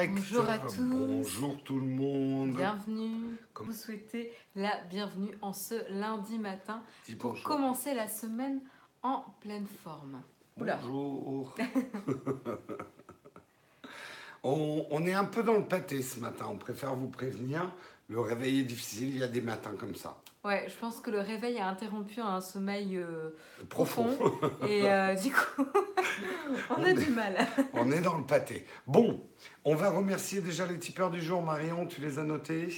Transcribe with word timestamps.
Bonjour 0.00 0.48
à 0.48 0.58
tous. 0.60 0.76
Bonjour 0.78 1.60
tout 1.64 1.80
le 1.80 1.86
monde. 1.86 2.52
Bienvenue. 2.54 3.36
Comme- 3.52 3.66
Vous 3.66 3.72
souhaitez 3.72 4.32
la 4.54 4.80
bienvenue 4.84 5.36
en 5.42 5.52
ce 5.52 5.74
lundi 5.92 6.38
matin 6.38 6.80
pour 7.18 7.32
bonjour. 7.32 7.44
commencer 7.44 7.92
la 7.92 8.06
semaine 8.06 8.60
en 9.02 9.24
pleine 9.40 9.66
forme. 9.82 10.22
Oula. 10.60 10.76
Bonjour. 10.76 11.56
on, 14.44 14.86
on 14.92 15.06
est 15.08 15.12
un 15.14 15.24
peu 15.24 15.42
dans 15.42 15.54
le 15.58 15.66
pâté 15.66 16.02
ce 16.02 16.20
matin. 16.20 16.46
On 16.48 16.56
préfère 16.56 16.94
vous 16.94 17.08
prévenir. 17.08 17.68
Le 18.08 18.20
réveil 18.20 18.60
est 18.60 18.64
difficile. 18.64 19.08
Il 19.08 19.18
y 19.18 19.24
a 19.24 19.28
des 19.28 19.40
matins 19.40 19.74
comme 19.76 19.96
ça. 19.96 20.16
Ouais, 20.42 20.64
je 20.68 20.74
pense 20.76 21.00
que 21.00 21.10
le 21.10 21.20
réveil 21.20 21.58
a 21.58 21.68
interrompu 21.68 22.20
un 22.20 22.40
sommeil 22.40 22.96
euh, 22.96 23.36
Profond. 23.68 24.16
profond. 24.16 24.50
et 24.66 24.90
euh, 24.90 25.14
du 25.22 25.30
coup, 25.30 25.66
on 26.70 26.82
a 26.82 26.92
du 26.94 27.10
mal. 27.10 27.46
on 27.74 27.92
est 27.92 28.00
dans 28.00 28.16
le 28.16 28.24
pâté. 28.24 28.66
Bon, 28.86 29.22
on 29.64 29.74
va 29.74 29.90
remercier 29.90 30.40
déjà 30.40 30.66
les 30.66 30.78
tipeurs 30.78 31.10
du 31.10 31.20
jour. 31.20 31.42
Marion, 31.42 31.86
tu 31.86 32.00
les 32.00 32.18
as 32.18 32.24
notés? 32.24 32.68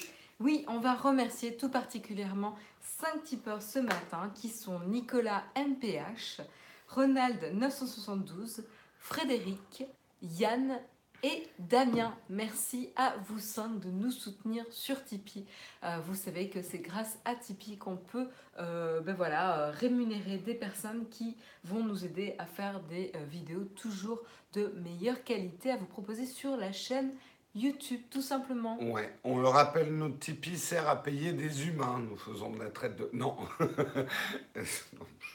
Oui, 0.41 0.65
on 0.67 0.81
va 0.81 0.95
remercier 0.95 1.57
tout 1.57 1.69
particulièrement 1.69 2.57
cinq 2.81 3.23
tipeurs 3.23 3.63
ce 3.63 3.79
matin 3.79 4.33
qui 4.35 4.49
sont 4.49 4.81
Nicolas 4.81 5.45
MPH, 5.57 6.41
Ronald 6.89 7.53
972, 7.55 8.65
Frédéric, 8.99 9.85
Yann 10.21 10.81
et 11.23 11.49
Damien. 11.59 12.15
Merci 12.29 12.91
à 12.97 13.15
vous 13.27 13.39
cinq 13.39 13.79
de 13.81 13.91
nous 13.91 14.11
soutenir 14.11 14.65
sur 14.71 15.03
Tipeee. 15.05 15.47
Euh, 15.85 15.99
vous 16.05 16.15
savez 16.15 16.49
que 16.49 16.63
c'est 16.63 16.81
grâce 16.81 17.19
à 17.25 17.35
Tipeee 17.35 17.79
qu'on 17.79 17.97
peut 17.97 18.29
euh, 18.59 19.01
ben 19.01 19.15
voilà, 19.15 19.59
euh, 19.59 19.71
rémunérer 19.71 20.39
des 20.39 20.55
personnes 20.55 21.09
qui 21.09 21.37
vont 21.65 21.85
nous 21.85 22.05
aider 22.05 22.35
à 22.39 22.47
faire 22.47 22.81
des 22.81 23.13
vidéos 23.29 23.65
toujours 23.77 24.21
de 24.53 24.75
meilleure 24.85 25.23
qualité 25.25 25.71
à 25.71 25.77
vous 25.77 25.87
proposer 25.87 26.27
sur 26.27 26.57
la 26.57 26.73
chaîne 26.73 27.13
YouTube 27.55 28.01
tout 28.11 28.23
simplement. 28.23 28.83
Ouais, 28.83 29.15
on 29.25 29.39
le 29.39 29.49
rappelle, 29.49 29.95
notre 29.95 30.19
Tipeee 30.19 30.57
sert 30.57 30.89
à 30.89 31.03
payer 31.03 31.33
des 31.33 31.69
humains. 31.69 32.01
Nous 32.09 32.17
faisons 32.17 32.51
de 32.51 32.59
la 32.59 32.71
traite 32.71 32.97
de. 32.97 33.11
Non, 33.13 33.37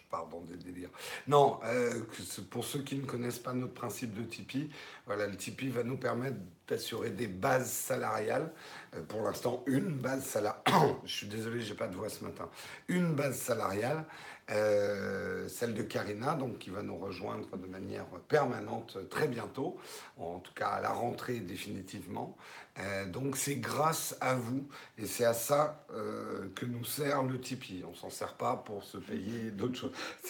pardon 0.10 0.42
des 0.42 0.58
délires. 0.58 0.90
Non, 1.28 1.60
euh, 1.66 2.02
pour 2.50 2.66
ceux 2.66 2.82
qui 2.82 2.96
ne 2.96 3.06
connaissent 3.06 3.40
pas 3.40 3.54
notre 3.54 3.74
principe 3.74 4.14
de 4.14 4.24
Tipeee, 4.24 4.70
voilà, 5.06 5.28
le 5.28 5.36
Tipeee 5.36 5.70
va 5.70 5.84
nous 5.84 5.98
permettre 5.98 6.38
d'assurer 6.68 7.10
des 7.10 7.28
bases 7.28 7.72
salariales. 7.72 8.52
Euh, 8.96 9.02
pour 9.04 9.22
l'instant, 9.22 9.64
une 9.68 9.90
base 9.90 10.24
salariale. 10.24 10.64
Je 11.06 11.14
suis 11.14 11.28
désolé, 11.28 11.62
j'ai 11.62 11.76
pas 11.76 11.88
de 11.88 11.96
voix 11.96 12.10
ce 12.10 12.24
matin. 12.24 12.50
Une 12.88 13.16
base 13.16 13.38
salariale, 13.38 14.06
euh, 14.50 15.48
celle 15.48 15.74
de 15.74 15.84
Karina, 15.84 16.36
donc 16.36 16.60
qui 16.60 16.70
va 16.70 16.82
nous 16.82 16.98
rejoindre 16.98 17.58
de 17.58 17.68
manière 17.68 18.06
permanente 18.28 18.98
très 19.10 19.28
bientôt, 19.28 19.78
en 20.18 20.40
tout 20.40 20.54
cas 20.54 20.68
à 20.70 20.82
la 20.82 20.92
rentrée 20.92 21.40
définitivement. 21.40 22.38
Euh, 22.80 23.06
donc 23.06 23.38
c'est 23.38 23.56
grâce 23.56 24.16
à 24.22 24.36
vous 24.36 24.68
et 24.98 25.06
c'est 25.06 25.26
à 25.26 25.34
ça 25.34 25.86
euh, 25.94 26.50
que 26.56 26.66
nous 26.66 26.86
sert 26.86 27.24
le 27.24 27.40
Tipeee. 27.40 27.84
On 27.90 27.96
s'en 27.96 28.10
sert 28.10 28.36
pas 28.36 28.56
pour 28.56 28.84
se 28.84 28.98
payer 28.98 29.52
d'autres 29.52 29.76
choses. 29.76 29.94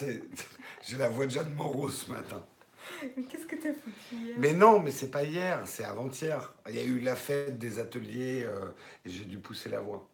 J'ai 0.82 0.96
la 0.96 1.08
voix 1.08 1.26
de 1.26 1.30
Jeanne 1.30 1.52
Moreau 1.54 1.90
ce 1.90 2.10
matin. 2.10 2.42
Mais 3.16 3.22
Qu'est-ce 3.24 3.46
que 3.46 3.56
t'as 3.56 3.74
foutu 3.74 4.14
hier? 4.14 4.36
Mais 4.38 4.54
non, 4.54 4.80
mais 4.80 4.90
c'est 4.90 5.10
pas 5.10 5.24
hier, 5.24 5.62
c'est 5.66 5.84
avant-hier. 5.84 6.54
Il 6.68 6.76
y 6.76 6.78
a 6.78 6.84
eu 6.84 7.00
la 7.00 7.16
fête 7.16 7.58
des 7.58 7.78
ateliers 7.78 8.44
euh, 8.44 8.70
et 9.04 9.10
j'ai 9.10 9.24
dû 9.24 9.38
pousser 9.38 9.68
la 9.68 9.80
voix. 9.80 10.08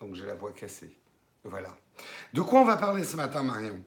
Donc 0.00 0.14
j'ai 0.14 0.26
la 0.26 0.34
voix 0.34 0.52
cassée. 0.52 0.96
Voilà. 1.44 1.76
De 2.32 2.40
quoi 2.40 2.60
on 2.60 2.64
va 2.64 2.76
parler 2.76 3.04
ce 3.04 3.16
matin, 3.16 3.42
Marion? 3.42 3.80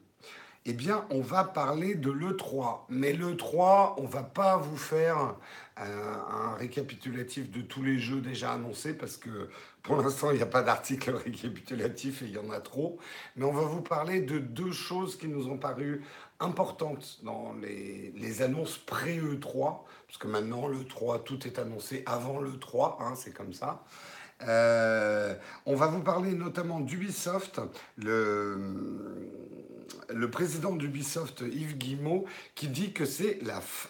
Eh 0.65 0.73
bien, 0.73 1.05
on 1.09 1.21
va 1.21 1.43
parler 1.45 1.95
de 1.95 2.11
l'E3. 2.11 2.81
Mais 2.89 3.13
l'E3, 3.13 3.95
on 3.97 4.05
va 4.05 4.23
pas 4.23 4.57
vous 4.57 4.77
faire 4.77 5.35
euh, 5.79 6.13
un 6.30 6.55
récapitulatif 6.55 7.49
de 7.49 7.61
tous 7.61 7.81
les 7.81 7.97
jeux 7.97 8.21
déjà 8.21 8.52
annoncés 8.52 8.93
parce 8.93 9.17
que 9.17 9.49
pour 9.81 9.97
l'instant, 9.97 10.31
il 10.31 10.37
n'y 10.37 10.43
a 10.43 10.47
pas 10.47 10.61
d'article 10.61 11.15
récapitulatif 11.25 12.21
et 12.21 12.25
il 12.25 12.31
y 12.31 12.37
en 12.37 12.52
a 12.52 12.59
trop. 12.59 12.99
Mais 13.35 13.45
on 13.45 13.53
va 13.53 13.61
vous 13.61 13.81
parler 13.81 14.21
de 14.21 14.37
deux 14.37 14.71
choses 14.71 15.17
qui 15.17 15.27
nous 15.27 15.48
ont 15.48 15.58
paru 15.58 16.03
importantes 16.39 17.19
dans 17.23 17.53
les, 17.61 18.42
annonces 18.42 18.77
pré-E3, 18.77 19.80
parce 20.08 20.17
que 20.19 20.27
maintenant, 20.27 20.67
l'E3, 20.67 21.23
tout 21.23 21.45
est 21.48 21.59
annoncé 21.59 22.03
avant 22.05 22.39
l'E3, 22.39 22.98
hein, 23.02 23.14
c'est 23.15 23.33
comme 23.33 23.53
ça. 23.53 23.83
Euh, 24.48 25.36
on 25.66 25.76
va 25.76 25.88
vous 25.88 26.02
parler 26.02 26.32
notamment 26.32 26.80
d'Ubisoft, 26.80 27.60
le, 27.98 28.58
président 30.32 30.76
d'Ubisoft, 30.76 31.42
Yves 31.42 31.77
Guillemot, 31.77 32.26
qui 32.55 32.67
dit 32.67 32.94
que 32.94 33.05
c'est 33.05 33.39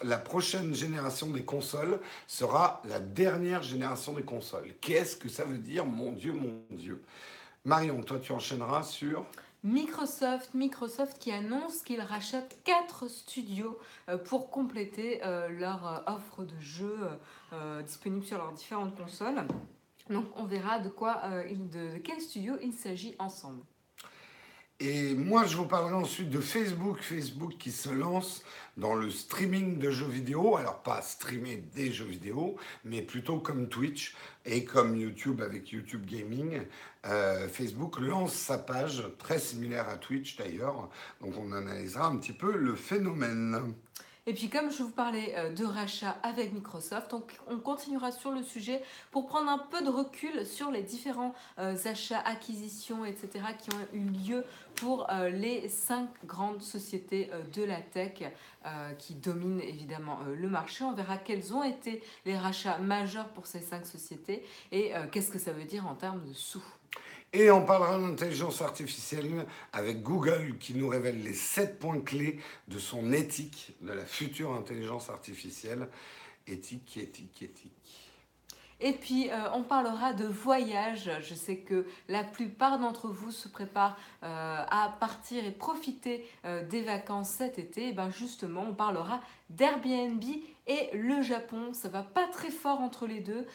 la, 0.02 0.18
prochaine 0.18 0.74
génération 0.74 1.28
des 1.28 1.44
consoles 1.44 2.00
sera 2.26 2.82
la 2.88 2.98
dernière 2.98 3.62
génération 3.62 4.12
des 4.12 4.22
consoles. 4.22 4.74
Qu'est-ce 4.80 5.16
que 5.16 5.28
ça 5.28 5.44
veut 5.44 5.58
dire, 5.58 5.86
mon 5.86 6.12
Dieu, 6.12 6.32
mon 6.32 6.62
Dieu? 6.70 7.02
Marion, 7.64 8.02
toi 8.02 8.18
tu 8.18 8.32
enchaîneras 8.32 8.82
sur... 8.82 9.26
Microsoft, 9.62 10.54
Microsoft 10.54 11.18
qui 11.18 11.30
annonce 11.30 11.82
qu'il 11.82 12.00
rachète 12.00 12.56
4 12.64 13.08
studios 13.08 13.78
euh, 14.08 14.16
pour 14.16 14.48
compléter 14.48 15.20
euh, 15.22 15.50
leur 15.50 16.02
offre 16.06 16.44
de 16.44 16.58
jeux 16.60 16.98
disponibles 17.84 18.24
sur 18.24 18.38
leurs 18.38 18.52
différentes 18.52 18.96
consoles. 18.96 19.44
Donc 20.10 20.26
on 20.36 20.44
verra 20.44 20.80
de 20.80 20.88
quoi, 20.88 21.22
euh, 21.24 21.44
de 21.54 21.98
quel 21.98 22.20
studio 22.20 22.56
il 22.62 22.72
s'agit 22.72 23.14
ensemble. 23.18 23.62
Et 24.82 25.14
moi, 25.14 25.44
je 25.44 25.58
vous 25.58 25.66
parlerai 25.66 25.92
ensuite 25.92 26.30
de 26.30 26.40
Facebook. 26.40 27.02
Facebook 27.02 27.56
qui 27.58 27.70
se 27.70 27.90
lance 27.90 28.42
dans 28.78 28.94
le 28.94 29.10
streaming 29.10 29.78
de 29.78 29.90
jeux 29.90 30.06
vidéo. 30.06 30.56
Alors, 30.56 30.82
pas 30.82 31.02
streamer 31.02 31.56
des 31.74 31.92
jeux 31.92 32.06
vidéo, 32.06 32.56
mais 32.86 33.02
plutôt 33.02 33.40
comme 33.40 33.68
Twitch 33.68 34.16
et 34.46 34.64
comme 34.64 34.96
YouTube 34.96 35.42
avec 35.42 35.70
YouTube 35.70 36.06
Gaming. 36.06 36.62
Euh, 37.04 37.46
Facebook 37.48 38.00
lance 38.00 38.32
sa 38.32 38.56
page, 38.56 39.04
très 39.18 39.38
similaire 39.38 39.86
à 39.86 39.98
Twitch 39.98 40.38
d'ailleurs. 40.38 40.88
Donc, 41.20 41.34
on 41.38 41.52
analysera 41.52 42.06
un 42.06 42.16
petit 42.16 42.32
peu 42.32 42.56
le 42.56 42.74
phénomène. 42.74 43.74
Et 44.26 44.34
puis 44.34 44.48
comme 44.48 44.70
je 44.70 44.82
vous 44.82 44.90
parlais 44.90 45.34
euh, 45.36 45.52
de 45.52 45.64
rachat 45.64 46.16
avec 46.22 46.52
Microsoft, 46.52 47.14
on, 47.14 47.22
on 47.48 47.58
continuera 47.58 48.12
sur 48.12 48.32
le 48.32 48.42
sujet 48.42 48.82
pour 49.10 49.26
prendre 49.26 49.50
un 49.50 49.58
peu 49.58 49.82
de 49.82 49.88
recul 49.88 50.46
sur 50.46 50.70
les 50.70 50.82
différents 50.82 51.34
euh, 51.58 51.76
achats, 51.84 52.20
acquisitions, 52.20 53.04
etc. 53.04 53.28
qui 53.58 53.70
ont 53.74 53.96
eu 53.96 54.04
lieu 54.04 54.44
pour 54.76 55.10
euh, 55.10 55.30
les 55.30 55.68
cinq 55.68 56.08
grandes 56.26 56.62
sociétés 56.62 57.30
de 57.52 57.64
la 57.64 57.80
tech 57.80 58.22
qui 58.98 59.14
dominent 59.14 59.62
évidemment 59.62 60.18
le 60.26 60.48
marché. 60.48 60.84
On 60.84 60.92
verra 60.92 61.16
quels 61.16 61.54
ont 61.54 61.62
été 61.62 62.02
les 62.26 62.36
rachats 62.36 62.76
majeurs 62.78 63.28
pour 63.28 63.46
ces 63.46 63.60
cinq 63.60 63.86
sociétés 63.86 64.44
et 64.70 64.92
qu'est-ce 65.10 65.30
que 65.30 65.38
ça 65.38 65.52
veut 65.52 65.64
dire 65.64 65.86
en 65.86 65.94
termes 65.94 66.22
de 66.26 66.34
sous. 66.34 66.62
Et 67.32 67.50
on 67.50 67.64
parlera 67.64 67.96
d'intelligence 67.96 68.60
artificielle 68.60 69.46
avec 69.72 70.02
Google 70.02 70.56
qui 70.58 70.74
nous 70.74 70.88
révèle 70.88 71.22
les 71.22 71.34
7 71.34 71.78
points 71.78 72.00
clés 72.00 72.40
de 72.66 72.78
son 72.78 73.12
éthique, 73.12 73.76
de 73.82 73.92
la 73.92 74.04
future 74.04 74.52
intelligence 74.52 75.10
artificielle. 75.10 75.88
Éthique, 76.48 76.96
éthique, 76.96 77.42
éthique. 77.42 77.79
Et 78.80 78.92
puis, 78.92 79.30
euh, 79.30 79.50
on 79.52 79.62
parlera 79.62 80.14
de 80.14 80.24
voyage. 80.24 81.10
Je 81.20 81.34
sais 81.34 81.58
que 81.58 81.86
la 82.08 82.24
plupart 82.24 82.78
d'entre 82.78 83.08
vous 83.08 83.30
se 83.30 83.46
préparent 83.48 83.96
euh, 84.22 84.64
à 84.68 84.96
partir 84.98 85.44
et 85.44 85.50
profiter 85.50 86.26
euh, 86.44 86.66
des 86.66 86.82
vacances 86.82 87.30
cet 87.30 87.58
été. 87.58 87.88
Et 87.88 87.92
ben 87.92 88.10
justement, 88.10 88.64
on 88.68 88.74
parlera 88.74 89.20
d'Airbnb 89.50 90.24
et 90.66 90.90
le 90.94 91.20
Japon. 91.20 91.74
Ça 91.74 91.88
va 91.88 92.02
pas 92.02 92.26
très 92.28 92.50
fort 92.50 92.80
entre 92.80 93.06
les 93.06 93.20
deux. 93.20 93.46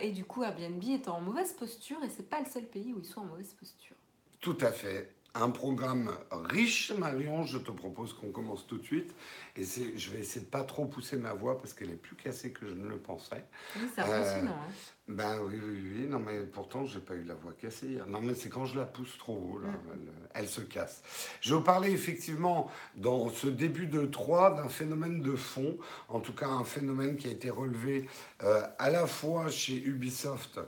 Et 0.00 0.12
du 0.12 0.24
coup, 0.24 0.42
Airbnb 0.42 0.82
est 0.84 1.08
en 1.08 1.20
mauvaise 1.20 1.52
posture 1.52 2.02
et 2.04 2.08
c'est 2.08 2.28
pas 2.28 2.40
le 2.40 2.46
seul 2.46 2.64
pays 2.64 2.92
où 2.92 3.00
ils 3.00 3.06
sont 3.06 3.20
en 3.20 3.24
mauvaise 3.24 3.52
posture. 3.54 3.96
Tout 4.40 4.58
à 4.60 4.70
fait. 4.70 5.14
Un 5.36 5.50
programme 5.50 6.16
riche, 6.30 6.92
Marion. 6.92 7.44
Je 7.44 7.58
te 7.58 7.72
propose 7.72 8.12
qu'on 8.14 8.30
commence 8.30 8.66
tout 8.66 8.78
de 8.78 8.84
suite. 8.84 9.12
Et 9.56 9.64
je 9.64 10.10
vais 10.10 10.20
essayer 10.20 10.44
de 10.44 10.50
pas 10.50 10.62
trop 10.62 10.86
pousser 10.86 11.16
ma 11.16 11.32
voix 11.32 11.58
parce 11.58 11.72
qu'elle 11.74 11.90
est 11.90 11.96
plus 11.96 12.14
cassée 12.14 12.52
que 12.52 12.68
je 12.68 12.74
ne 12.74 12.86
le 12.88 12.98
pensais. 12.98 13.44
Oui, 13.76 13.82
c'est 13.94 14.02
impressionnant. 14.02 14.52
hein. 14.52 14.72
Ben 15.06 15.38
oui, 15.42 15.60
oui, 15.62 15.82
oui. 15.98 16.06
Non, 16.08 16.18
mais 16.18 16.40
pourtant, 16.40 16.86
j'ai 16.86 16.98
pas 16.98 17.14
eu 17.14 17.24
la 17.24 17.34
voix 17.34 17.52
cassée 17.52 17.88
hier. 17.88 18.06
Non, 18.06 18.22
mais 18.22 18.34
c'est 18.34 18.48
quand 18.48 18.64
je 18.64 18.78
la 18.78 18.86
pousse 18.86 19.18
trop 19.18 19.34
haut, 19.34 19.58
là, 19.58 19.68
elle, 19.92 20.12
elle 20.32 20.48
se 20.48 20.62
casse. 20.62 21.02
Je 21.42 21.54
vous 21.54 21.60
parler 21.60 21.90
effectivement, 21.90 22.70
dans 22.94 23.28
ce 23.28 23.46
début 23.48 23.86
de 23.86 24.06
3, 24.06 24.54
d'un 24.54 24.70
phénomène 24.70 25.20
de 25.20 25.36
fond. 25.36 25.76
En 26.08 26.20
tout 26.20 26.32
cas, 26.32 26.48
un 26.48 26.64
phénomène 26.64 27.16
qui 27.16 27.28
a 27.28 27.32
été 27.32 27.50
relevé 27.50 28.08
euh, 28.44 28.62
à 28.78 28.88
la 28.88 29.06
fois 29.06 29.50
chez 29.50 29.76
Ubisoft 29.76 30.58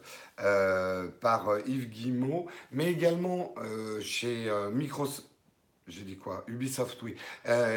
euh, 0.40 1.08
par 1.08 1.48
euh, 1.48 1.60
Yves 1.66 1.88
Guillemot, 1.88 2.46
mais 2.72 2.92
également 2.92 3.54
euh, 3.56 4.02
chez 4.02 4.52
Microsoft. 4.70 5.30
J'ai 5.88 6.02
dit 6.02 6.18
quoi? 6.18 6.44
Ubisoft, 6.48 7.00
oui. 7.02 7.14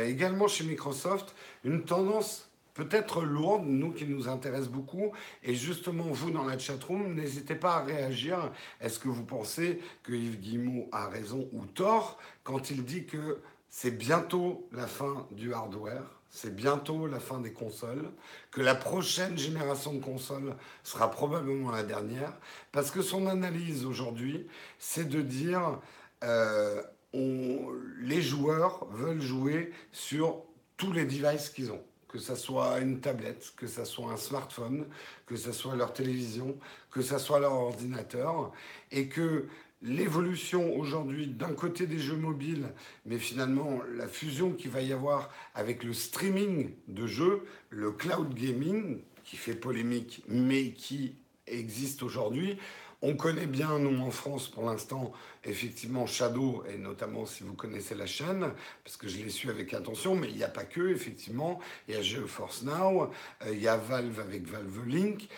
Également 0.05 0.47
chez 0.47 0.63
Microsoft, 0.65 1.35
une 1.63 1.85
tendance 1.85 2.48
peut-être 2.79 3.23
lourde, 3.23 3.65
nous 3.65 3.91
qui 3.91 4.05
nous 4.05 4.29
intéresse 4.29 4.67
beaucoup. 4.67 5.11
Et 5.43 5.53
justement, 5.53 6.05
vous 6.05 6.31
dans 6.31 6.45
la 6.45 6.57
chatroom, 6.57 7.13
n'hésitez 7.13 7.55
pas 7.55 7.77
à 7.77 7.83
réagir. 7.83 8.51
Est-ce 8.79 8.99
que 8.99 9.09
vous 9.09 9.25
pensez 9.25 9.79
que 10.03 10.13
Yves 10.13 10.39
Guillemot 10.39 10.87
a 10.91 11.07
raison 11.07 11.49
ou 11.51 11.65
tort 11.65 12.17
quand 12.43 12.71
il 12.71 12.85
dit 12.85 13.05
que 13.05 13.41
c'est 13.69 13.97
bientôt 13.97 14.67
la 14.71 14.87
fin 14.87 15.27
du 15.31 15.53
hardware 15.53 16.19
c'est 16.31 16.55
bientôt 16.55 17.07
la 17.07 17.19
fin 17.19 17.39
des 17.39 17.51
consoles, 17.51 18.11
que 18.51 18.61
la 18.61 18.75
prochaine 18.75 19.35
génération 19.35 19.93
de 19.95 19.99
consoles 19.99 20.55
sera 20.83 21.09
probablement 21.09 21.71
la 21.71 21.81
dernière, 21.81 22.33
parce 22.71 22.91
que 22.91 23.01
son 23.01 23.25
analyse 23.25 23.83
aujourd'hui, 23.83 24.47
c'est 24.77 25.09
de 25.09 25.23
dire 25.23 25.79
euh, 26.23 26.83
les 27.13 28.21
joueurs 28.21 28.85
veulent 28.91 29.21
jouer 29.21 29.71
sur 29.91 30.43
tous 30.77 30.93
les 30.93 31.05
devices 31.05 31.49
qu'ils 31.49 31.71
ont 31.71 31.83
que 32.09 32.17
ce 32.17 32.35
soit 32.35 32.79
une 32.79 32.99
tablette, 32.99 33.53
que 33.55 33.67
ce 33.67 33.85
soit 33.85 34.11
un 34.11 34.17
smartphone, 34.17 34.85
que 35.25 35.37
ce 35.37 35.51
soit 35.51 35.75
leur 35.75 35.93
télévision, 35.93 36.57
que 36.91 37.01
ce 37.01 37.17
soit 37.19 37.39
leur 37.39 37.53
ordinateur, 37.53 38.51
et 38.91 39.07
que 39.07 39.45
l'évolution 39.81 40.75
aujourd'hui 40.75 41.27
d'un 41.27 41.53
côté 41.53 41.87
des 41.87 41.99
jeux 41.99 42.17
mobiles, 42.17 42.73
mais 43.05 43.17
finalement 43.17 43.79
la 43.95 44.07
fusion 44.07 44.51
qu'il 44.51 44.71
va 44.71 44.81
y 44.81 44.91
avoir 44.91 45.29
avec 45.53 45.83
le 45.83 45.93
streaming 45.93 46.71
de 46.87 47.07
jeux, 47.07 47.45
le 47.69 47.91
cloud 47.91 48.33
gaming, 48.33 48.99
qui 49.23 49.37
fait 49.37 49.55
polémique, 49.55 50.23
mais 50.27 50.71
qui 50.71 51.15
existe 51.45 52.03
aujourd'hui, 52.03 52.57
on 53.01 53.15
connaît 53.15 53.45
bien, 53.45 53.79
nous, 53.79 54.01
en 54.01 54.11
France, 54.11 54.49
pour 54.49 54.63
l'instant, 54.65 55.13
effectivement, 55.45 56.05
Shadow, 56.05 56.63
et 56.69 56.77
notamment 56.77 57.25
si 57.25 57.43
vous 57.43 57.53
connaissez 57.53 57.95
la 57.95 58.05
chaîne, 58.05 58.51
parce 58.83 58.97
que 58.97 59.07
je 59.07 59.17
l'ai 59.23 59.29
su 59.29 59.49
avec 59.49 59.73
attention, 59.73 60.15
mais 60.15 60.27
il 60.27 60.35
n'y 60.35 60.43
a 60.43 60.49
pas 60.49 60.65
que, 60.65 60.89
effectivement. 60.89 61.59
Il 61.87 61.95
y 61.95 61.97
a 61.97 62.01
GeForce 62.01 62.63
Now, 62.63 63.03
euh, 63.45 63.53
il 63.53 63.61
y 63.61 63.69
a 63.69 63.77
Valve 63.77 64.19
avec 64.19 64.45
Valve 64.47 64.85
Link. 64.85 65.29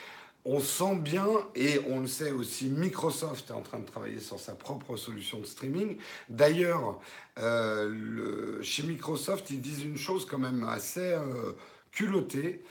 On 0.44 0.60
sent 0.60 0.96
bien, 0.96 1.28
et 1.54 1.80
on 1.88 2.00
le 2.00 2.08
sait 2.08 2.31
aussi, 2.31 2.66
Microsoft 2.68 3.52
est 3.52 3.54
en 3.54 3.62
train 3.62 3.78
de 3.78 3.86
travailler 3.86 4.19
sur 4.19 4.40
sa 4.40 4.56
propre 4.56 4.98
solution 4.98 5.40
de 5.40 5.46
streaming. 5.46 5.98
D'ailleurs, 6.30 7.00
euh, 7.38 8.60
chez 8.63 8.81
Microsoft, 8.81 9.52
ils 9.52 9.62
disent 9.62 9.84
une 9.84 9.98
chose 9.98 10.25
quand 10.25 10.40
même 10.40 10.63
assez 10.63 11.13
euh, 11.13 11.54
culottée 11.92 12.63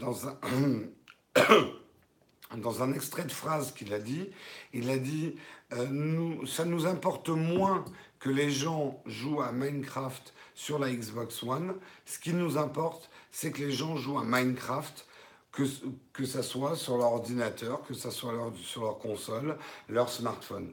dans 0.00 0.26
un... 0.26 0.38
dans 2.56 2.82
un 2.82 2.92
extrait 2.92 3.24
de 3.24 3.32
phrase 3.32 3.72
qu'il 3.72 3.92
a 3.92 3.98
dit, 3.98 4.30
il 4.72 4.90
a 4.90 4.98
dit 4.98 5.36
euh, 5.72 6.46
ça 6.46 6.64
nous 6.64 6.86
importe 6.86 7.28
moins 7.28 7.84
que 8.20 8.30
les 8.30 8.50
gens 8.50 9.02
jouent 9.06 9.42
à 9.42 9.52
Minecraft 9.52 10.32
sur 10.54 10.78
la 10.78 10.90
Xbox 10.90 11.42
One. 11.42 11.74
Ce 12.06 12.18
qui 12.18 12.32
nous 12.32 12.56
importe, 12.56 13.10
c'est 13.30 13.50
que 13.50 13.60
les 13.60 13.72
gens 13.72 13.96
jouent 13.96 14.18
à 14.18 14.24
Minecraft, 14.24 15.06
que, 15.52 15.64
que 16.12 16.24
ça 16.24 16.42
soit 16.42 16.76
sur 16.76 16.96
leur 16.96 17.12
ordinateur, 17.12 17.82
que 17.82 17.94
ça 17.94 18.10
soit 18.10 18.32
sur 18.62 18.82
leur 18.82 18.98
console, 18.98 19.56
leur 19.88 20.08
smartphone. 20.08 20.72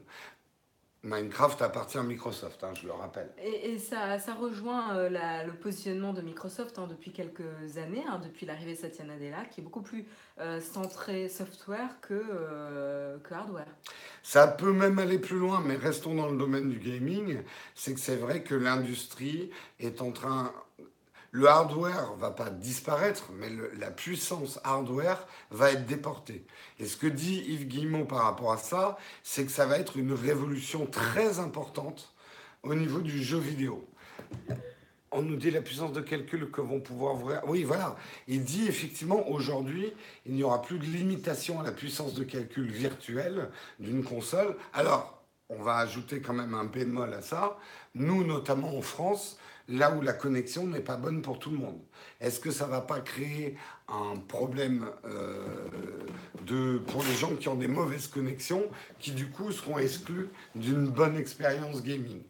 Minecraft 1.04 1.60
appartient 1.62 1.98
à 1.98 2.04
Microsoft, 2.04 2.62
hein, 2.62 2.74
je 2.80 2.86
le 2.86 2.92
rappelle. 2.92 3.28
Et, 3.42 3.76
ça, 3.78 4.20
ça, 4.20 4.34
rejoint 4.34 4.96
euh, 4.96 5.08
le 5.44 5.52
positionnement 5.52 6.12
de 6.12 6.22
Microsoft 6.22 6.78
hein, 6.78 6.86
depuis 6.88 7.10
quelques 7.10 7.42
années, 7.76 8.04
hein, 8.08 8.20
depuis 8.22 8.46
l'arrivée 8.46 8.74
de 8.74 8.78
Satya 8.78 9.04
Nadella, 9.04 9.44
qui 9.46 9.60
est 9.60 9.64
beaucoup 9.64 9.82
plus 9.82 10.06
euh, 10.38 10.60
centré 10.60 11.28
software 11.28 12.00
que, 12.02 12.14
euh, 12.14 13.18
que 13.18 13.34
hardware. 13.34 13.66
Ça 14.22 14.46
peut 14.46 14.72
même 14.72 15.00
aller 15.00 15.18
plus 15.18 15.38
loin, 15.38 15.60
mais 15.66 15.74
restons 15.74 16.14
dans 16.14 16.30
le 16.30 16.38
domaine 16.38 16.70
du 16.70 16.78
gaming. 16.78 17.42
C'est 17.74 17.94
que 17.94 18.00
c'est 18.00 18.16
vrai 18.16 18.44
que 18.44 18.54
l'industrie 18.54 19.50
est 19.80 20.02
en 20.02 20.12
train 20.12 20.52
le 21.32 21.48
hardware 21.48 22.12
va 22.18 22.30
pas 22.30 22.50
disparaître, 22.50 23.30
mais 23.32 23.48
la 23.78 23.90
puissance 23.90 24.60
hardware 24.64 25.26
va 25.50 25.72
être 25.72 25.86
déportée. 25.86 26.44
Et 26.78 26.84
ce 26.84 26.98
que 26.98 27.06
dit 27.06 27.42
Yves 27.48 27.66
Guillemot 27.66 28.04
par 28.04 28.24
rapport 28.24 28.52
à 28.52 28.58
ça, 28.58 28.98
c'est 29.22 29.46
que 29.46 29.50
ça 29.50 29.64
va 29.64 29.78
être 29.78 29.96
une 29.96 30.12
révolution 30.12 30.84
très 30.84 31.38
importante 31.38 32.12
au 32.62 32.74
niveau 32.74 33.00
du 33.00 33.22
jeu 33.22 33.38
vidéo. 33.38 33.88
On 35.10 35.22
nous 35.22 35.36
dit 35.36 35.50
la 35.50 35.62
puissance 35.62 35.92
de 35.92 36.02
calcul 36.02 36.50
que 36.50 36.60
vont 36.60 36.80
pouvoir 36.80 37.14
voir. 37.14 37.48
Oui, 37.48 37.64
voilà. 37.64 37.96
Il 38.28 38.44
dit 38.44 38.66
effectivement 38.68 39.26
aujourd'hui, 39.30 39.90
il 40.26 40.34
n'y 40.34 40.42
aura 40.42 40.60
plus 40.60 40.78
de 40.78 40.84
limitation 40.84 41.60
à 41.60 41.64
la 41.64 41.72
puissance 41.72 42.12
de 42.12 42.24
calcul 42.24 42.70
virtuelle 42.70 43.50
d'une 43.78 44.04
console. 44.04 44.56
Alors, 44.74 45.22
on 45.48 45.62
va 45.62 45.76
ajouter 45.76 46.20
quand 46.20 46.32
même 46.34 46.54
un 46.54 46.64
bémol 46.64 47.12
à 47.12 47.22
ça. 47.22 47.58
Nous, 47.94 48.24
notamment 48.24 48.76
en 48.76 48.82
France, 48.82 49.38
là 49.68 49.92
où 49.92 50.00
la 50.00 50.12
connexion 50.12 50.66
n'est 50.66 50.80
pas 50.80 50.96
bonne 50.96 51.22
pour 51.22 51.38
tout 51.38 51.50
le 51.50 51.58
monde. 51.58 51.80
Est-ce 52.20 52.40
que 52.40 52.50
ça 52.50 52.66
ne 52.66 52.70
va 52.70 52.80
pas 52.80 53.00
créer 53.00 53.56
un 53.88 54.16
problème 54.16 54.86
euh, 55.04 55.68
de, 56.46 56.78
pour 56.78 57.02
les 57.02 57.14
gens 57.14 57.34
qui 57.36 57.48
ont 57.48 57.54
des 57.54 57.68
mauvaises 57.68 58.06
connexions, 58.06 58.64
qui 58.98 59.12
du 59.12 59.28
coup 59.28 59.50
seront 59.52 59.78
exclus 59.78 60.28
d'une 60.54 60.88
bonne 60.88 61.16
expérience 61.16 61.82
gaming? 61.82 62.22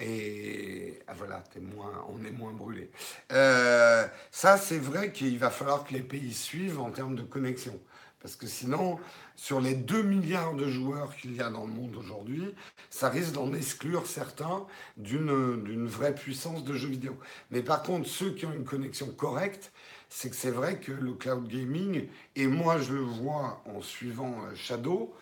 Et 0.00 1.00
ah, 1.08 1.12
voilà, 1.16 1.42
moins, 1.74 2.06
on 2.08 2.24
est 2.24 2.30
moins 2.30 2.52
brûlé. 2.52 2.90
Euh, 3.32 4.06
ça, 4.30 4.56
c'est 4.56 4.78
vrai 4.78 5.12
qu'il 5.12 5.38
va 5.38 5.50
falloir 5.50 5.84
que 5.84 5.92
les 5.92 6.02
pays 6.02 6.32
suivent 6.32 6.78
en 6.78 6.90
termes 6.90 7.16
de 7.16 7.22
connexion. 7.22 7.78
Parce 8.20 8.36
que 8.36 8.46
sinon, 8.46 8.98
sur 9.38 9.60
les 9.60 9.74
2 9.76 10.02
milliards 10.02 10.54
de 10.54 10.66
joueurs 10.66 11.14
qu'il 11.14 11.36
y 11.36 11.40
a 11.40 11.48
dans 11.48 11.64
le 11.64 11.72
monde 11.72 11.94
aujourd'hui, 11.94 12.52
ça 12.90 13.08
risque 13.08 13.32
d'en 13.32 13.54
exclure 13.54 14.04
certains 14.04 14.66
d'une 14.96 15.86
vraie 15.86 16.12
puissance 16.12 16.64
de 16.64 16.74
jeux 16.74 16.88
vidéo. 16.88 17.16
Mais 17.52 17.62
par 17.62 17.84
contre, 17.84 18.08
ceux 18.08 18.32
qui 18.32 18.46
ont 18.46 18.52
une 18.52 18.64
connexion 18.64 19.06
correcte, 19.06 19.70
c'est 20.08 20.28
que 20.28 20.34
c'est 20.34 20.50
vrai 20.50 20.80
que 20.80 20.90
le 20.90 21.12
cloud 21.12 21.46
gaming, 21.46 22.08
et 22.34 22.48
moi 22.48 22.78
je 22.78 22.94
le 22.94 23.00
vois 23.00 23.62
en 23.72 23.80
suivant 23.80 24.34
euh, 24.42 24.56
Shadow, 24.56 25.14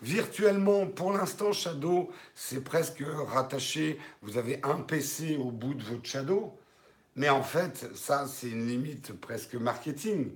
virtuellement, 0.00 0.86
pour 0.86 1.12
l'instant, 1.12 1.52
Shadow, 1.52 2.10
c'est 2.34 2.64
presque 2.64 3.04
rattaché, 3.28 3.98
vous 4.22 4.38
avez 4.38 4.60
un 4.62 4.76
PC 4.76 5.36
au 5.36 5.50
bout 5.50 5.74
de 5.74 5.82
votre 5.82 6.06
Shadow. 6.06 6.56
Mais 7.14 7.28
en 7.28 7.42
fait, 7.42 7.90
ça, 7.94 8.26
c'est 8.26 8.48
une 8.48 8.66
limite 8.66 9.12
presque 9.20 9.54
marketing 9.54 10.30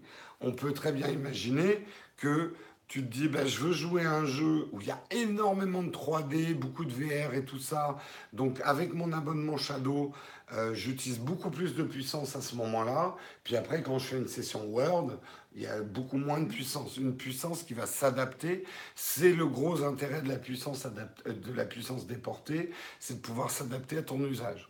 on 0.45 0.53
peut 0.53 0.73
très 0.73 0.93
bien 0.93 1.09
imaginer 1.09 1.85
que 2.17 2.55
tu 2.89 3.03
te 3.03 3.11
dis, 3.11 3.29
ben, 3.29 3.47
je 3.47 3.61
veux 3.61 3.73
jouer 3.73 4.05
à 4.05 4.13
un 4.13 4.27
jeu 4.27 4.69
où 4.73 4.81
il 4.81 4.87
y 4.87 4.91
a 4.91 5.03
énormément 5.11 5.83
de 5.83 5.91
3D, 5.91 6.55
beaucoup 6.55 6.85
de 6.85 6.93
VR 6.93 7.35
et 7.35 7.45
tout 7.45 7.59
ça. 7.59 7.97
Donc 8.33 8.61
avec 8.63 8.93
mon 8.95 9.13
abonnement 9.13 9.57
Shadow, 9.57 10.13
euh, 10.53 10.75
j'utilise 10.75 11.19
beaucoup 11.19 11.51
plus 11.51 11.75
de 11.75 11.83
puissance 11.83 12.37
à 12.37 12.43
ce 12.43 12.55
moment-là. 12.57 13.17
Puis 13.43 13.57
après, 13.57 13.83
quand 13.83 13.99
je 13.99 14.07
fais 14.07 14.19
une 14.19 14.29
session 14.29 14.65
Word, 14.67 15.19
il 15.55 15.63
y 15.63 15.67
a 15.67 15.81
beaucoup 15.83 16.19
moins 16.19 16.41
de 16.41 16.49
puissance. 16.49 16.97
Une 16.97 17.17
puissance 17.17 17.63
qui 17.63 17.75
va 17.75 17.87
s'adapter. 17.87 18.65
C'est 18.95 19.33
le 19.33 19.47
gros 19.47 19.83
intérêt 19.83 20.21
de 20.23 20.29
la 20.29 20.37
puissance, 20.37 20.87
de 20.87 21.53
la 21.53 21.65
puissance 21.65 22.07
déportée, 22.07 22.71
c'est 23.01 23.15
de 23.15 23.21
pouvoir 23.21 23.51
s'adapter 23.51 23.99
à 23.99 24.03
ton 24.03 24.21
usage. 24.25 24.69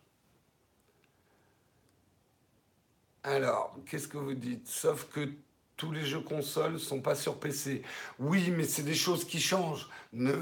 Alors, 3.23 3.77
qu'est-ce 3.87 4.07
que 4.07 4.19
vous 4.19 4.35
dites? 4.35 4.69
Sauf 4.69 5.09
que 5.11 5.31
tous 5.77 5.91
les 5.91 6.05
jeux 6.05 6.21
consoles 6.21 6.79
sont 6.79 7.01
pas 7.01 7.15
sur 7.15 7.39
PC. 7.39 7.83
Oui, 8.19 8.51
mais 8.51 8.65
c'est 8.65 8.83
des 8.83 8.95
choses 8.95 9.25
qui 9.25 9.41
changent. 9.41 9.89
Ne, 10.13 10.33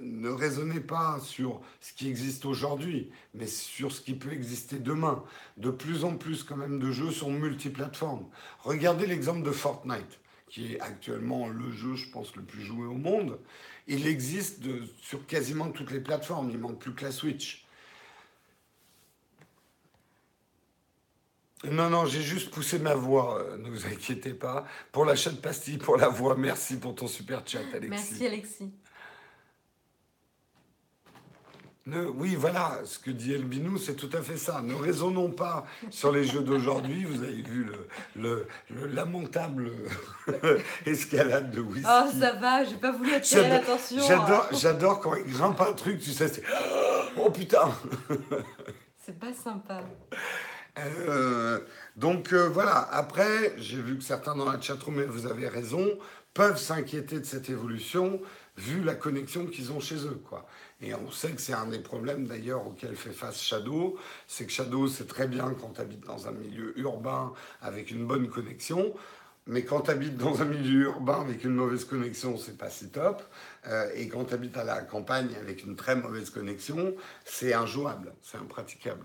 ne 0.00 0.30
raisonnez 0.30 0.80
pas 0.80 1.20
sur 1.20 1.60
ce 1.80 1.92
qui 1.92 2.08
existe 2.08 2.46
aujourd'hui, 2.46 3.10
mais 3.34 3.46
sur 3.46 3.92
ce 3.92 4.00
qui 4.00 4.14
peut 4.14 4.32
exister 4.32 4.78
demain. 4.78 5.22
De 5.58 5.70
plus 5.70 6.04
en 6.04 6.16
plus, 6.16 6.42
quand 6.42 6.56
même, 6.56 6.78
de 6.78 6.90
jeux 6.90 7.10
sont 7.10 7.30
multiplateformes. 7.30 8.26
Regardez 8.60 9.06
l'exemple 9.06 9.42
de 9.42 9.52
Fortnite, 9.52 10.20
qui 10.48 10.74
est 10.74 10.80
actuellement 10.80 11.48
le 11.48 11.70
jeu, 11.70 11.94
je 11.94 12.08
pense, 12.10 12.34
le 12.36 12.42
plus 12.42 12.62
joué 12.62 12.86
au 12.86 12.94
monde. 12.94 13.38
Il 13.86 14.06
existe 14.06 14.62
sur 15.02 15.26
quasiment 15.26 15.70
toutes 15.70 15.90
les 15.90 16.00
plateformes. 16.00 16.50
Il 16.50 16.58
manque 16.58 16.78
plus 16.78 16.94
que 16.94 17.04
la 17.04 17.12
Switch. 17.12 17.67
Non, 21.64 21.90
non, 21.90 22.06
j'ai 22.06 22.22
juste 22.22 22.50
poussé 22.50 22.78
ma 22.78 22.94
voix, 22.94 23.40
euh, 23.40 23.56
ne 23.58 23.68
vous 23.68 23.86
inquiétez 23.86 24.32
pas. 24.32 24.64
Pour 24.92 25.04
l'achat 25.04 25.30
de 25.30 25.36
pastilles, 25.36 25.78
pour 25.78 25.96
la 25.96 26.08
voix, 26.08 26.36
merci 26.36 26.76
pour 26.76 26.94
ton 26.94 27.08
super 27.08 27.42
chat, 27.44 27.60
Alexis. 27.74 27.88
Merci, 27.88 28.26
Alexis. 28.26 28.72
oui, 32.14 32.36
voilà, 32.36 32.80
ce 32.84 33.00
que 33.00 33.10
dit 33.10 33.32
Elbinou, 33.32 33.76
c'est 33.76 33.94
tout 33.94 34.10
à 34.12 34.22
fait 34.22 34.36
ça. 34.36 34.62
Ne 34.62 34.74
raisonnons 34.74 35.32
pas 35.32 35.66
sur 35.90 36.12
les 36.12 36.22
jeux 36.22 36.42
d'aujourd'hui. 36.42 37.04
Vous 37.04 37.24
avez 37.24 37.42
vu 37.42 37.66
le, 38.14 38.46
lamentable 38.92 39.72
escalade 40.86 41.50
de 41.50 41.60
whisky. 41.60 41.88
Oh, 41.90 42.08
ça 42.20 42.34
va, 42.34 42.62
j'ai 42.64 42.76
pas 42.76 42.92
voulu 42.92 43.14
attirer 43.14 43.48
l'attention. 43.48 44.00
J'adore, 44.06 44.48
j'adore 44.52 45.00
quand 45.00 45.16
il 45.16 45.32
grimpe 45.32 45.60
un 45.60 45.72
truc, 45.72 45.98
tu 45.98 46.10
sais, 46.10 46.28
c'est... 46.28 46.42
Oh 47.20 47.30
putain 47.30 47.72
C'est 49.04 49.18
pas 49.18 49.32
sympa. 49.32 49.82
Euh, 50.78 51.60
donc 51.96 52.32
euh, 52.32 52.48
voilà, 52.48 52.88
après, 52.92 53.54
j'ai 53.58 53.80
vu 53.80 53.98
que 53.98 54.04
certains 54.04 54.34
dans 54.34 54.50
la 54.50 54.60
chatroom, 54.60 55.02
vous 55.04 55.26
avez 55.26 55.48
raison, 55.48 55.86
peuvent 56.34 56.58
s'inquiéter 56.58 57.20
de 57.20 57.24
cette 57.24 57.50
évolution 57.50 58.20
vu 58.56 58.82
la 58.82 58.94
connexion 58.94 59.46
qu'ils 59.46 59.72
ont 59.72 59.80
chez 59.80 59.96
eux. 60.06 60.20
Quoi. 60.28 60.46
Et 60.80 60.94
on 60.94 61.10
sait 61.10 61.30
que 61.30 61.40
c'est 61.40 61.52
un 61.52 61.66
des 61.66 61.78
problèmes 61.78 62.26
d'ailleurs 62.26 62.66
auxquels 62.66 62.96
fait 62.96 63.12
face 63.12 63.40
Shadow, 63.40 63.98
c'est 64.26 64.46
que 64.46 64.52
Shadow, 64.52 64.88
c'est 64.88 65.06
très 65.06 65.28
bien 65.28 65.54
quand 65.60 65.74
tu 65.74 65.80
habites 65.80 66.04
dans 66.04 66.26
un 66.26 66.32
milieu 66.32 66.78
urbain 66.78 67.32
avec 67.62 67.90
une 67.90 68.06
bonne 68.06 68.28
connexion, 68.28 68.94
mais 69.46 69.64
quand 69.64 69.82
tu 69.82 69.90
habites 69.90 70.16
dans 70.16 70.42
un 70.42 70.44
milieu 70.44 70.82
urbain 70.86 71.20
avec 71.20 71.44
une 71.44 71.54
mauvaise 71.54 71.84
connexion, 71.84 72.36
c'est 72.36 72.58
pas 72.58 72.68
si 72.68 72.90
top. 72.90 73.22
Euh, 73.66 73.90
et 73.94 74.08
quand 74.08 74.26
tu 74.26 74.34
habites 74.34 74.56
à 74.56 74.64
la 74.64 74.82
campagne 74.82 75.30
avec 75.40 75.64
une 75.64 75.74
très 75.74 75.96
mauvaise 75.96 76.30
connexion, 76.30 76.94
c'est 77.24 77.54
injouable, 77.54 78.12
c'est 78.22 78.38
impraticable. 78.38 79.04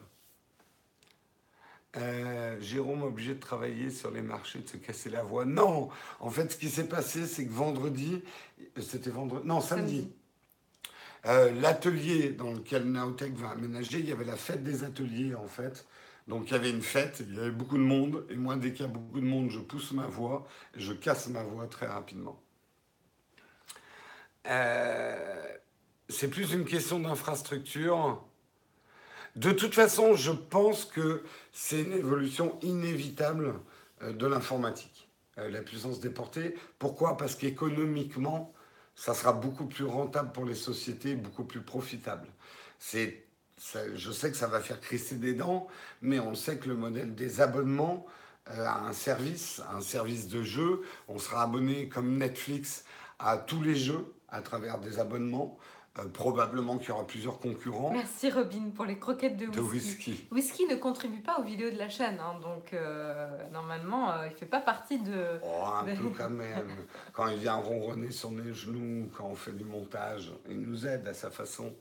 Euh, 1.95 2.59
Jérôme 2.59 3.03
obligé 3.03 3.35
de 3.35 3.39
travailler 3.39 3.91
sur 3.91 4.09
les 4.09 4.23
marchés, 4.23 4.59
de 4.59 4.67
se 4.67 4.77
casser 4.77 5.11
la 5.11 5.21
voix. 5.23 5.45
Non, 5.45 5.89
en 6.19 6.29
fait, 6.31 6.51
ce 6.51 6.57
qui 6.57 6.69
s'est 6.69 6.87
passé, 6.87 7.27
c'est 7.27 7.45
que 7.45 7.51
vendredi, 7.51 8.23
c'était 8.81 9.11
vendredi, 9.11 9.47
non, 9.47 9.61
samedi, 9.61 10.11
euh, 11.27 11.51
l'atelier 11.61 12.29
dans 12.31 12.51
lequel 12.53 12.91
Naotech 12.91 13.33
va 13.35 13.49
aménager, 13.51 13.99
il 13.99 14.09
y 14.09 14.11
avait 14.11 14.25
la 14.25 14.35
fête 14.35 14.63
des 14.63 14.83
ateliers, 14.83 15.35
en 15.35 15.47
fait. 15.47 15.85
Donc 16.27 16.49
il 16.49 16.53
y 16.53 16.55
avait 16.55 16.69
une 16.71 16.81
fête, 16.81 17.23
il 17.27 17.35
y 17.35 17.39
avait 17.39 17.51
beaucoup 17.51 17.77
de 17.77 17.83
monde, 17.83 18.25
et 18.29 18.35
moi, 18.35 18.55
dès 18.55 18.71
qu'il 18.71 18.85
y 18.85 18.89
a 18.89 18.91
beaucoup 18.91 19.19
de 19.19 19.25
monde, 19.25 19.49
je 19.51 19.59
pousse 19.59 19.91
ma 19.91 20.07
voix, 20.07 20.47
et 20.75 20.79
je 20.79 20.93
casse 20.93 21.27
ma 21.27 21.43
voix 21.43 21.67
très 21.67 21.85
rapidement. 21.85 22.41
Euh, 24.47 25.57
c'est 26.09 26.29
plus 26.29 26.53
une 26.53 26.65
question 26.65 26.99
d'infrastructure. 26.99 28.23
De 29.35 29.51
toute 29.51 29.73
façon, 29.73 30.15
je 30.15 30.31
pense 30.31 30.85
que 30.85 31.23
c'est 31.51 31.81
une 31.81 31.93
évolution 31.93 32.59
inévitable 32.61 33.55
euh, 34.03 34.13
de 34.13 34.27
l'informatique, 34.27 35.09
euh, 35.39 35.49
la 35.49 35.61
puissance 35.61 35.99
déportée. 35.99 36.55
Pourquoi? 36.77 37.17
Parce 37.17 37.35
qu'économiquement, 37.35 38.53
ça 38.95 39.15
sera 39.15 39.33
beaucoup 39.33 39.65
plus 39.65 39.85
rentable 39.85 40.31
pour 40.33 40.45
les 40.45 40.55
sociétés, 40.55 41.15
beaucoup 41.15 41.45
plus 41.45 41.61
profitable. 41.61 42.27
Je 42.79 44.11
sais 44.11 44.29
que 44.29 44.37
ça 44.37 44.47
va 44.47 44.59
faire 44.59 44.79
crisser 44.79 45.15
des 45.15 45.33
dents, 45.33 45.67
mais 46.01 46.19
on 46.19 46.35
sait 46.35 46.57
que 46.57 46.67
le 46.67 46.75
modèle 46.75 47.15
des 47.15 47.41
abonnements 47.41 48.05
euh, 48.51 48.65
à 48.65 48.81
un 48.87 48.93
service, 48.93 49.61
un 49.73 49.81
service 49.81 50.27
de 50.27 50.43
jeu, 50.43 50.81
on 51.07 51.17
sera 51.17 51.43
abonné 51.43 51.89
comme 51.89 52.17
Netflix 52.17 52.85
à 53.17 53.37
tous 53.37 53.63
les 53.63 53.75
jeux 53.75 54.13
à 54.29 54.41
travers 54.41 54.79
des 54.79 54.99
abonnements. 54.99 55.57
Euh, 55.99 56.07
probablement 56.07 56.79
qu'il 56.79 56.89
y 56.89 56.91
aura 56.91 57.05
plusieurs 57.05 57.37
concurrents. 57.37 57.91
Merci 57.91 58.31
Robin 58.31 58.71
pour 58.75 58.85
les 58.85 58.97
croquettes 58.97 59.37
de 59.37 59.45
whisky. 59.59 60.25
whisky. 60.31 60.65
ne 60.65 60.75
contribue 60.75 61.21
pas 61.21 61.37
aux 61.39 61.43
vidéos 61.43 61.69
de 61.69 61.77
la 61.77 61.87
chaîne, 61.87 62.17
hein, 62.19 62.39
donc 62.41 62.73
euh, 62.73 63.27
normalement 63.51 64.11
euh, 64.11 64.25
il 64.25 64.31
ne 64.31 64.35
fait 64.35 64.47
pas 64.47 64.59
partie 64.59 64.97
de. 64.97 65.39
Oh, 65.43 65.65
un 65.67 65.83
peu 65.83 66.09
quand 66.17 66.29
même. 66.31 66.65
quand 67.13 67.27
il 67.27 67.37
vient 67.37 67.53
ronronner 67.53 68.09
sur 68.09 68.31
les 68.31 68.55
genoux, 68.55 69.07
quand 69.15 69.25
on 69.25 69.35
fait 69.35 69.51
du 69.51 69.65
montage, 69.65 70.33
il 70.49 70.61
nous 70.61 70.87
aide 70.87 71.07
à 71.07 71.13
sa 71.13 71.29
façon. 71.29 71.71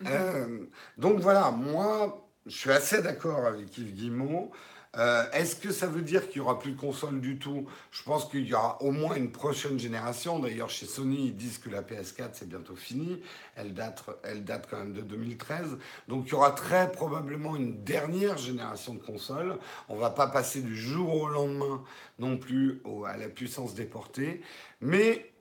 donc 0.96 1.18
voilà, 1.20 1.50
moi 1.50 2.26
je 2.46 2.56
suis 2.56 2.72
assez 2.72 3.02
d'accord 3.02 3.44
avec 3.44 3.76
Yves 3.76 3.92
Guimont. 3.92 4.50
Euh, 4.98 5.24
est-ce 5.32 5.56
que 5.56 5.72
ça 5.72 5.86
veut 5.86 6.02
dire 6.02 6.28
qu'il 6.28 6.42
n'y 6.42 6.46
aura 6.46 6.58
plus 6.58 6.72
de 6.72 6.78
console 6.78 7.20
du 7.20 7.38
tout? 7.38 7.66
Je 7.90 8.02
pense 8.02 8.28
qu'il 8.28 8.46
y 8.46 8.52
aura 8.52 8.80
au 8.82 8.90
moins 8.90 9.14
une 9.14 9.32
prochaine 9.32 9.78
génération. 9.78 10.38
D'ailleurs, 10.38 10.68
chez 10.68 10.84
Sony, 10.84 11.28
ils 11.28 11.36
disent 11.36 11.56
que 11.58 11.70
la 11.70 11.82
PS4, 11.82 12.30
c'est 12.34 12.48
bientôt 12.48 12.76
fini. 12.76 13.22
Elle 13.56 13.72
date, 13.72 14.04
elle 14.22 14.44
date 14.44 14.68
quand 14.70 14.78
même 14.78 14.92
de 14.92 15.00
2013. 15.00 15.78
Donc, 16.08 16.26
il 16.26 16.32
y 16.32 16.34
aura 16.34 16.50
très 16.50 16.92
probablement 16.92 17.56
une 17.56 17.82
dernière 17.84 18.36
génération 18.36 18.92
de 18.92 19.02
consoles. 19.02 19.58
On 19.88 19.94
ne 19.96 20.00
va 20.00 20.10
pas 20.10 20.26
passer 20.26 20.60
du 20.60 20.76
jour 20.76 21.14
au 21.14 21.28
lendemain 21.28 21.82
non 22.18 22.36
plus 22.36 22.82
à 23.06 23.16
la 23.16 23.28
puissance 23.28 23.74
déportée. 23.74 24.42
Mais 24.82 25.32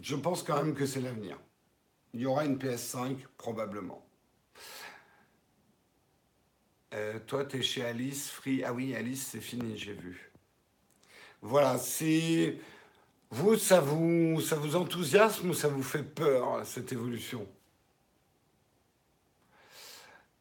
je 0.00 0.14
pense 0.14 0.44
quand 0.44 0.62
même 0.62 0.74
que 0.74 0.86
c'est 0.86 1.00
l'avenir. 1.00 1.36
Il 2.14 2.20
y 2.20 2.26
aura 2.26 2.44
une 2.44 2.58
PS5, 2.58 3.16
probablement. 3.36 4.04
Euh, 6.92 7.18
toi, 7.26 7.44
tu 7.44 7.58
es 7.58 7.62
chez 7.62 7.84
Alice, 7.84 8.30
Free. 8.30 8.62
Ah 8.64 8.72
oui, 8.72 8.94
Alice, 8.94 9.28
c'est 9.30 9.40
fini, 9.40 9.76
j'ai 9.76 9.92
vu. 9.92 10.30
Voilà, 11.42 11.78
c'est. 11.78 12.58
Vous 13.30 13.56
ça, 13.56 13.80
vous, 13.80 14.40
ça 14.40 14.56
vous 14.56 14.74
enthousiasme 14.74 15.50
ou 15.50 15.54
ça 15.54 15.68
vous 15.68 15.84
fait 15.84 16.02
peur, 16.02 16.66
cette 16.66 16.92
évolution 16.92 17.46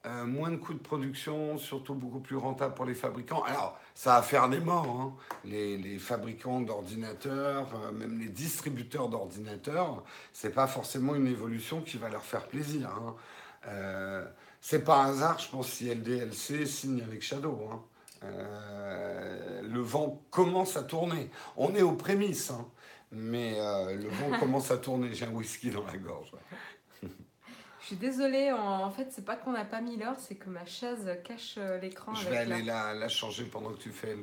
euh, 0.06 0.26
moins 0.26 0.50
de 0.50 0.56
coûts 0.56 0.74
de 0.74 0.80
production, 0.80 1.58
surtout 1.58 1.94
beaucoup 1.94 2.22
plus 2.22 2.38
rentable 2.38 2.74
pour 2.74 2.86
les 2.86 2.94
fabricants. 2.94 3.44
Alors, 3.44 3.78
ça 3.94 4.16
va 4.16 4.22
faire 4.22 4.48
des 4.48 4.62
morts. 4.62 5.02
Hein. 5.02 5.14
Les, 5.44 6.00
fabricants 6.00 6.62
d'ordinateurs, 6.62 7.68
euh, 7.76 7.92
même 7.92 8.18
les 8.18 8.30
distributeurs 8.30 9.10
d'ordinateurs, 9.10 10.04
c'est 10.32 10.54
pas 10.54 10.68
forcément 10.68 11.16
une 11.16 11.28
évolution 11.28 11.82
qui 11.82 11.98
va 11.98 12.10
leur 12.10 12.24
faire 12.24 12.48
plaisir. 12.48 12.90
Hein. 12.90 13.16
C'est 14.62 14.84
pas 14.84 15.04
un 15.04 15.12
hasard, 15.12 15.40
je 15.40 15.50
pense, 15.50 15.70
si 15.70 15.90
LDLC 15.90 16.66
signe 16.66 17.02
avec 17.02 17.22
Shadow. 17.22 17.60
Hein. 17.72 17.82
Euh, 18.24 19.62
le 19.62 19.80
vent 19.80 20.22
commence 20.30 20.76
à 20.76 20.84
tourner. 20.84 21.30
On 21.56 21.74
est 21.76 21.82
aux 21.82 21.94
prémices, 21.94 22.52
hein. 22.52 22.66
mais 23.12 23.56
euh, 23.58 23.96
le 23.96 24.10
vent 24.10 24.38
commence 24.40 24.72
à 24.72 24.78
tourner. 24.78 25.14
J'ai 25.14 25.26
un 25.26 25.32
whisky 25.32 25.70
dans 25.70 25.86
la 25.86 25.98
gorge. 25.98 26.32
Je 27.82 27.96
suis 27.96 27.96
désolée, 27.96 28.52
en, 28.52 28.92
fait, 28.92 29.08
c'est 29.10 29.26
pas 29.26 29.36
qu'on 29.36 29.54
n'a 29.54 29.66
pas 29.66 29.82
mis 29.82 29.98
l'heure, 29.98 30.18
c'est 30.20 30.36
que 30.36 30.50
ma 30.50 30.64
chaise 30.66 31.10
cache 31.24 31.56
euh, 31.58 31.80
l'écran. 31.80 32.14
Je 32.14 32.30
vais 32.30 32.38
aller 32.38 32.62
la... 32.62 33.08
changer 33.08 33.46
pendant 33.46 33.72
que 33.72 33.80
tu 33.80 33.90
fais 33.90 34.16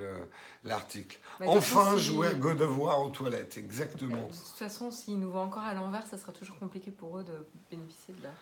l'article. 0.62 1.18
Enfin, 1.44 1.96
jouer 1.96 2.28
à 2.28 2.34
God 2.34 2.60
of 2.60 2.78
War 2.78 3.02
aux 3.02 3.10
toilettes, 3.10 3.56
exactement. 3.56 4.28
De 4.28 4.32
toute 4.32 4.58
façon, 4.58 4.92
s'ils 4.92 5.18
nous 5.18 5.32
voient 5.32 5.42
encore 5.42 5.64
à 5.64 5.74
l'envers, 5.74 6.06
ça 6.06 6.16
sera 6.16 6.30
toujours 6.30 6.58
compliqué 6.60 6.92
pour 6.92 7.18
eux 7.18 7.24
de 7.24 7.48
bénéficier 7.68 8.14
de 8.14 8.22
l'heure. 8.22 8.34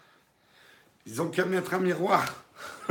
Ils 1.06 1.20
ont 1.20 1.28
qu'à 1.28 1.44
mettre 1.44 1.74
un 1.74 1.80
miroir. 1.80 2.44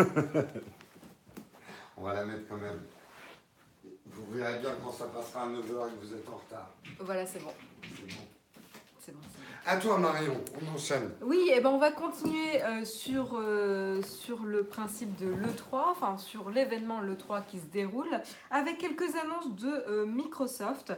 On 1.97 2.03
va 2.03 2.13
la 2.13 2.25
mettre 2.25 2.47
quand 2.47 2.57
même. 2.57 2.81
Vous 4.05 4.31
verrez 4.31 4.59
bien 4.59 4.75
quand 4.83 4.91
ça 4.91 5.05
passera 5.05 5.43
à 5.43 5.47
9h 5.47 5.59
et 5.59 5.63
que 5.63 6.05
vous 6.05 6.13
êtes 6.13 6.29
en 6.29 6.35
retard. 6.35 6.69
Voilà, 6.99 7.25
c'est 7.25 7.39
bon. 7.39 7.53
C'est 7.81 8.15
bon. 8.15 8.21
C'est 9.05 9.11
bon. 9.11 9.19
À 9.65 9.77
toi 9.77 9.97
Marion, 9.97 10.41
on 10.61 10.75
enchaîne. 10.75 11.09
Oui, 11.21 11.47
et 11.49 11.55
eh 11.57 11.61
ben 11.61 11.69
on 11.69 11.77
va 11.77 11.91
continuer 11.91 12.61
euh, 12.63 12.85
sur, 12.85 13.37
euh, 13.37 14.01
sur 14.01 14.43
le 14.43 14.63
principe 14.63 15.15
de 15.17 15.27
l'E3, 15.27 15.89
enfin 15.91 16.17
sur 16.17 16.49
l'événement 16.49 17.01
l'E3 17.01 17.45
qui 17.45 17.59
se 17.59 17.65
déroule, 17.65 18.21
avec 18.49 18.77
quelques 18.77 19.15
annonces 19.15 19.55
de 19.55 19.83
euh, 19.89 20.05
Microsoft 20.05 20.93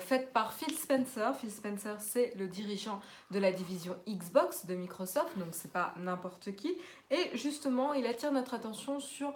faites 0.00 0.32
par 0.32 0.52
Phil 0.52 0.76
Spencer. 0.76 1.36
Phil 1.36 1.50
Spencer, 1.50 1.96
c'est 2.00 2.32
le 2.36 2.46
dirigeant 2.46 3.00
de 3.30 3.38
la 3.38 3.52
division 3.52 3.96
Xbox 4.08 4.66
de 4.66 4.74
Microsoft, 4.74 5.36
donc 5.38 5.48
c'est 5.52 5.72
pas 5.72 5.94
n'importe 5.96 6.54
qui. 6.54 6.76
Et 7.10 7.36
justement, 7.36 7.92
il 7.92 8.06
attire 8.06 8.32
notre 8.32 8.54
attention 8.54 8.98
sur 8.98 9.34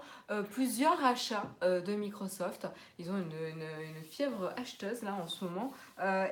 plusieurs 0.52 1.04
achats 1.04 1.44
de 1.60 1.94
Microsoft. 1.94 2.66
Ils 2.98 3.10
ont 3.10 3.16
une, 3.16 3.32
une, 3.32 3.96
une, 3.96 4.04
fièvre 4.04 4.52
acheteuse 4.56 5.02
là 5.02 5.14
en 5.14 5.28
ce 5.28 5.44
moment. 5.44 5.72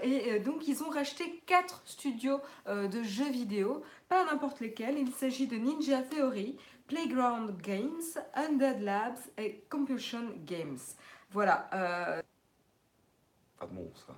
et 0.03 0.41
donc 0.41 0.67
ils 0.67 0.83
ont 0.83 0.89
racheté 0.89 1.43
quatre 1.47 1.83
studios 1.85 2.41
euh, 2.67 2.89
de 2.89 3.03
jeux 3.03 3.31
vidéo, 3.31 3.83
pas 4.09 4.25
n'importe 4.25 4.61
lesquels. 4.61 4.99
Il 4.99 5.13
s'agit 5.13 5.47
de 5.47 5.57
Ninja 5.57 6.03
Theory, 6.03 6.57
Playground 6.87 7.61
Games, 7.61 8.03
Undead 8.35 8.81
Labs 8.81 9.19
et 9.39 9.65
Compulsion 9.71 10.33
Games. 10.45 10.79
Voilà. 11.31 11.69
Euh, 11.73 12.23
pas 13.59 13.67
bon 13.67 13.91
ça. 14.07 14.15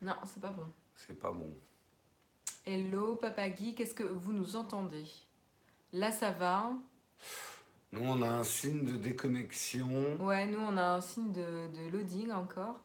Non, 0.00 0.14
c'est 0.24 0.40
pas 0.40 0.50
bon. 0.50 0.66
C'est 0.94 1.18
pas 1.18 1.32
bon. 1.32 1.52
Hello, 2.64 3.16
Papa 3.16 3.48
Guy, 3.48 3.74
qu'est-ce 3.74 3.94
que 3.94 4.04
vous 4.04 4.32
nous 4.32 4.56
entendez? 4.56 5.04
Là, 5.92 6.10
ça 6.10 6.30
va 6.30 6.72
Nous, 7.92 8.00
on 8.02 8.22
a 8.22 8.28
un 8.28 8.44
signe 8.44 8.84
de 8.84 8.96
déconnexion. 8.96 10.16
Ouais, 10.20 10.46
nous, 10.46 10.58
on 10.58 10.76
a 10.78 10.94
un 10.94 11.00
signe 11.02 11.32
de, 11.32 11.68
de 11.68 11.90
loading 11.92 12.30
encore. 12.32 12.80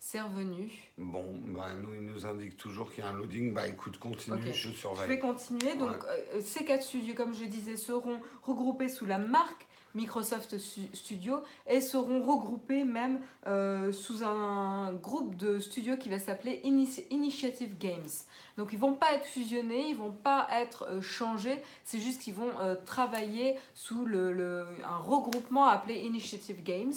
C'est 0.00 0.20
revenu. 0.20 0.70
Bon, 0.98 1.24
bah, 1.46 1.68
nous, 1.80 1.94
il 1.94 2.02
nous 2.02 2.26
indique 2.26 2.56
toujours 2.56 2.92
qu'il 2.92 3.04
y 3.04 3.06
a 3.06 3.10
un 3.10 3.14
loading. 3.14 3.54
Bah 3.54 3.66
écoute, 3.66 3.98
continue, 3.98 4.52
je 4.52 4.70
surveille. 4.70 5.04
Je 5.04 5.08
vais 5.08 5.18
continuer. 5.18 5.76
Donc, 5.76 5.96
euh, 6.04 6.40
ces 6.44 6.64
quatre 6.64 6.82
studios, 6.82 7.14
comme 7.14 7.34
je 7.34 7.44
disais, 7.44 7.76
seront 7.76 8.20
regroupés 8.42 8.88
sous 8.90 9.06
la 9.06 9.16
marque 9.16 9.66
Microsoft 9.94 10.56
Studio 10.58 11.42
et 11.66 11.80
seront 11.80 12.22
regroupés 12.22 12.84
même 12.84 13.20
euh, 13.46 13.92
sous 13.92 14.22
un 14.24 14.92
groupe 14.92 15.36
de 15.36 15.58
studios 15.58 15.96
qui 15.96 16.08
va 16.08 16.18
s'appeler 16.18 16.60
Initiative 16.64 17.78
Games. 17.78 18.10
Donc 18.56 18.72
ils 18.72 18.78
vont 18.78 18.94
pas 18.94 19.14
être 19.14 19.26
fusionnés, 19.26 19.88
ils 19.88 19.96
vont 19.96 20.12
pas 20.12 20.48
être 20.52 20.86
euh, 20.88 21.00
changés, 21.00 21.62
c'est 21.84 21.98
juste 21.98 22.22
qu'ils 22.22 22.34
vont 22.34 22.52
travailler 22.86 23.56
sous 23.74 24.04
le, 24.04 24.66
un 24.84 24.98
regroupement 24.98 25.66
appelé 25.66 25.96
Initiative 25.96 26.62
Games. 26.62 26.94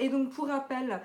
et 0.00 0.08
donc 0.08 0.30
pour 0.30 0.48
rappel, 0.48 1.00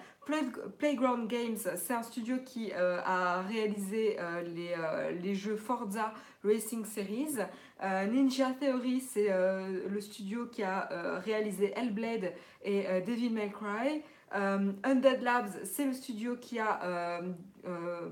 Playground 0.77 1.29
Games, 1.29 1.57
c'est 1.77 1.93
un 1.93 2.03
studio 2.03 2.37
qui 2.45 2.71
euh, 2.73 2.99
a 3.05 3.41
réalisé 3.43 4.17
euh, 4.19 4.41
les, 4.41 4.73
euh, 4.77 5.11
les, 5.11 5.35
jeux 5.35 5.55
Forza 5.55 6.13
Racing 6.43 6.85
Series. 6.85 7.37
Ninja 7.81 8.51
Theory, 8.59 8.99
c'est 9.01 9.29
le 9.29 10.01
studio 10.01 10.47
qui 10.47 10.63
a 10.63 11.19
réalisé 11.23 11.73
Hellblade 11.75 12.33
et 12.63 12.85
Devil 13.05 13.29
May 13.29 13.51
Cry. 13.51 14.01
Undead 14.31 15.21
Labs, 15.21 15.51
c'est 15.63 15.85
le 15.85 15.93
studio 15.93 16.37
qui 16.37 16.57
a 16.57 17.21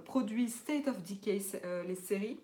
produit 0.05 0.49
State 0.49 0.87
of 0.87 1.01
Decay, 1.01 1.41
les 1.87 1.95
séries. 1.95 2.39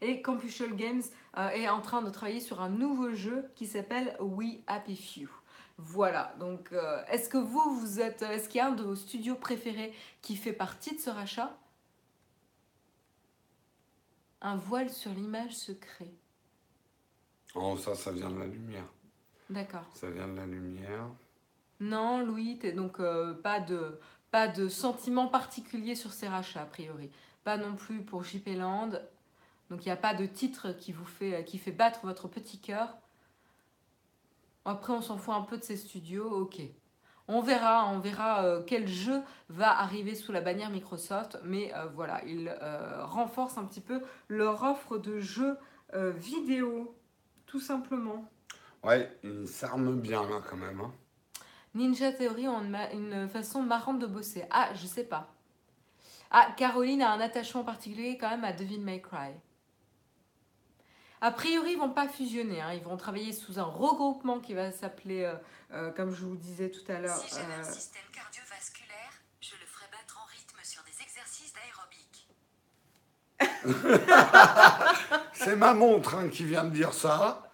Et 0.00 0.22
Computial 0.22 0.74
Games 0.74 1.02
est 1.36 1.68
en 1.68 1.82
train 1.82 2.00
de 2.00 2.08
travailler 2.08 2.40
sur 2.40 2.62
un 2.62 2.70
nouveau 2.70 3.12
jeu 3.12 3.44
qui 3.54 3.66
s'appelle 3.66 4.16
We 4.20 4.60
Happy 4.66 4.96
Few. 4.96 5.43
Voilà, 5.76 6.34
donc 6.38 6.72
euh, 6.72 7.04
est-ce 7.06 7.28
que 7.28 7.36
vous, 7.36 7.78
vous 7.80 8.00
êtes, 8.00 8.22
est-ce 8.22 8.48
qu'il 8.48 8.58
y 8.58 8.60
a 8.60 8.68
un 8.68 8.72
de 8.72 8.84
vos 8.84 8.94
studios 8.94 9.34
préférés 9.34 9.92
qui 10.22 10.36
fait 10.36 10.52
partie 10.52 10.94
de 10.94 11.00
ce 11.00 11.10
rachat? 11.10 11.56
Un 14.40 14.56
voile 14.56 14.90
sur 14.90 15.10
l'image 15.10 15.56
se 15.56 15.72
crée. 15.72 16.14
Oh, 17.54 17.76
ça, 17.76 17.94
ça 17.94 18.12
vient 18.12 18.30
de 18.30 18.38
la 18.38 18.46
lumière. 18.46 18.86
D'accord. 19.50 19.84
Ça 19.94 20.10
vient 20.10 20.28
de 20.28 20.36
la 20.36 20.46
lumière. 20.46 21.08
Non, 21.80 22.24
Louis, 22.24 22.58
t'es 22.58 22.72
donc 22.72 23.00
euh, 23.00 23.34
pas 23.34 23.60
de 23.60 23.98
pas 24.30 24.48
de 24.48 24.68
sentiment 24.68 25.28
particulier 25.28 25.94
sur 25.94 26.12
ces 26.12 26.28
rachats 26.28 26.62
a 26.62 26.66
priori. 26.66 27.10
Pas 27.44 27.56
non 27.56 27.76
plus 27.76 28.02
pour 28.02 28.24
JP 28.24 28.48
Land. 28.56 28.90
Donc 29.70 29.84
il 29.84 29.88
n'y 29.88 29.92
a 29.92 29.96
pas 29.96 30.14
de 30.14 30.26
titre 30.26 30.72
qui 30.72 30.92
vous 30.92 31.04
fait 31.04 31.44
qui 31.44 31.58
fait 31.58 31.72
battre 31.72 32.00
votre 32.04 32.28
petit 32.28 32.58
cœur. 32.60 32.96
Après, 34.64 34.92
on 34.92 35.02
s'en 35.02 35.18
fout 35.18 35.34
un 35.34 35.42
peu 35.42 35.58
de 35.58 35.62
ces 35.62 35.76
studios, 35.76 36.30
ok. 36.30 36.60
On 37.26 37.40
verra, 37.40 37.88
on 37.88 38.00
verra 38.00 38.44
euh, 38.44 38.62
quel 38.66 38.86
jeu 38.86 39.22
va 39.48 39.78
arriver 39.78 40.14
sous 40.14 40.30
la 40.30 40.42
bannière 40.42 40.70
Microsoft, 40.70 41.38
mais 41.42 41.72
euh, 41.74 41.86
voilà, 41.94 42.22
ils 42.26 42.54
euh, 42.60 43.04
renforcent 43.04 43.56
un 43.56 43.64
petit 43.64 43.80
peu 43.80 44.02
leur 44.28 44.62
offre 44.62 44.98
de 44.98 45.20
jeux 45.20 45.56
vidéo, 46.16 46.92
tout 47.46 47.60
simplement. 47.60 48.28
Ouais, 48.82 49.16
ils 49.22 49.46
s'arment 49.46 50.00
bien 50.00 50.28
là 50.28 50.40
quand 50.50 50.56
même. 50.56 50.80
Hein. 50.80 50.92
Ninja 51.72 52.10
Theory 52.10 52.48
ont 52.48 52.62
une, 52.62 52.76
une, 52.92 53.28
façon 53.28 53.62
marrante 53.62 54.00
de 54.00 54.06
bosser. 54.08 54.44
Ah, 54.50 54.70
je 54.74 54.86
sais 54.88 55.04
pas. 55.04 55.32
Ah, 56.32 56.48
Caroline 56.56 57.00
a 57.00 57.12
un 57.12 57.20
attachement 57.20 57.62
particulier 57.62 58.18
quand 58.18 58.28
même 58.28 58.42
à 58.42 58.52
Devil 58.52 58.80
May 58.80 59.00
Cry. 59.00 59.34
A 61.24 61.30
priori, 61.30 61.72
ils 61.72 61.78
vont 61.78 61.88
pas 61.88 62.06
fusionner. 62.06 62.60
Hein. 62.60 62.74
Ils 62.74 62.82
vont 62.82 62.98
travailler 62.98 63.32
sous 63.32 63.58
un 63.58 63.62
regroupement 63.62 64.40
qui 64.40 64.52
va 64.52 64.70
s'appeler, 64.72 65.22
euh, 65.22 65.32
euh, 65.72 65.90
comme 65.90 66.14
je 66.14 66.22
vous 66.22 66.36
disais 66.36 66.68
tout 66.68 66.84
à 66.92 67.00
l'heure. 67.00 67.16
Si 67.16 67.34
j'avais 67.34 67.54
un 67.54 67.60
euh, 67.60 67.72
système 67.72 68.02
cardiovasculaire, 68.12 69.22
je 69.40 69.52
le 69.52 69.64
ferais 69.64 69.86
battre 69.90 70.20
en 70.22 70.26
rythme 70.26 70.58
sur 70.62 70.82
des 70.82 70.92
exercices 71.02 71.54
d'aérobic. 71.54 72.28
C'est 75.32 75.56
ma 75.56 75.72
montre 75.72 76.14
hein, 76.14 76.28
qui 76.28 76.44
vient 76.44 76.64
de 76.64 76.74
dire 76.74 76.92
ça. 76.92 77.50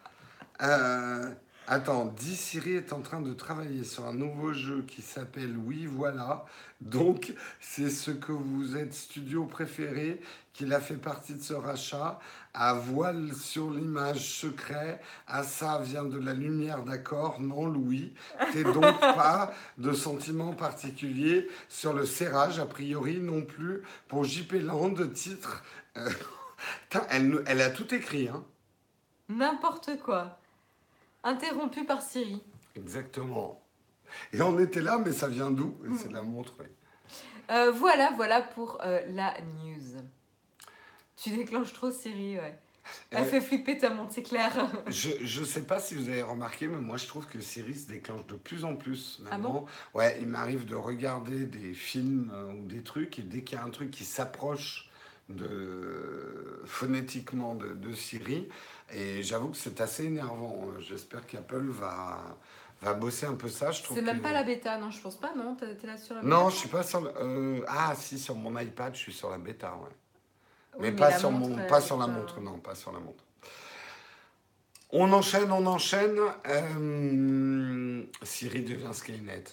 Attends, 1.73 2.07
Di 2.07 2.35
Siri 2.35 2.73
est 2.73 2.93
en 2.93 3.00
train 3.00 3.21
de 3.21 3.33
travailler 3.33 3.85
sur 3.85 4.05
un 4.05 4.12
nouveau 4.12 4.53
jeu 4.53 4.83
qui 4.89 5.03
s'appelle 5.03 5.57
Oui 5.57 5.87
Voilà. 5.87 6.45
Donc, 6.81 7.33
c'est 7.61 7.91
ce 7.91 8.11
que 8.11 8.33
vous 8.33 8.77
êtes 8.77 8.93
studio 8.93 9.45
préféré, 9.45 10.21
qu'il 10.53 10.75
a 10.75 10.81
fait 10.81 10.97
partie 10.97 11.35
de 11.35 11.41
ce 11.41 11.55
rachat. 11.55 12.19
À 12.55 12.75
voile 12.75 13.33
sur 13.37 13.71
l'image 13.71 14.35
secret. 14.35 15.00
À 15.29 15.45
ça 15.45 15.79
vient 15.79 16.03
de 16.03 16.19
la 16.19 16.35
lumière, 16.35 16.83
d'accord 16.83 17.41
Non, 17.41 17.67
Louis. 17.67 18.15
T'es 18.53 18.65
donc 18.65 18.99
pas 19.00 19.55
de 19.79 19.93
sentiment 19.93 20.55
particulier 20.55 21.49
sur 21.69 21.93
le 21.93 22.05
serrage, 22.05 22.59
a 22.59 22.67
priori 22.67 23.21
non 23.21 23.43
plus. 23.43 23.85
Pour 24.09 24.25
JP 24.25 24.55
Land, 24.65 24.97
titre. 25.15 25.62
Euh, 25.97 26.11
elle, 27.11 27.45
elle 27.47 27.61
a 27.61 27.71
tout 27.71 27.95
écrit, 27.95 28.27
hein 28.27 28.43
N'importe 29.29 30.00
quoi. 30.03 30.40
Interrompu 31.23 31.85
par 31.85 32.03
Siri. 32.03 32.43
Exactement. 32.77 33.61
Et 34.33 34.43
on 34.43 34.59
était 34.59 34.81
là, 34.81 34.99
mais 34.99 35.12
ça 35.12 35.29
vient 35.29 35.50
d'où? 35.50 35.77
C'est 35.99 36.09
de 36.09 36.15
la 36.15 36.23
montre. 36.23 36.55
Euh, 37.50 37.71
voilà, 37.73 38.12
voilà 38.17 38.43
pour 38.43 38.79
euh, 38.85 39.00
la 39.09 39.35
news. 39.41 40.03
Tu 41.17 41.31
déclenches 41.31 41.73
trop 41.73 41.91
Siri, 41.91 42.37
ouais. 42.37 42.59
Elle 43.11 43.25
fait 43.25 43.41
flipper 43.41 43.79
ta 43.79 43.91
montre, 43.91 44.12
c'est 44.15 44.23
clair. 44.23 44.53
je 44.89 45.41
ne 45.41 45.45
sais 45.45 45.62
pas 45.62 45.79
si 45.79 45.95
vous 45.95 46.09
avez 46.09 46.23
remarqué, 46.23 46.67
mais 46.67 46.79
moi 46.79 46.97
je 46.97 47.07
trouve 47.07 47.27
que 47.27 47.41
Siri 47.41 47.75
se 47.75 47.89
déclenche 47.89 48.27
de 48.27 48.35
plus 48.35 48.65
en 48.65 48.77
plus 48.77 49.21
ah 49.27 49.37
maintenant. 49.37 49.67
ouais, 49.95 50.19
il 50.21 50.29
m'arrive 50.29 50.65
de 50.65 50.75
regarder 50.75 51.45
des 51.47 51.75
films 51.75 52.31
euh, 52.33 52.53
ou 52.53 52.67
des 52.67 52.83
trucs 52.83 53.19
et 53.19 53.23
dès 53.23 53.43
qu'il 53.43 53.59
y 53.59 53.61
a 53.61 53.65
un 53.65 53.71
truc 53.71 53.91
qui 53.91 54.05
s'approche 54.05 54.89
de 55.29 56.62
phonétiquement 56.65 57.55
de, 57.55 57.75
de 57.75 57.93
Siri, 57.93 58.49
et 58.93 59.23
j'avoue 59.23 59.49
que 59.49 59.57
c'est 59.57 59.81
assez 59.81 60.05
énervant. 60.05 60.67
J'espère 60.81 61.27
qu'Apple 61.27 61.69
va, 61.69 62.19
va 62.83 62.95
bosser 62.95 63.27
un 63.27 63.35
peu 63.35 63.49
ça. 63.49 63.71
C'est 63.73 64.03
même 64.03 64.21
pas 64.21 64.33
la 64.33 64.43
bêta, 64.43 64.79
non 64.79 64.91
Je 64.91 65.01
pense 65.01 65.17
pas, 65.17 65.33
non? 65.35 65.57
T'es 65.57 65.87
là 65.87 65.97
sur 65.97 66.15
la 66.15 66.23
bêta? 66.23 66.35
Non, 66.35 66.51
je 66.51 66.57
suis 66.57 66.69
pas 66.69 66.83
sur. 66.83 67.05
Euh, 67.21 67.61
ah, 67.69 67.95
si, 67.97 68.19
sur 68.19 68.35
mon 68.35 68.59
iPad, 68.59 68.95
je 68.95 69.01
suis 69.01 69.13
sur 69.13 69.31
la 69.31 69.39
bêta, 69.39 69.77
ouais. 69.77 70.81
mais, 70.81 70.93
pas, 70.93 71.19
sur, 71.19 71.31
mon, 71.31 71.67
pas 71.67 71.81
sur 71.81 71.99
la 71.99 72.07
montre, 72.07 72.41
non, 72.41 72.59
pas 72.59 72.75
sur 72.75 72.93
la 72.93 72.99
montre. 72.99 73.25
On 74.93 75.13
enchaîne, 75.13 75.53
on 75.53 75.67
enchaîne. 75.67 76.19
Euh, 76.49 78.03
Siri 78.23 78.63
devient 78.63 78.93
Skynet. 78.93 79.45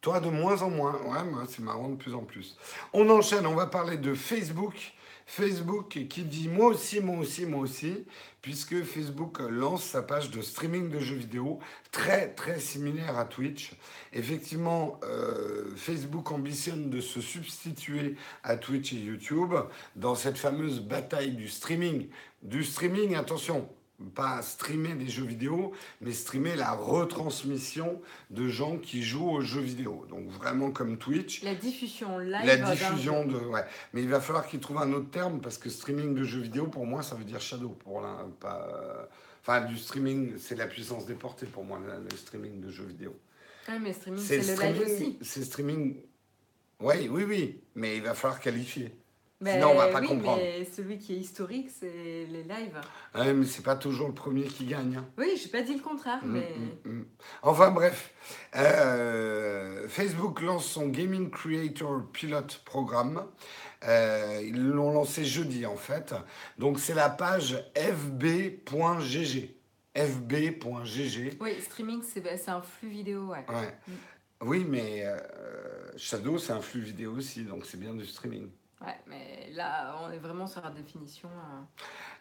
Toi, 0.00 0.20
de 0.20 0.28
moins 0.28 0.62
en 0.62 0.70
moins. 0.70 0.94
Ouais, 1.02 1.24
moi, 1.24 1.42
c'est 1.48 1.62
marrant 1.62 1.88
de 1.88 1.96
plus 1.96 2.14
en 2.14 2.22
plus. 2.22 2.56
On 2.92 3.10
enchaîne, 3.10 3.46
on 3.46 3.56
va 3.56 3.66
parler 3.66 3.96
de 3.96 4.14
Facebook 4.14 4.92
Facebook 5.28 6.06
qui 6.08 6.22
dit 6.22 6.48
moi 6.48 6.68
aussi, 6.68 7.00
moi 7.00 7.18
aussi, 7.18 7.46
moi 7.46 7.60
aussi, 7.60 8.06
puisque 8.42 8.84
Facebook 8.84 9.40
lance 9.40 9.82
sa 9.82 10.00
page 10.00 10.30
de 10.30 10.40
streaming 10.40 10.88
de 10.88 11.00
jeux 11.00 11.16
vidéo 11.16 11.58
très 11.90 12.32
très 12.32 12.60
similaire 12.60 13.18
à 13.18 13.24
Twitch. 13.24 13.72
Effectivement, 14.12 15.00
euh, 15.02 15.74
Facebook 15.76 16.30
ambitionne 16.30 16.90
de 16.90 17.00
se 17.00 17.20
substituer 17.20 18.14
à 18.44 18.56
Twitch 18.56 18.92
et 18.92 18.96
YouTube 18.96 19.52
dans 19.96 20.14
cette 20.14 20.38
fameuse 20.38 20.80
bataille 20.80 21.32
du 21.32 21.48
streaming. 21.48 22.08
Du 22.42 22.62
streaming, 22.62 23.16
attention, 23.16 23.68
pas 24.14 24.42
streamer 24.42 24.94
des 24.94 25.08
jeux 25.08 25.24
vidéo, 25.24 25.72
mais 26.00 26.12
streamer 26.12 26.54
la 26.54 26.72
retransmission 26.72 28.00
de 28.30 28.48
gens 28.48 28.76
qui 28.76 29.02
jouent 29.02 29.30
aux 29.30 29.40
jeux 29.40 29.60
vidéo. 29.60 30.06
Donc 30.10 30.28
vraiment 30.28 30.70
comme 30.70 30.98
Twitch. 30.98 31.42
La 31.42 31.54
diffusion 31.54 32.18
live. 32.18 32.44
La 32.44 32.56
diffusion 32.56 33.24
de... 33.24 33.36
Ouais. 33.36 33.64
Mais 33.92 34.02
il 34.02 34.08
va 34.08 34.20
falloir 34.20 34.46
qu'ils 34.46 34.60
trouvent 34.60 34.78
un 34.78 34.92
autre 34.92 35.10
terme 35.10 35.40
parce 35.40 35.58
que 35.58 35.70
streaming 35.70 36.14
de 36.14 36.24
jeux 36.24 36.42
vidéo, 36.42 36.66
pour 36.66 36.86
moi, 36.86 37.02
ça 37.02 37.14
veut 37.14 37.24
dire 37.24 37.40
shadow. 37.40 37.70
Pour 37.70 38.02
pas... 38.40 39.08
Enfin, 39.40 39.62
du 39.62 39.78
streaming, 39.78 40.34
c'est 40.38 40.56
la 40.56 40.66
puissance 40.66 41.06
des 41.06 41.14
portées 41.14 41.46
pour 41.46 41.64
moi, 41.64 41.78
le 41.78 42.16
streaming 42.16 42.60
de 42.60 42.70
jeux 42.70 42.84
vidéo. 42.84 43.16
Ah, 43.68 43.78
mais 43.78 43.92
streaming, 43.92 44.22
c'est 44.22 44.38
le 44.38 44.62
live 44.62 44.82
aussi. 44.82 45.18
C'est 45.22 45.44
streaming... 45.44 45.96
Oui, 46.80 47.08
oui, 47.10 47.24
oui. 47.24 47.60
Mais 47.74 47.96
il 47.96 48.02
va 48.02 48.14
falloir 48.14 48.40
qualifier. 48.40 48.94
Mais 49.40 49.54
Sinon, 49.54 49.72
on 49.72 49.74
va 49.74 49.88
pas 49.88 50.00
oui, 50.00 50.08
comprendre. 50.08 50.38
Mais 50.40 50.64
celui 50.64 50.96
qui 50.96 51.14
est 51.14 51.18
historique, 51.18 51.68
c'est 51.68 52.26
les 52.30 52.42
lives. 52.42 52.80
Oui, 53.14 53.32
mais 53.34 53.44
c'est 53.44 53.62
pas 53.62 53.76
toujours 53.76 54.08
le 54.08 54.14
premier 54.14 54.44
qui 54.44 54.64
gagne. 54.64 54.96
Hein. 54.96 55.04
Oui, 55.18 55.38
j'ai 55.40 55.50
pas 55.50 55.60
dit 55.60 55.74
le 55.74 55.82
contraire, 55.82 56.24
mm, 56.24 56.32
mais. 56.32 56.54
Mm, 56.84 56.90
mm. 56.90 57.06
Enfin 57.42 57.70
bref, 57.70 58.14
euh, 58.56 59.86
Facebook 59.88 60.40
lance 60.40 60.64
son 60.64 60.88
Gaming 60.88 61.30
Creator 61.30 62.02
Pilot 62.12 62.62
Programme. 62.64 63.26
Euh, 63.86 64.40
ils 64.42 64.62
l'ont 64.62 64.92
lancé 64.92 65.24
jeudi 65.24 65.66
en 65.66 65.76
fait. 65.76 66.14
Donc 66.58 66.80
c'est 66.80 66.94
la 66.94 67.10
page 67.10 67.62
fb.gg. 67.76 69.50
fb.gg. 69.94 71.36
Oui, 71.40 71.60
streaming, 71.60 72.02
c'est 72.02 72.48
un 72.48 72.62
flux 72.62 72.88
vidéo, 72.88 73.26
ouais. 73.26 73.44
ouais. 73.50 73.94
Oui, 74.42 74.66
mais 74.68 75.02
euh, 75.04 75.18
Shadow, 75.96 76.38
c'est 76.38 76.52
un 76.52 76.60
flux 76.60 76.80
vidéo 76.80 77.12
aussi, 77.16 77.42
donc 77.42 77.66
c'est 77.66 77.78
bien 77.78 77.94
du 77.94 78.06
streaming. 78.06 78.48
Ouais, 78.86 78.94
mais 79.06 79.50
là, 79.52 79.96
on 80.02 80.12
est 80.12 80.18
vraiment 80.18 80.46
sur 80.46 80.62
la 80.62 80.70
définition. 80.70 81.28
Euh. 81.28 81.62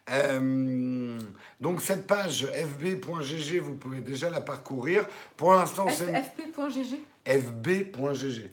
Euh, 0.07 1.19
donc 1.59 1.81
cette 1.81 2.07
page 2.07 2.45
fb.gg, 2.45 3.59
vous 3.59 3.75
pouvez 3.75 4.01
déjà 4.01 4.29
la 4.29 4.41
parcourir. 4.41 5.07
Pour 5.37 5.53
l'instant, 5.53 5.87
c'est... 5.89 6.11
fb.gg 6.11 6.99
fb.gg. 7.25 8.51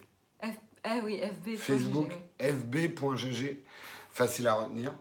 Ah 0.85 0.97
oui, 1.05 1.21
fb.gg. 1.21 1.57
Facebook, 1.57 2.11
fb.gg. 2.39 3.59
Facile 4.11 4.49
à 4.49 4.55
retenir. 4.55 4.93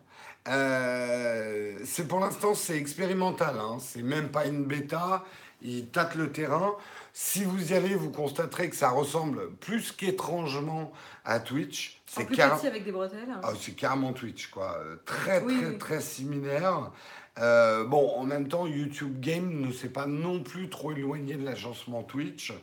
Euh, 0.47 1.79
c'est 1.83 2.07
pour 2.07 2.19
l'instant, 2.19 2.53
c'est 2.53 2.77
expérimental. 2.77 3.57
Hein. 3.59 3.77
C'est 3.79 4.03
même 4.03 4.29
pas 4.29 4.45
une 4.45 4.65
bêta. 4.65 5.25
Ils 5.61 5.87
tâtent 5.87 6.15
le 6.15 6.31
terrain. 6.31 6.75
Si 7.13 7.43
vous 7.43 7.71
y 7.71 7.75
allez, 7.75 7.95
vous 7.95 8.11
constaterez 8.11 8.69
que 8.69 8.75
ça 8.75 8.89
ressemble 8.89 9.51
plus 9.55 9.91
qu'étrangement 9.91 10.93
à 11.25 11.39
Twitch. 11.39 12.01
C'est 12.05 12.25
car... 12.25 12.63
avec 12.65 12.83
des 12.83 12.91
bretelles. 12.91 13.27
Ah, 13.43 13.53
c'est 13.59 13.75
carrément 13.75 14.13
Twitch, 14.13 14.47
quoi. 14.47 14.77
Euh, 14.79 14.95
très, 15.05 15.41
très, 15.41 15.77
très 15.77 16.01
similaire. 16.01 16.91
Euh, 17.39 17.85
bon, 17.85 18.09
en 18.15 18.23
même 18.23 18.47
temps, 18.47 18.65
YouTube 18.65 19.19
Game 19.19 19.61
ne 19.61 19.71
s'est 19.71 19.89
pas 19.89 20.05
non 20.05 20.41
plus 20.41 20.69
trop 20.69 20.91
éloigné 20.91 21.35
de 21.35 21.45
l'agencement 21.45 22.03
Twitch. 22.03 22.53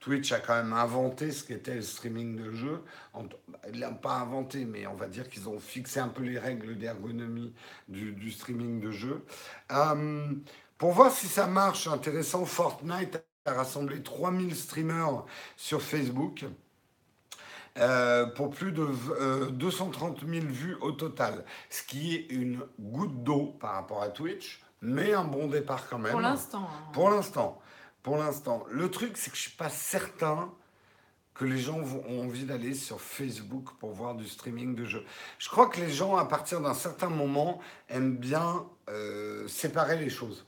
Twitch 0.00 0.32
a 0.32 0.38
quand 0.38 0.54
même 0.54 0.72
inventé 0.72 1.32
ce 1.32 1.42
qu'était 1.44 1.76
le 1.76 1.82
streaming 1.82 2.36
de 2.36 2.52
jeux. 2.52 2.82
Ils 3.72 3.80
l'ont 3.80 3.94
pas 3.94 4.16
inventé, 4.16 4.64
mais 4.64 4.86
on 4.86 4.94
va 4.94 5.06
dire 5.06 5.28
qu'ils 5.28 5.48
ont 5.48 5.58
fixé 5.58 6.00
un 6.00 6.08
peu 6.08 6.22
les 6.22 6.38
règles 6.38 6.76
d'ergonomie 6.78 7.52
du, 7.88 8.30
streaming 8.30 8.80
de 8.80 8.90
jeux. 8.90 9.24
Euh, 9.72 10.32
pour 10.76 10.92
voir 10.92 11.10
si 11.10 11.26
ça 11.26 11.46
marche, 11.46 11.88
intéressant, 11.88 12.44
Fortnite 12.44 13.20
a 13.48 13.54
rassemblé 13.54 14.02
3000 14.02 14.54
streamers 14.54 15.24
sur 15.56 15.82
Facebook. 15.82 16.44
Euh, 17.78 18.26
pour 18.26 18.50
plus 18.50 18.72
de 18.72 18.88
230 19.50 20.24
000 20.26 20.32
euh, 20.32 20.48
vues 20.48 20.76
au 20.80 20.90
total, 20.90 21.44
ce 21.70 21.84
qui 21.84 22.16
est 22.16 22.26
une 22.30 22.60
goutte 22.80 23.22
d'eau 23.22 23.56
par 23.60 23.74
rapport 23.74 24.02
à 24.02 24.08
Twitch, 24.08 24.60
mais 24.80 25.12
un 25.12 25.24
bon 25.24 25.46
départ 25.46 25.88
quand 25.88 25.98
même. 25.98 26.10
Pour 26.10 26.20
l'instant. 26.20 26.68
Hein. 26.68 26.90
Pour 26.92 27.10
l'instant. 27.10 27.62
Pour 28.02 28.16
l'instant. 28.16 28.64
Le 28.70 28.90
truc, 28.90 29.16
c'est 29.16 29.30
que 29.30 29.36
je 29.36 29.42
suis 29.42 29.56
pas 29.56 29.68
certain 29.68 30.52
que 31.34 31.44
les 31.44 31.58
gens 31.58 31.78
ont 32.08 32.24
envie 32.24 32.44
d'aller 32.44 32.74
sur 32.74 33.00
Facebook 33.00 33.68
pour 33.78 33.92
voir 33.92 34.16
du 34.16 34.26
streaming 34.26 34.74
de 34.74 34.84
jeux. 34.84 35.04
Je 35.38 35.48
crois 35.48 35.68
que 35.68 35.80
les 35.80 35.90
gens, 35.90 36.16
à 36.16 36.24
partir 36.24 36.60
d'un 36.60 36.74
certain 36.74 37.08
moment, 37.08 37.60
aiment 37.88 38.16
bien 38.16 38.66
euh, 38.88 39.46
séparer 39.46 39.98
les 39.98 40.10
choses. 40.10 40.46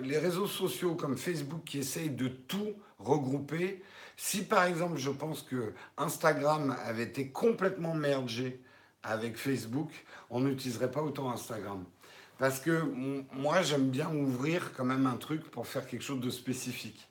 Les 0.00 0.18
réseaux 0.18 0.46
sociaux 0.46 0.94
comme 0.94 1.16
Facebook 1.16 1.62
qui 1.64 1.78
essayent 1.78 2.10
de 2.10 2.28
tout 2.28 2.74
regrouper, 2.98 3.82
si 4.16 4.44
par 4.44 4.64
exemple 4.64 4.98
je 4.98 5.10
pense 5.10 5.42
que 5.42 5.72
Instagram 5.96 6.76
avait 6.84 7.04
été 7.04 7.28
complètement 7.28 7.94
mergé 7.94 8.60
avec 9.02 9.36
Facebook, 9.36 9.90
on 10.30 10.40
n'utiliserait 10.40 10.90
pas 10.90 11.02
autant 11.02 11.30
Instagram. 11.32 11.84
Parce 12.38 12.60
que 12.60 12.82
moi 13.32 13.62
j'aime 13.62 13.90
bien 13.90 14.12
ouvrir 14.14 14.72
quand 14.76 14.84
même 14.84 15.06
un 15.06 15.16
truc 15.16 15.50
pour 15.50 15.66
faire 15.66 15.86
quelque 15.86 16.04
chose 16.04 16.20
de 16.20 16.30
spécifique. 16.30 17.08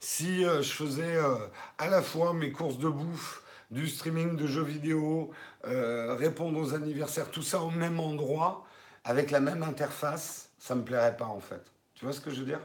Si 0.00 0.44
euh, 0.44 0.62
je 0.62 0.72
faisais 0.72 1.16
euh, 1.16 1.36
à 1.78 1.88
la 1.88 2.02
fois 2.02 2.34
mes 2.34 2.52
courses 2.52 2.78
de 2.78 2.88
bouffe, 2.88 3.42
du 3.70 3.88
streaming 3.88 4.36
de 4.36 4.46
jeux 4.46 4.62
vidéo, 4.62 5.30
euh, 5.66 6.14
répondre 6.14 6.60
aux 6.60 6.74
anniversaires, 6.74 7.30
tout 7.30 7.42
ça 7.42 7.60
au 7.62 7.70
même 7.70 7.98
endroit, 7.98 8.64
avec 9.04 9.30
la 9.30 9.40
même 9.40 9.62
interface, 9.62 10.45
ça 10.66 10.74
me 10.74 10.82
plairait 10.84 11.16
pas 11.16 11.26
en 11.26 11.38
fait. 11.40 11.62
Tu 11.94 12.04
vois 12.04 12.12
ce 12.12 12.20
que 12.20 12.30
je 12.30 12.40
veux 12.40 12.46
dire? 12.46 12.60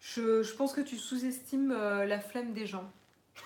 Je, 0.00 0.42
je 0.42 0.54
pense 0.54 0.72
que 0.74 0.82
tu 0.82 0.96
sous-estimes 0.98 1.72
euh, 1.72 2.04
la 2.04 2.20
flemme 2.20 2.52
des 2.52 2.66
gens. 2.66 2.84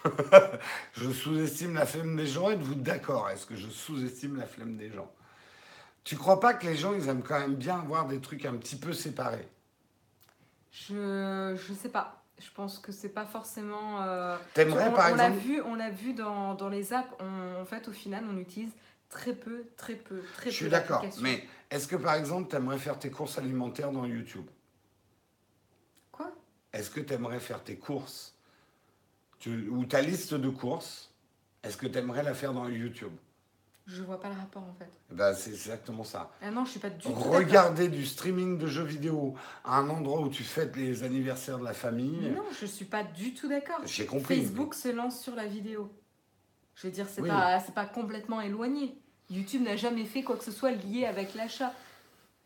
Je 0.95 1.11
sous-estime 1.11 1.75
la 1.75 1.87
flemme 1.87 2.17
des 2.17 2.27
gens. 2.27 2.51
Êtes-vous 2.51 2.75
d'accord? 2.75 3.31
Est-ce 3.31 3.47
que 3.47 3.57
je 3.57 3.69
sous-estime 3.69 4.37
la 4.37 4.47
flemme 4.47 4.77
des 4.77 4.91
gens? 4.91 5.11
Tu 6.05 6.17
crois 6.17 6.41
pas 6.41 6.55
que 6.55 6.67
les 6.67 6.77
gens, 6.77 6.93
ils 6.95 7.09
aiment 7.09 7.23
quand 7.23 7.39
même 7.41 7.55
bien 7.55 7.79
avoir 7.79 8.07
des 8.07 8.21
trucs 8.21 8.45
un 8.45 8.57
petit 8.57 8.77
peu 8.77 8.93
séparés? 8.93 9.49
Je, 10.73 11.57
je 11.57 11.73
sais 11.75 11.89
pas. 11.89 12.23
Je 12.39 12.51
pense 12.55 12.79
que 12.79 12.93
c'est 12.93 13.09
pas 13.09 13.27
forcément. 13.27 14.03
euh, 14.03 14.37
T'aimerais 14.55 14.91
on, 14.91 14.93
par 14.93 15.11
on 15.11 15.15
l'a 15.15 15.25
exemple 15.27 15.47
vu, 15.47 15.61
on 15.63 15.75
l'a 15.75 15.91
vu 15.91 16.13
dans, 16.15 16.55
dans 16.55 16.69
les 16.69 16.93
apps. 16.93 17.09
on- 17.21 17.61
en 17.61 17.65
fait, 17.65 17.89
au 17.89 17.93
final, 17.93 18.25
on 18.31 18.37
utilise 18.39 18.73
très 19.09 19.35
peu, 19.35 19.65
très 19.77 19.95
peu, 19.95 20.21
très 20.35 20.51
Je 20.51 20.57
peu. 20.57 20.63
suis 20.65 20.69
d'accord. 20.69 21.05
Mais 21.21 21.47
est-ce 21.71 21.87
que 21.89 21.97
par 21.97 22.15
exemple, 22.15 22.51
t'aimerais 22.51 22.79
faire 22.79 22.99
tes 22.99 23.11
courses 23.11 23.39
alimentaires 23.39 23.93
dans 23.93 24.05
YouTube? 24.07 24.47
Quoi? 26.13 26.31
Est-ce 26.73 26.91
que 26.91 27.01
t'aimerais 27.01 27.41
faire 27.41 27.63
tes 27.63 27.77
courses? 27.77 28.35
Tu- 29.39 29.69
ou 29.69 29.85
ta 29.85 30.03
liste 30.03 30.35
de 30.35 30.49
courses 30.49 31.11
Est-ce 31.63 31.77
que 31.77 31.87
t'aimerais 31.87 32.23
la 32.23 32.35
faire 32.35 32.53
dans 32.53 32.69
YouTube? 32.69 33.13
Je 33.87 34.03
vois 34.03 34.21
pas 34.21 34.29
le 34.29 34.35
rapport 34.35 34.63
en 34.63 34.75
fait. 34.79 34.91
Ben, 35.11 35.33
c'est 35.33 35.51
exactement 35.51 36.05
ça. 36.05 36.31
Ah 36.43 36.51
non, 36.51 36.67
je 36.67 36.73
suis 36.73 36.81
pas 36.81 36.91
du 36.91 36.99
tout. 36.99 37.11
Regarder 37.15 37.89
du 37.89 38.05
streaming 38.05 38.59
de 38.59 38.67
jeux 38.67 38.85
vidéo 38.85 39.35
à 39.65 39.79
un 39.79 39.89
endroit 39.89 40.21
où 40.21 40.29
tu 40.29 40.45
fêtes 40.45 40.77
les 40.77 41.05
anniversaires 41.05 41.59
de 41.59 41.65
la 41.65 41.73
famille. 41.73 42.31
Non, 42.31 42.45
je 42.61 42.67
suis 42.67 42.85
pas 42.85 43.03
du 43.03 43.33
tout 43.33 43.49
d'accord. 43.49 43.81
J'ai 43.87 44.05
compris. 44.05 44.43
Facebook 44.43 44.75
se 44.75 44.89
lance 44.89 45.23
sur 45.23 45.35
la 45.35 45.47
vidéo. 45.47 45.91
Je 46.81 46.87
veux 46.87 46.93
dire, 46.93 47.07
c'est 47.09 47.21
Oui. 47.23 47.29
pas, 47.29 47.85
complètement 47.87 48.41
éloigné. 48.41 48.97
YouTube 49.31 49.63
n'a 49.63 49.77
jamais 49.77 50.05
fait 50.05 50.23
quoi 50.23 50.37
que 50.37 50.45
ce 50.45 50.53
soit 50.53 50.71
lié 50.71 51.05
avec 51.07 51.35
l'achat. 51.35 51.73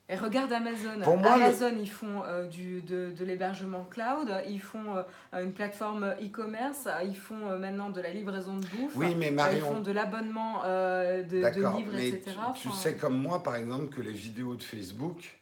Et 0.08 0.16
regarde 0.16 0.52
Amazon. 0.52 1.00
Pour 1.02 1.16
moi, 1.16 1.36
le- 1.38 1.44
Amazon, 1.44 1.72
ils 1.78 1.90
font 1.90 2.22
euh, 2.26 2.46
du, 2.46 2.80
de, 2.82 3.12
de 3.16 3.24
l'hébergement 3.24 3.84
cloud, 3.84 4.30
ils 4.48 4.60
font 4.60 4.96
euh, 5.32 5.42
une 5.44 5.52
plateforme 5.52 6.14
e-commerce, 6.20 6.88
ils 7.04 7.16
font 7.16 7.48
euh, 7.50 7.58
maintenant 7.58 7.88
de 7.90 8.00
la 8.00 8.10
livraison 8.10 8.56
de 8.56 8.66
bouffe, 8.66 8.92
Oui, 8.96 9.14
mais 9.14 9.26
euh, 9.26 9.28
ils 9.30 9.34
Marion, 9.34 9.66
font 9.74 9.80
de 9.80 9.92
l'abonnement 9.92 10.62
de, 10.64 11.76
livres, 11.76 11.92
mais 11.94 12.08
etc. 12.08 12.36
tu, 12.54 12.62
tu 12.62 12.68
Enfin, 12.68 12.76
sais 12.76 12.94
comme 12.96 13.16
moi, 13.16 13.42
par 13.42 13.54
exemple, 13.56 13.94
que 13.94 14.00
les 14.02 14.12
vidéos 14.12 14.54
de 14.56 14.62
Facebook, 14.62 15.38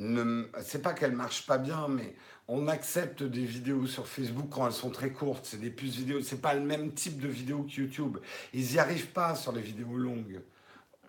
ne 0.00 0.46
c'est 0.62 0.82
pas 0.82 0.92
qu'elles 0.94 1.14
marchent 1.14 1.46
pas 1.46 1.58
bien, 1.58 1.86
mais 1.88 2.14
on 2.48 2.66
accepte 2.68 3.22
des 3.22 3.44
vidéos 3.44 3.86
sur 3.86 4.06
Facebook 4.08 4.46
quand 4.50 4.66
elles 4.66 4.72
sont 4.72 4.90
très 4.90 5.10
courtes. 5.10 5.44
C'est 5.46 5.60
des 5.60 5.70
puces 5.70 5.94
vidéo. 5.96 6.20
C'est 6.22 6.40
pas 6.40 6.54
le 6.54 6.62
même 6.62 6.92
type 6.92 7.20
de 7.20 7.28
vidéo 7.28 7.62
que 7.64 7.80
YouTube. 7.80 8.18
Ils 8.52 8.72
y 8.74 8.78
arrivent 8.78 9.12
pas 9.12 9.34
sur 9.34 9.52
les 9.52 9.60
vidéos 9.62 9.96
longues. 9.96 10.40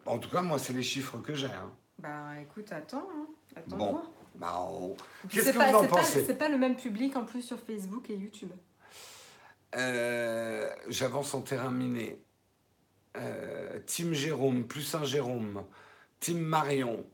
En 0.05 0.17
tout 0.19 0.29
cas, 0.29 0.41
moi, 0.41 0.59
c'est 0.59 0.73
les 0.73 0.83
chiffres 0.83 1.17
que 1.19 1.33
j'ai. 1.33 1.47
hein. 1.47 1.71
Bah 1.99 2.31
écoute, 2.41 2.71
attends. 2.71 3.07
hein. 3.11 3.27
Attends 3.55 3.77
Bon. 3.77 4.01
Bah, 4.35 4.59
on- 4.69 4.95
Qu'est-ce 5.29 5.51
que 5.51 5.57
pas- 5.57 5.71
vous 5.71 5.77
en 5.79 5.87
pensez? 5.87 6.23
C'est 6.25 6.37
pas 6.37 6.49
le 6.49 6.57
même 6.57 6.75
public 6.75 7.15
en 7.15 7.25
plus 7.25 7.41
sur 7.41 7.59
Facebook 7.59 8.09
et 8.09 8.15
YouTube. 8.15 8.51
Euh, 9.75 10.69
J'avance 10.89 11.33
en 11.33 11.41
terrain 11.41 11.71
miné. 11.71 12.21
Euh, 13.17 13.79
Team 13.85 14.13
Jérôme, 14.13 14.65
plus 14.65 14.93
un 14.95 15.03
Jérôme. 15.03 15.63
Team 16.19 16.39
Marion. 16.39 17.05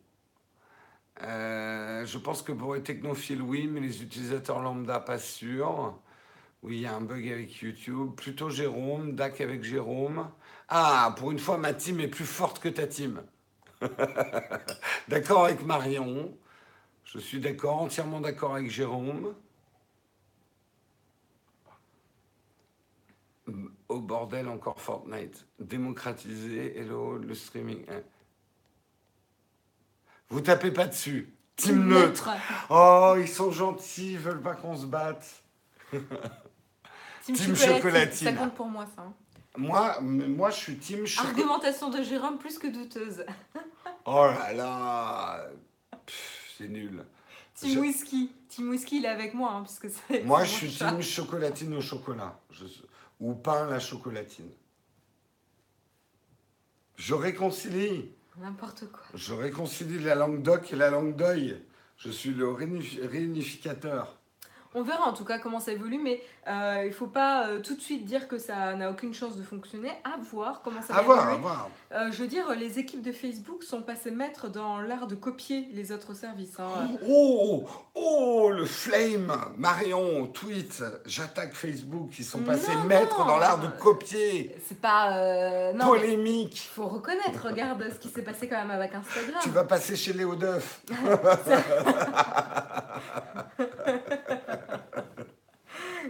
Euh, 1.23 2.05
je 2.05 2.17
pense 2.17 2.41
que 2.41 2.51
pour 2.51 2.75
les 2.75 2.83
technophiles, 2.83 3.41
oui, 3.41 3.67
mais 3.67 3.79
les 3.79 4.03
utilisateurs 4.03 4.59
lambda, 4.61 4.99
pas 4.99 5.17
sûr. 5.17 5.97
Oui, 6.63 6.77
il 6.77 6.81
y 6.81 6.85
a 6.85 6.95
un 6.95 7.01
bug 7.01 7.27
avec 7.29 7.61
YouTube. 7.61 8.15
Plutôt 8.15 8.49
Jérôme, 8.49 9.15
DAC 9.15 9.41
avec 9.41 9.63
Jérôme. 9.63 10.29
Ah, 10.69 11.15
pour 11.17 11.31
une 11.31 11.39
fois, 11.39 11.57
ma 11.57 11.73
team 11.73 11.99
est 11.99 12.07
plus 12.07 12.25
forte 12.25 12.59
que 12.59 12.69
ta 12.69 12.87
team. 12.87 13.21
d'accord 15.07 15.45
avec 15.45 15.65
Marion. 15.65 16.37
Je 17.05 17.19
suis 17.19 17.39
d'accord, 17.39 17.81
entièrement 17.81 18.21
d'accord 18.21 18.55
avec 18.55 18.69
Jérôme. 18.69 19.33
Au 23.87 24.01
bordel 24.01 24.49
encore 24.49 24.81
Fortnite. 24.81 25.47
Démocratiser, 25.59 26.77
hello, 26.77 27.17
le 27.17 27.33
streaming. 27.33 27.85
Vous 30.29 30.41
tapez 30.41 30.71
pas 30.71 30.87
dessus. 30.87 31.33
Team 31.55 31.87
neutre. 31.87 32.29
Oh, 32.69 33.15
ils 33.17 33.27
sont 33.27 33.51
gentils, 33.51 34.13
ils 34.13 34.19
veulent 34.19 34.41
pas 34.41 34.53
qu'on 34.55 34.75
se 34.77 34.85
batte. 34.85 35.25
Team, 35.91 36.01
Team 37.35 37.55
chocolatine. 37.55 37.75
chocolatine. 37.77 38.27
Ça 38.27 38.33
compte 38.33 38.55
pour 38.55 38.67
moi, 38.67 38.85
ça. 38.95 39.01
hein. 39.03 39.13
Moi, 39.57 39.99
moi, 40.01 40.49
je 40.51 40.55
suis 40.55 40.77
team 40.77 41.05
chocolat. 41.07 41.29
Argumentation 41.31 41.89
de 41.89 42.03
Jérôme 42.03 42.37
plus 42.37 42.57
que 42.59 42.67
douteuse. 42.67 43.25
Oh 44.09 44.25
là 44.27 44.53
là, 44.53 45.49
c'est 46.57 46.69
nul. 46.69 47.03
Team 47.55 47.73
Je- 47.73 47.79
whisky. 47.79 48.31
Team 48.47 48.69
whisky, 48.69 48.99
il 48.99 49.05
est 49.05 49.09
avec 49.09 49.33
moi, 49.33 49.51
hein, 49.51 49.61
parce 49.63 49.79
que 49.79 49.89
c'est. 49.89 50.23
Moi, 50.23 50.45
je 50.45 50.49
suis 50.51 50.69
team 50.71 51.01
chocolatine 51.01 51.73
au 51.73 51.81
chocolat. 51.81 52.39
Je- 52.51 52.63
Ou 53.19 53.33
pain 53.35 53.67
à 53.67 53.69
la 53.71 53.79
chocolatine. 53.81 54.49
Je 56.95 57.13
réconcilie. 57.13 58.11
N'importe 58.39 58.85
quoi. 58.91 59.01
Je 59.15 59.33
réconcilie 59.33 59.99
la 59.99 60.15
langue 60.15 60.41
doc 60.43 60.71
et 60.71 60.75
la 60.75 60.89
langue 60.89 61.15
d'œil. 61.15 61.61
Je 61.97 62.11
suis 62.11 62.31
le 62.31 62.45
réunif- 62.47 62.99
réunificateur. 63.07 64.16
On 64.75 64.83
verra 64.83 65.07
en 65.07 65.13
tout 65.13 65.25
cas 65.25 65.39
comment 65.39 65.59
ça 65.59 65.71
évolue, 65.71 65.97
mais 66.03 66.21
euh, 66.47 66.83
il 66.85 66.93
faut 66.93 67.07
pas 67.07 67.47
euh, 67.47 67.59
tout 67.61 67.75
de 67.75 67.81
suite 67.81 68.05
dire 68.05 68.27
que 68.27 68.37
ça 68.37 68.75
n'a 68.75 68.91
aucune 68.91 69.13
chance 69.13 69.35
de 69.35 69.43
fonctionner. 69.43 69.89
À 70.03 70.17
voir 70.31 70.61
comment 70.63 70.81
ça 70.81 70.93
va 70.93 70.99
À 70.99 71.01
voir, 71.01 71.19
à 71.19 71.23
évoluer. 71.23 71.41
voir. 71.41 71.69
Euh, 71.93 72.11
je 72.11 72.21
veux 72.21 72.27
dire, 72.27 72.53
les 72.55 72.77
équipes 72.79 73.01
de 73.01 73.11
Facebook 73.11 73.63
sont 73.63 73.81
passées 73.81 74.11
maîtres 74.11 74.49
dans 74.49 74.79
l'art 74.81 75.07
de 75.07 75.15
copier 75.15 75.67
les 75.71 75.91
autres 75.91 76.13
services. 76.13 76.59
hein. 76.59 76.89
Oh, 77.07 77.65
oh, 77.95 78.51
le 78.53 78.65
flame 78.65 79.33
Marion, 79.57 80.27
tweet, 80.27 80.83
j'attaque 81.05 81.53
Facebook. 81.53 82.11
Ils 82.19 82.25
sont 82.25 82.39
passés 82.39 82.75
Non, 82.75 82.83
maîtres 82.83 83.19
non. 83.19 83.25
dans 83.25 83.37
l'art 83.37 83.59
de 83.59 83.67
copier. 83.67 84.55
C'est 84.67 84.79
pas. 84.79 85.17
euh, 85.17 85.73
non, 85.73 85.85
Polémique. 85.87 86.69
faut 86.73 86.87
reconnaître. 86.87 87.45
Regarde 87.47 87.83
ce 87.91 87.97
qui 87.99 88.09
s'est 88.09 88.21
passé 88.23 88.47
quand 88.47 88.57
même 88.57 88.71
avec 88.71 88.93
Instagram. 88.93 89.39
Tu 89.41 89.49
vas 89.49 89.63
passer 89.63 89.95
chez 89.95 90.13
Léo 90.13 90.35
Duff. 90.35 90.81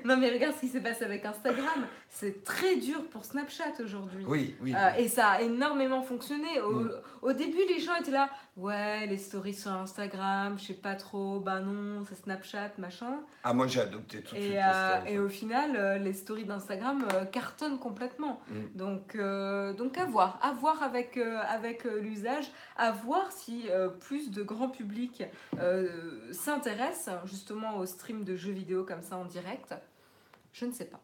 Non, 0.08 0.16
mais 0.16 0.32
regarde 0.32 0.56
ce 0.56 0.62
qui 0.62 0.70
s'est 0.70 0.80
passé 0.80 1.04
avec 1.04 1.26
Instagram. 1.26 1.86
C'est 2.08 2.46
très 2.46 2.78
dur 2.78 3.04
pour 3.10 3.26
Snapchat 3.26 3.74
aujourd'hui. 3.84 4.24
Oui, 4.26 4.56
oui. 4.62 4.74
Euh, 4.74 4.94
et 4.98 5.10
ça 5.10 5.32
a 5.32 5.42
énormément 5.42 6.02
fonctionné. 6.02 6.62
Au, 6.62 6.80
Mm. 6.80 6.92
au 7.24 7.34
début, 7.34 7.60
les 7.68 7.80
gens 7.80 7.94
étaient 7.96 8.12
là, 8.12 8.30
ouais, 8.56 9.06
les 9.06 9.18
stories 9.18 9.54
sur 9.54 9.72
Instagram, 9.72 10.58
je 10.58 10.68
sais 10.68 10.74
pas 10.76 10.96
trop, 10.96 11.42
bah 11.42 11.60
non, 11.60 12.06
c'est 12.08 12.16
Snapchat, 12.16 12.72
machin. 12.78 13.20
Ah, 13.44 13.54
moi 13.54 13.68
j'ai 13.68 13.82
adopté 13.82 14.22
tout 14.22 14.34
de 14.36 14.40
suite. 14.40 14.54
Euh, 14.56 14.96
stories. 14.98 15.14
et 15.14 15.20
au 15.20 15.28
final, 15.28 15.76
euh, 15.76 15.98
les 15.98 16.14
stories 16.14 16.46
d'Instagram 16.46 17.06
euh, 17.14 17.26
cartonnent 17.26 17.78
complètement. 17.80 18.40
Mm. 18.50 18.78
Donc, 18.78 19.18
donc 19.78 19.98
à 19.98 20.06
voir, 20.06 20.40
à 20.42 20.54
voir 20.54 20.84
avec, 20.84 21.18
avec 21.18 21.84
l'usage, 21.84 22.50
à 22.78 22.92
voir 22.92 23.30
si 23.34 23.66
plus 24.00 24.32
de 24.32 24.42
grand 24.42 24.70
public 24.70 25.24
s'intéresse 26.32 27.10
justement 27.26 27.78
au 27.78 27.86
stream 27.86 28.24
de 28.24 28.38
jeux 28.38 28.54
vidéo 28.54 28.86
comme 28.86 29.02
ça 29.02 29.18
en 29.18 29.26
direct. 29.26 29.76
Je 30.60 30.66
ne 30.66 30.72
sais 30.72 30.86
pas. 30.86 31.02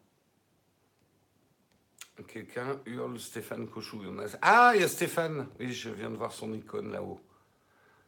Quelqu'un 2.26 2.80
hurle 2.86 3.20
Stéphane 3.20 3.68
Cochou. 3.68 4.00
Ah, 4.42 4.72
il 4.74 4.80
y 4.80 4.84
a 4.84 4.88
Stéphane. 4.88 5.46
Oui, 5.60 5.72
je 5.72 5.90
viens 5.90 6.10
de 6.10 6.16
voir 6.16 6.32
son 6.32 6.52
icône 6.52 6.90
là-haut. 6.90 7.20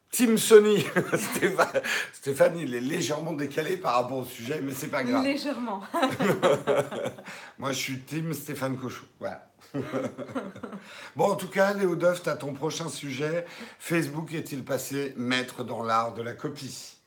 Team 0.09 0.37
Sony. 0.37 0.85
Stéphane, 1.13 1.81
Stéphane, 2.11 2.57
il 2.57 2.75
est 2.75 2.81
légèrement 2.81 3.31
décalé 3.31 3.77
par 3.77 3.95
rapport 3.95 4.17
au 4.17 4.25
sujet, 4.25 4.59
mais 4.61 4.73
c'est 4.73 4.87
pas 4.87 5.03
grave. 5.03 5.23
Légèrement. 5.23 5.83
Moi, 7.57 7.71
je 7.71 7.77
suis 7.77 7.99
Team 7.99 8.33
Stéphane 8.33 8.77
Cochou. 8.77 9.05
Voilà. 9.19 9.49
bon, 11.15 11.31
en 11.31 11.35
tout 11.35 11.49
cas, 11.49 11.73
Léo 11.73 11.95
Duff, 11.95 12.23
tu 12.23 12.29
as 12.29 12.35
ton 12.35 12.53
prochain 12.53 12.89
sujet. 12.89 13.45
Facebook 13.79 14.33
est-il 14.33 14.65
passé 14.65 15.13
maître 15.15 15.63
dans 15.63 15.83
l'art 15.83 16.13
de 16.13 16.21
la 16.21 16.33
copie? 16.33 16.97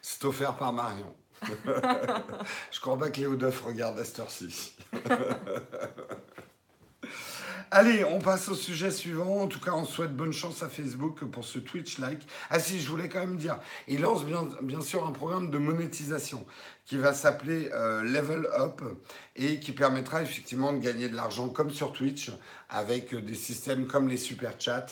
C'est 0.00 0.24
offert 0.24 0.56
par 0.56 0.72
Marion. 0.72 1.14
je 2.70 2.80
crois 2.80 2.98
pas 2.98 3.10
que 3.10 3.20
Léo 3.20 3.36
Duff 3.36 3.62
regarde 3.62 3.98
à 3.98 4.04
cette 4.04 4.20
heure-ci. 4.20 4.74
Allez, 7.72 8.04
on 8.04 8.18
passe 8.18 8.48
au 8.48 8.56
sujet 8.56 8.90
suivant. 8.90 9.42
En 9.42 9.46
tout 9.46 9.60
cas, 9.60 9.70
on 9.72 9.84
souhaite 9.84 10.16
bonne 10.16 10.32
chance 10.32 10.60
à 10.64 10.68
Facebook 10.68 11.24
pour 11.26 11.44
ce 11.44 11.60
Twitch 11.60 11.98
like. 11.98 12.26
Ah 12.50 12.58
si, 12.58 12.80
je 12.80 12.88
voulais 12.88 13.08
quand 13.08 13.20
même 13.20 13.36
dire, 13.36 13.60
il 13.86 14.00
lance 14.00 14.24
bien, 14.24 14.80
sûr 14.80 15.06
un 15.06 15.12
programme 15.12 15.50
de 15.50 15.58
monétisation 15.58 16.44
qui 16.84 16.96
va 16.98 17.14
s'appeler 17.14 17.70
euh, 17.72 18.02
Level 18.02 18.48
Up 18.58 18.82
et 19.36 19.60
qui 19.60 19.70
permettra 19.70 20.22
effectivement 20.22 20.72
de 20.72 20.78
gagner 20.78 21.08
de 21.08 21.14
l'argent 21.14 21.48
comme 21.48 21.70
sur 21.70 21.92
Twitch 21.92 22.32
avec 22.68 23.14
des 23.14 23.36
systèmes 23.36 23.86
comme 23.86 24.08
les 24.08 24.16
super 24.16 24.54
chats. 24.58 24.86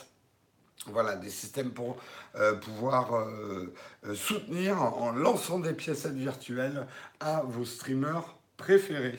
Voilà, 0.86 1.16
des 1.16 1.30
systèmes 1.30 1.72
pour 1.72 1.96
euh, 2.36 2.54
pouvoir 2.54 3.14
euh, 3.14 3.74
euh, 4.06 4.14
soutenir 4.14 4.80
en 4.80 5.12
lançant 5.12 5.58
des 5.58 5.74
piécettes 5.74 6.14
virtuelles 6.14 6.86
à 7.20 7.42
vos 7.42 7.64
streamers 7.64 8.36
préférés. 8.56 9.18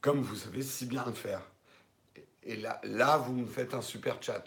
Comme 0.00 0.22
vous 0.22 0.36
savez 0.36 0.62
si 0.62 0.86
bien 0.86 1.04
le 1.04 1.12
faire. 1.12 1.42
Et 2.44 2.56
là, 2.56 2.80
là, 2.84 3.18
vous 3.18 3.32
me 3.34 3.46
faites 3.46 3.74
un 3.74 3.82
super 3.82 4.22
chat, 4.22 4.42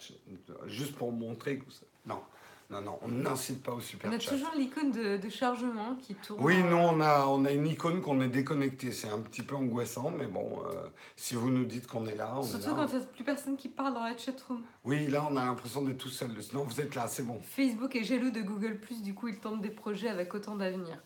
juste 0.66 0.96
pour 0.96 1.12
montrer 1.12 1.60
que 1.60 1.66
vous... 1.66 1.72
Non, 2.06 2.24
non, 2.72 2.82
non, 2.82 3.00
on 3.02 3.10
n'incite 3.10 3.62
pas 3.62 3.74
au 3.74 3.82
super 3.82 4.10
On 4.10 4.16
a 4.16 4.20
chat. 4.20 4.32
toujours 4.32 4.52
l'icône 4.56 4.92
de, 4.92 5.18
de 5.18 5.30
chargement 5.30 5.96
qui 5.96 6.16
tourne. 6.16 6.42
Oui, 6.44 6.56
euh, 6.58 6.70
nous, 6.70 6.78
on 6.78 7.02
a, 7.02 7.26
on 7.28 7.44
a 7.46 7.52
une 7.52 7.68
icône 7.68 8.02
qu'on 8.02 8.22
est 8.22 8.30
déconnecté. 8.30 8.92
C'est 8.92 9.10
un 9.10 9.20
petit 9.20 9.42
peu 9.42 9.56
angoissant, 9.56 10.10
mais 10.18 10.26
bon, 10.28 10.64
euh, 10.66 10.88
si 11.16 11.36
vous 11.36 11.50
nous 11.50 11.66
dites 11.66 11.86
qu'on 11.88 12.06
est 12.08 12.16
là, 12.16 12.34
on 12.38 12.44
est 12.44 12.48
Surtout 12.48 12.70
là. 12.70 12.74
quand 12.78 12.88
il 12.94 12.98
n'y 12.98 13.04
a 13.04 13.08
plus 13.08 13.24
personne 13.24 13.58
qui 13.58 13.68
parle 13.70 13.94
dans 13.94 14.04
la 14.04 14.18
chatroom. 14.18 14.62
Oui, 14.86 15.08
là, 15.08 15.28
on 15.30 15.36
a 15.38 15.44
l'impression 15.46 15.82
d'être 15.82 15.98
tout 15.98 16.10
seul. 16.10 16.32
Sinon, 16.42 16.64
vous 16.64 16.80
êtes 16.82 16.96
là, 16.96 17.08
c'est 17.08 17.24
bon. 17.24 17.40
Facebook 17.42 17.96
est 17.96 18.04
jaloux 18.04 18.32
de 18.32 18.42
Google, 18.42 18.80
du 19.04 19.14
coup, 19.14 19.28
il 19.28 19.38
tente 19.40 19.62
des 19.62 19.70
projets 19.70 20.10
avec 20.10 20.34
autant 20.34 20.56
d'avenir. 20.56 20.98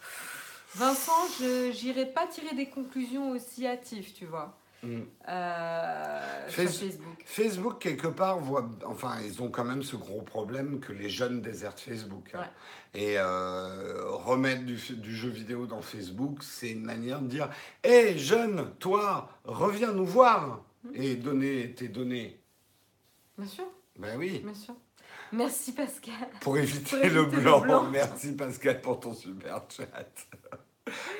Vincent, 0.75 1.11
je 1.39 1.71
n'irai 1.83 2.05
pas 2.05 2.27
tirer 2.27 2.53
des 2.55 2.65
conclusions 2.67 3.31
aussi 3.31 3.65
hâtives, 3.65 4.13
tu 4.13 4.25
vois, 4.25 4.57
Mm. 4.85 5.03
euh, 5.29 6.49
sur 6.49 6.63
Facebook. 6.63 7.23
Facebook, 7.25 7.79
quelque 7.79 8.07
part, 8.07 8.39
voit, 8.39 8.69
enfin, 8.85 9.15
ils 9.25 9.41
ont 9.41 9.49
quand 9.49 9.63
même 9.65 9.83
ce 9.83 9.95
gros 9.95 10.21
problème 10.21 10.79
que 10.79 10.93
les 10.93 11.09
jeunes 11.09 11.41
désertent 11.41 11.79
Facebook. 11.79 12.31
hein. 12.35 12.45
Et 12.93 13.15
euh, 13.17 14.03
remettre 14.05 14.63
du, 14.63 14.75
du 14.95 15.15
jeu 15.15 15.29
vidéo 15.29 15.65
dans 15.65 15.81
Facebook, 15.81 16.43
c'est 16.43 16.69
une 16.71 16.83
manière 16.85 17.19
de 17.21 17.27
dire 17.27 17.49
Hé, 17.83 18.17
jeune, 18.17 18.71
toi, 18.79 19.29
reviens 19.43 19.91
nous 19.91 20.05
voir 20.05 20.61
Mm. 20.83 20.89
et 20.93 21.15
donner 21.15 21.71
tes 21.73 21.87
données. 21.87 22.39
Bien 23.39 23.47
sûr, 23.47 23.65
Ben 23.97 24.17
oui, 24.19 24.39
bien 24.45 24.53
sûr. 24.53 24.75
Merci 25.31 25.71
Pascal. 25.71 26.13
pour 26.41 26.57
éviter, 26.59 26.89
Pour 26.91 26.99
le, 26.99 27.05
éviter 27.05 27.35
le 27.37 27.41
blanc. 27.41 27.59
blanc. 27.61 27.83
Merci 27.91 28.33
Pascal 28.33 28.79
pour 28.81 28.99
ton 28.99 29.13
super 29.15 29.63
chat. 29.67 29.87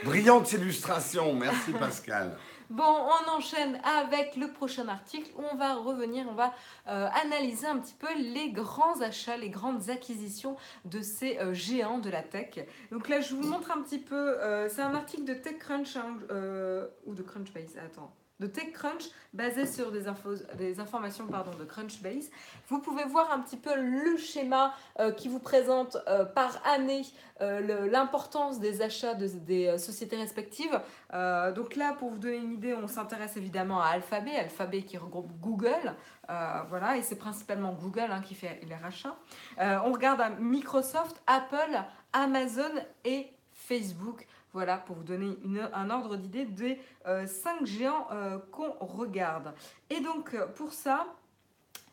Brillante 0.03 0.51
illustration, 0.53 1.33
merci 1.33 1.71
Pascal. 1.71 2.37
Bon, 2.69 2.83
on 2.83 3.31
enchaîne 3.31 3.79
avec 3.83 4.35
le 4.35 4.51
prochain 4.51 4.87
article 4.87 5.29
où 5.37 5.43
on 5.51 5.55
va 5.55 5.75
revenir, 5.75 6.25
on 6.29 6.33
va 6.33 6.53
euh, 6.87 7.07
analyser 7.23 7.67
un 7.67 7.77
petit 7.77 7.93
peu 7.93 8.07
les 8.17 8.49
grands 8.49 9.01
achats, 9.01 9.37
les 9.37 9.49
grandes 9.49 9.89
acquisitions 9.89 10.57
de 10.85 11.01
ces 11.01 11.37
euh, 11.37 11.53
géants 11.53 11.99
de 11.99 12.09
la 12.09 12.23
tech. 12.23 12.65
Donc 12.91 13.07
là, 13.07 13.21
je 13.21 13.35
vous 13.35 13.47
montre 13.47 13.71
un 13.71 13.81
petit 13.81 13.99
peu, 13.99 14.15
euh, 14.15 14.67
c'est 14.67 14.81
un 14.81 14.95
article 14.95 15.25
de 15.25 15.33
TechCrunch 15.35 15.95
hein, 15.95 16.17
ou 17.05 17.13
de 17.13 17.21
Crunchbase, 17.21 17.77
attends. 17.77 18.11
De 18.41 18.47
TechCrunch, 18.47 19.03
basé 19.33 19.65
sur 19.65 19.93
des, 19.93 20.09
infos, 20.09 20.35
des 20.57 20.81
informations 20.81 21.25
pardon, 21.25 21.51
de 21.57 21.63
Crunchbase. 21.63 22.29
Vous 22.67 22.79
pouvez 22.79 23.05
voir 23.05 23.31
un 23.31 23.39
petit 23.39 23.55
peu 23.55 23.73
le 23.79 24.17
schéma 24.17 24.73
euh, 24.99 25.11
qui 25.13 25.29
vous 25.29 25.39
présente 25.39 25.95
euh, 26.09 26.25
par 26.25 26.61
année 26.67 27.03
euh, 27.39 27.87
l'importance 27.89 28.59
des 28.59 28.81
achats 28.81 29.13
de- 29.13 29.27
des 29.27 29.77
sociétés 29.77 30.17
respectives. 30.17 30.81
Donc 31.55 31.77
là, 31.77 31.93
pour 31.93 32.09
vous 32.09 32.17
donner 32.17 32.35
une 32.37 32.51
idée, 32.53 32.73
on 32.73 32.87
s'intéresse 32.87 33.37
évidemment 33.37 33.79
à 33.81 33.87
Alphabet, 33.87 34.35
Alphabet 34.35 34.83
qui 34.83 34.97
regroupe 34.97 35.31
Google, 35.39 35.95
voilà, 36.27 36.97
et 36.97 37.03
c'est 37.03 37.15
principalement 37.15 37.71
Google 37.73 38.07
hein, 38.11 38.21
qui 38.21 38.35
fait 38.35 38.59
les 38.67 38.75
rachats. 38.75 39.15
On 39.57 39.91
regarde 39.93 40.19
à 40.19 40.29
Microsoft, 40.29 41.21
Apple, 41.25 41.77
Amazon 42.11 42.71
et 43.05 43.29
Facebook. 43.53 44.27
Voilà, 44.55 44.77
pour 44.77 44.95
vous 44.95 45.03
donner 45.03 45.37
une- 45.43 45.69
un 45.73 45.89
ordre 45.89 46.15
d'idée 46.15 46.45
des 46.45 46.79
euh, 47.07 47.27
cinq 47.27 47.65
géants 47.65 48.07
euh, 48.13 48.37
qu'on 48.53 48.71
regarde. 48.79 49.53
Et 49.89 49.99
donc, 49.99 50.33
euh, 50.33 50.47
pour 50.47 50.71
ça, 50.71 51.07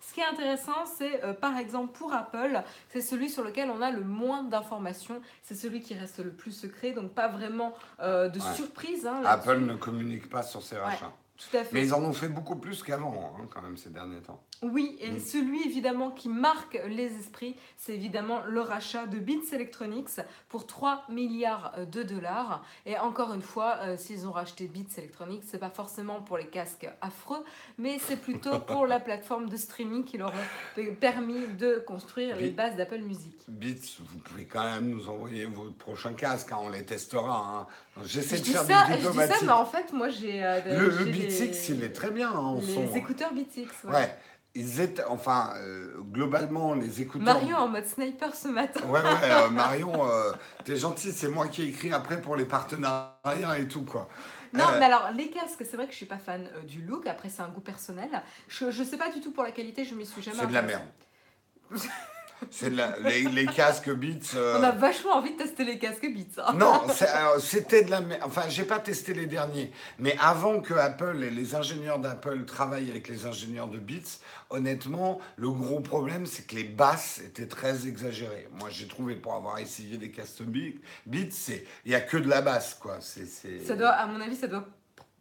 ce 0.00 0.14
qui 0.14 0.20
est 0.20 0.24
intéressant, 0.24 0.86
c'est 0.86 1.24
euh, 1.24 1.32
par 1.34 1.56
exemple 1.58 1.90
pour 1.98 2.12
Apple, 2.14 2.62
c'est 2.90 3.00
celui 3.00 3.28
sur 3.30 3.42
lequel 3.42 3.68
on 3.68 3.82
a 3.82 3.90
le 3.90 4.02
moins 4.02 4.44
d'informations, 4.44 5.20
c'est 5.42 5.56
celui 5.56 5.80
qui 5.80 5.94
reste 5.94 6.20
le 6.20 6.30
plus 6.30 6.52
secret, 6.52 6.92
donc 6.92 7.10
pas 7.14 7.26
vraiment 7.26 7.74
euh, 7.98 8.28
de 8.28 8.38
Ouais. 8.38 8.54
surprise. 8.54 9.08
hein. 9.08 9.22
Apple 9.24 9.58
ne 9.58 9.74
communique 9.74 10.30
pas 10.30 10.44
sur 10.44 10.62
ses 10.62 10.76
rachats. 10.78 11.10
Tout 11.50 11.56
à 11.56 11.64
fait. 11.64 11.70
Mais 11.72 11.82
ils 11.84 11.92
en 11.94 12.02
ont 12.02 12.12
fait 12.12 12.28
beaucoup 12.28 12.56
plus 12.56 12.82
qu'avant, 12.82 13.34
hein, 13.38 13.46
quand 13.52 13.62
même, 13.62 13.76
ces 13.76 13.90
derniers 13.90 14.20
temps. 14.20 14.42
Oui, 14.62 14.96
et 15.00 15.10
Mm. 15.12 15.18
celui 15.18 15.64
évidemment 15.66 16.10
qui 16.10 16.28
marque 16.28 16.78
les 16.88 17.16
esprits, 17.18 17.56
c'est 17.76 17.94
évidemment 17.94 18.42
le 18.46 18.60
rachat 18.60 19.06
de 19.06 19.18
Beats 19.18 19.52
Electronics 19.52 20.20
pour 20.48 20.66
3 20.68 21.02
milliards 21.08 21.74
de 21.90 22.02
dollars. 22.04 22.64
Et 22.86 22.96
encore 22.98 23.34
une 23.34 23.42
fois, 23.42 23.78
euh, 23.82 23.96
s'ils 23.96 24.26
ont 24.26 24.30
racheté 24.32 24.68
Beats 24.68 24.98
Electronics, 24.98 25.42
c'est 25.46 25.58
pas 25.58 25.70
forcément 25.70 26.20
pour 26.22 26.38
les 26.38 26.46
casques 26.46 26.88
affreux, 27.00 27.42
mais 27.78 27.98
c'est 27.98 28.16
plutôt 28.16 28.58
pour 28.60 28.86
la 28.86 29.00
plateforme 29.00 29.48
de 29.48 29.56
streaming 29.56 30.04
qui 30.04 30.18
leur 30.18 30.32
a 30.32 30.82
permis 31.00 31.46
de 31.58 31.82
construire 31.86 32.36
les 32.36 32.50
bases 32.50 32.76
d'Apple 32.76 33.00
Music. 33.00 33.34
Beats, 33.48 33.98
vous 34.00 34.18
pouvez 34.18 34.44
quand 34.44 34.62
même 34.64 34.90
nous 34.90 35.08
envoyer 35.08 35.44
vos 35.46 35.70
prochains 35.72 36.14
casques, 36.14 36.52
hein, 36.52 36.58
on 36.60 36.68
les 36.70 36.84
testera. 36.84 37.36
hein. 37.62 37.66
J'essaie 38.04 38.36
Je 38.38 38.42
de 38.42 38.46
faire 38.46 38.62
ça, 38.64 38.96
du 38.96 39.02
je 39.02 39.10
dis 39.10 39.18
ça, 39.18 39.34
mais 39.42 39.50
en 39.50 39.66
fait, 39.66 39.92
moi 39.92 40.08
j'ai. 40.08 40.42
euh, 40.44 40.60
le 40.78 40.88
le 40.88 40.98
j'ai 41.04 41.10
Beats 41.12 41.28
les- 41.40 41.46
X, 41.46 41.68
il 41.70 41.82
est 41.84 41.92
très 41.92 42.10
bien 42.10 42.30
hein, 42.30 42.36
en 42.38 42.54
Les 42.60 42.74
son. 42.74 42.94
écouteurs 42.94 43.32
Beats 43.32 43.42
X, 43.56 43.72
ouais. 43.84 43.92
Ouais, 43.92 44.16
ils 44.54 44.80
étaient, 44.80 45.04
enfin, 45.04 45.52
euh, 45.56 45.94
globalement, 46.10 46.74
les 46.74 47.00
écouteurs. 47.02 47.24
Marion 47.34 47.56
en 47.56 47.68
mode 47.68 47.86
sniper 47.86 48.34
ce 48.34 48.48
matin. 48.48 48.80
Ouais, 48.86 49.00
ouais, 49.00 49.06
euh, 49.24 49.48
Marion, 49.50 50.08
euh, 50.08 50.32
t'es 50.64 50.76
gentil, 50.76 51.12
c'est 51.12 51.28
moi 51.28 51.48
qui 51.48 51.62
ai 51.62 51.68
écrit 51.68 51.92
après 51.92 52.20
pour 52.20 52.36
les 52.36 52.44
partenariats 52.44 53.58
et 53.58 53.66
tout, 53.68 53.84
quoi. 53.84 54.08
Non, 54.52 54.64
mais 54.78 54.84
alors 54.84 55.10
les 55.16 55.30
casques, 55.30 55.64
c'est 55.64 55.76
vrai 55.76 55.86
que 55.86 55.92
je 55.92 55.96
suis 55.96 56.04
pas 56.06 56.18
fan 56.18 56.46
du 56.68 56.82
look. 56.82 57.06
Après, 57.06 57.30
c'est 57.30 57.40
un 57.40 57.48
goût 57.48 57.62
personnel. 57.62 58.10
Je, 58.48 58.70
je 58.70 58.82
sais 58.84 58.98
pas 58.98 59.08
du 59.10 59.20
tout 59.22 59.30
pour 59.32 59.44
la 59.44 59.50
qualité. 59.50 59.84
Je 59.86 59.94
m'y 59.94 60.04
suis 60.04 60.20
jamais. 60.20 60.40
C'est 60.40 60.46
de 60.46 60.52
la 60.52 60.60
merde. 60.60 60.82
C'est 62.50 62.70
les, 62.70 63.22
les 63.24 63.46
casques 63.46 63.90
Beats. 63.90 64.34
euh, 64.36 64.58
On 64.58 64.62
a 64.62 64.70
vachement 64.72 65.12
envie 65.12 65.32
de 65.32 65.36
tester 65.38 65.64
les 65.64 65.78
casques 65.78 66.06
Beats. 66.12 66.42
hein. 66.46 66.54
Non, 66.54 66.82
c'était 67.40 67.84
de 67.84 67.90
la. 67.90 68.00
Enfin, 68.22 68.42
j'ai 68.48 68.64
pas 68.64 68.78
testé 68.78 69.14
les 69.14 69.26
derniers. 69.26 69.70
Mais 69.98 70.16
avant 70.20 70.60
que 70.60 70.74
Apple 70.74 71.22
et 71.22 71.30
les 71.30 71.54
ingénieurs 71.54 71.98
d'Apple 71.98 72.44
travaillent 72.44 72.90
avec 72.90 73.08
les 73.08 73.26
ingénieurs 73.26 73.68
de 73.68 73.78
Beats, 73.78 74.18
honnêtement, 74.50 75.20
le 75.36 75.50
gros 75.50 75.80
problème, 75.80 76.26
c'est 76.26 76.46
que 76.46 76.54
les 76.54 76.64
basses 76.64 77.20
étaient 77.24 77.46
très 77.48 77.86
exagérées. 77.86 78.48
Moi, 78.58 78.68
j'ai 78.70 78.86
trouvé, 78.88 79.14
pour 79.14 79.34
avoir 79.34 79.58
essayé 79.58 79.96
des 79.96 80.10
casques 80.10 80.42
Be- 80.42 80.76
Beats, 81.06 81.52
il 81.84 81.92
y 81.92 81.94
a 81.94 82.00
que 82.00 82.16
de 82.16 82.28
la 82.28 82.42
basse, 82.42 82.74
quoi. 82.74 82.98
Ça 83.00 83.76
doit, 83.76 83.90
à 83.90 84.06
mon 84.06 84.20
avis, 84.20 84.36
ça 84.36 84.46
doit 84.46 84.66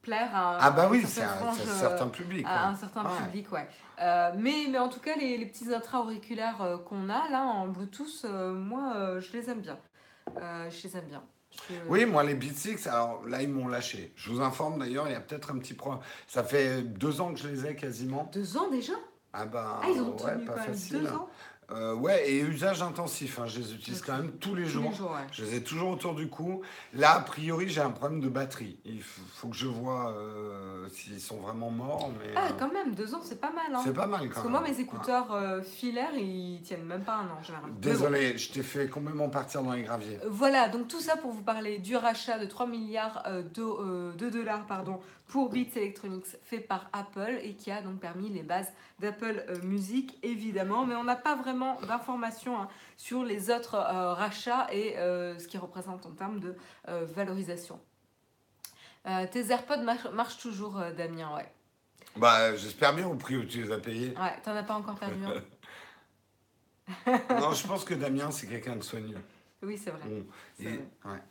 plaire 0.02 0.36
à. 0.36 0.58
Ah 0.60 0.72
bah 0.72 0.88
oui, 0.90 1.04
c'est 1.06 1.24
un, 1.24 1.30
un 1.30 1.52
euh, 1.54 1.80
certain 1.80 2.08
public. 2.08 2.46
à 2.48 2.68
un 2.70 2.76
certain 2.76 3.04
Ouais. 3.04 3.24
public, 3.26 3.52
ouais. 3.52 3.68
Euh, 4.02 4.32
mais, 4.38 4.66
mais 4.70 4.80
en 4.80 4.90
tout 4.90 5.00
cas, 5.00 5.16
les, 5.16 5.38
les 5.38 5.46
petits 5.46 5.74
intra-auriculaires 5.74 6.62
euh, 6.62 6.78
qu'on 6.78 7.10
a 7.10 7.30
là 7.30 7.44
en 7.44 7.68
Bluetooth, 7.68 8.26
euh, 8.26 8.52
moi, 8.54 9.20
je 9.20 9.32
les 9.34 9.50
aime 9.50 9.62
bien. 9.62 9.78
Je 10.38 10.84
les 10.88 10.98
aime 10.98 11.06
bien. 11.06 11.24
Je- 11.70 11.76
Oui, 11.90 12.06
moi, 12.06 12.24
les 12.24 12.34
Beats 12.36 12.66
X, 12.66 12.88
alors 12.88 13.26
là, 13.28 13.42
ils 13.42 13.50
m'ont 13.50 13.68
lâché. 13.68 14.14
Je 14.16 14.32
vous 14.32 14.42
informe 14.42 14.80
d'ailleurs, 14.80 15.08
il 15.08 15.12
y 15.12 15.16
a 15.16 15.20
peut-être 15.20 15.52
un 15.52 15.58
petit 15.60 15.74
problème. 15.74 16.02
Ça 16.28 16.44
fait 16.44 16.82
deux 16.82 17.20
ans 17.22 17.34
que 17.34 17.40
je 17.40 17.48
les 17.50 17.66
ai 17.68 17.76
quasiment. 17.76 18.30
Deux 18.34 18.58
ans 18.58 18.70
déjà? 18.70 18.94
Ah 19.34 19.46
ben, 19.46 19.80
Ah, 19.82 19.86
ils 19.94 20.02
ont 20.02 20.16
ouais, 20.16 20.34
tenu 20.36 20.46
pas 20.46 20.58
facile. 20.58 21.00
deux 21.02 21.12
ans? 21.12 21.28
Euh, 21.72 21.94
ouais, 21.96 22.30
et 22.30 22.40
usage 22.42 22.82
intensif. 22.82 23.40
hein, 23.40 23.46
je 23.48 23.60
les 23.60 23.74
utilise 23.74 24.02
quand 24.02 24.18
même 24.18 24.32
tous 24.34 24.56
les 24.56 24.64
Tous 24.64 24.70
jours. 24.70 24.90
les 24.92 24.96
jours, 24.98 25.12
ouais. 25.12 25.28
Je 25.32 25.44
les 25.46 25.56
ai 25.58 25.64
toujours 25.64 25.90
autour 25.92 26.16
du 26.16 26.28
cou. 26.28 26.62
Là, 26.94 27.16
a 27.16 27.20
priori, 27.22 27.70
j'ai 27.70 27.82
un 27.82 27.92
problème 27.92 28.20
de 28.20 28.30
batterie. 28.30 28.78
Il 28.86 29.02
faut 29.02 29.48
que 29.48 29.56
je 29.56 29.68
vois 29.68 30.12
euh, 30.12 30.88
s'ils 30.90 31.20
sont 31.22 31.38
vraiment 31.38 31.70
morts. 31.70 32.12
Mais 32.20 32.34
Ah, 32.36 32.48
euh, 32.48 32.54
quand 32.60 32.72
même, 32.74 32.94
deux 32.94 33.14
ans, 33.16 33.22
c'est 33.24 33.40
pas 33.40 33.52
mal. 33.52 33.74
Hein. 33.74 33.82
c'est 33.84 33.94
pas 33.94 34.08
mal 34.08 34.22
quand 34.22 34.28
Parce 34.30 34.42
que 34.48 34.52
même. 34.52 34.62
moi, 34.62 34.70
mes 34.70 34.80
écouteurs 34.80 35.32
euh, 35.34 35.62
filaires, 35.62 36.14
ils 36.16 36.62
tiennent 36.64 36.86
même 36.86 37.04
pas 37.04 37.16
un 37.18 37.26
an, 37.28 37.42
généralement. 37.44 37.74
Désolé, 37.80 38.38
je 38.38 38.52
t'ai 38.52 38.64
fait 38.64 38.88
complètement 38.90 39.30
partir 39.30 39.64
dans 39.64 39.74
les 39.74 39.84
graviers. 39.84 40.20
Voilà, 40.28 40.68
donc 40.70 40.88
tout 40.88 41.00
ça 41.02 41.16
pour 41.18 41.32
vous 41.32 41.44
parler 41.44 41.78
du 41.80 41.96
rachat 41.96 42.38
de 42.40 42.46
3 42.46 42.68
milliards 42.68 43.24
de, 43.54 44.14
de 44.16 44.30
dollars 44.30 44.66
pardon, 44.66 45.00
pour 45.32 45.50
Beats 45.50 45.78
Electronics 45.78 46.26
fait 46.44 46.60
par 46.60 46.90
Apple 46.92 47.40
et 47.42 47.56
qui 47.56 47.72
a 47.72 47.82
donc 47.82 48.00
permis 48.02 48.28
les 48.30 48.44
bases 48.44 48.72
d'Apple 49.00 49.46
euh, 49.48 49.62
Music 49.64 50.20
évidemment, 50.24 50.86
mais 50.86 50.94
on 50.96 51.06
n'a 51.06 51.16
pas 51.16 51.36
vraiment 51.36 51.80
d'informations 51.82 52.60
hein, 52.62 52.68
sur 52.98 53.24
les 53.24 53.50
autres 53.50 53.76
euh, 53.76 54.14
rachats 54.14 54.68
et 54.74 54.98
euh, 54.98 55.40
ce 55.40 55.48
qu'ils 55.48 55.62
représentent 55.62 56.06
en 56.06 56.12
termes 56.12 56.42
de 56.42 56.56
euh, 56.90 57.06
valorisation. 57.06 57.80
Tes 59.32 59.50
AirPods 59.50 59.82
mar- 59.82 60.12
marchent 60.14 60.38
toujours, 60.38 60.80
Damien, 60.96 61.36
ouais. 61.36 61.52
Bah, 62.18 62.56
j'espère 62.56 62.94
bien 62.94 63.08
au 63.08 63.16
prix 63.16 63.36
où 63.36 63.44
tu 63.46 63.64
les 63.64 63.72
as 63.72 63.80
payés. 63.80 64.10
Ouais, 64.10 64.40
t'en 64.44 64.56
as 64.56 64.62
pas 64.62 64.76
encore 64.76 64.94
perdu 65.00 65.24
un. 65.26 65.42
non, 67.40 67.52
je 67.54 67.66
pense 67.66 67.84
que 67.84 67.96
Damien, 67.96 68.30
c'est 68.30 68.46
quelqu'un 68.48 68.76
de 68.76 68.84
soigneux. 68.84 69.18
Oui, 69.64 69.76
c'est 69.78 69.90
vrai. 69.92 70.08
Bon, 70.08 70.24
et- 70.60 70.64
vrai. 70.66 70.80
ouais. 71.06 71.22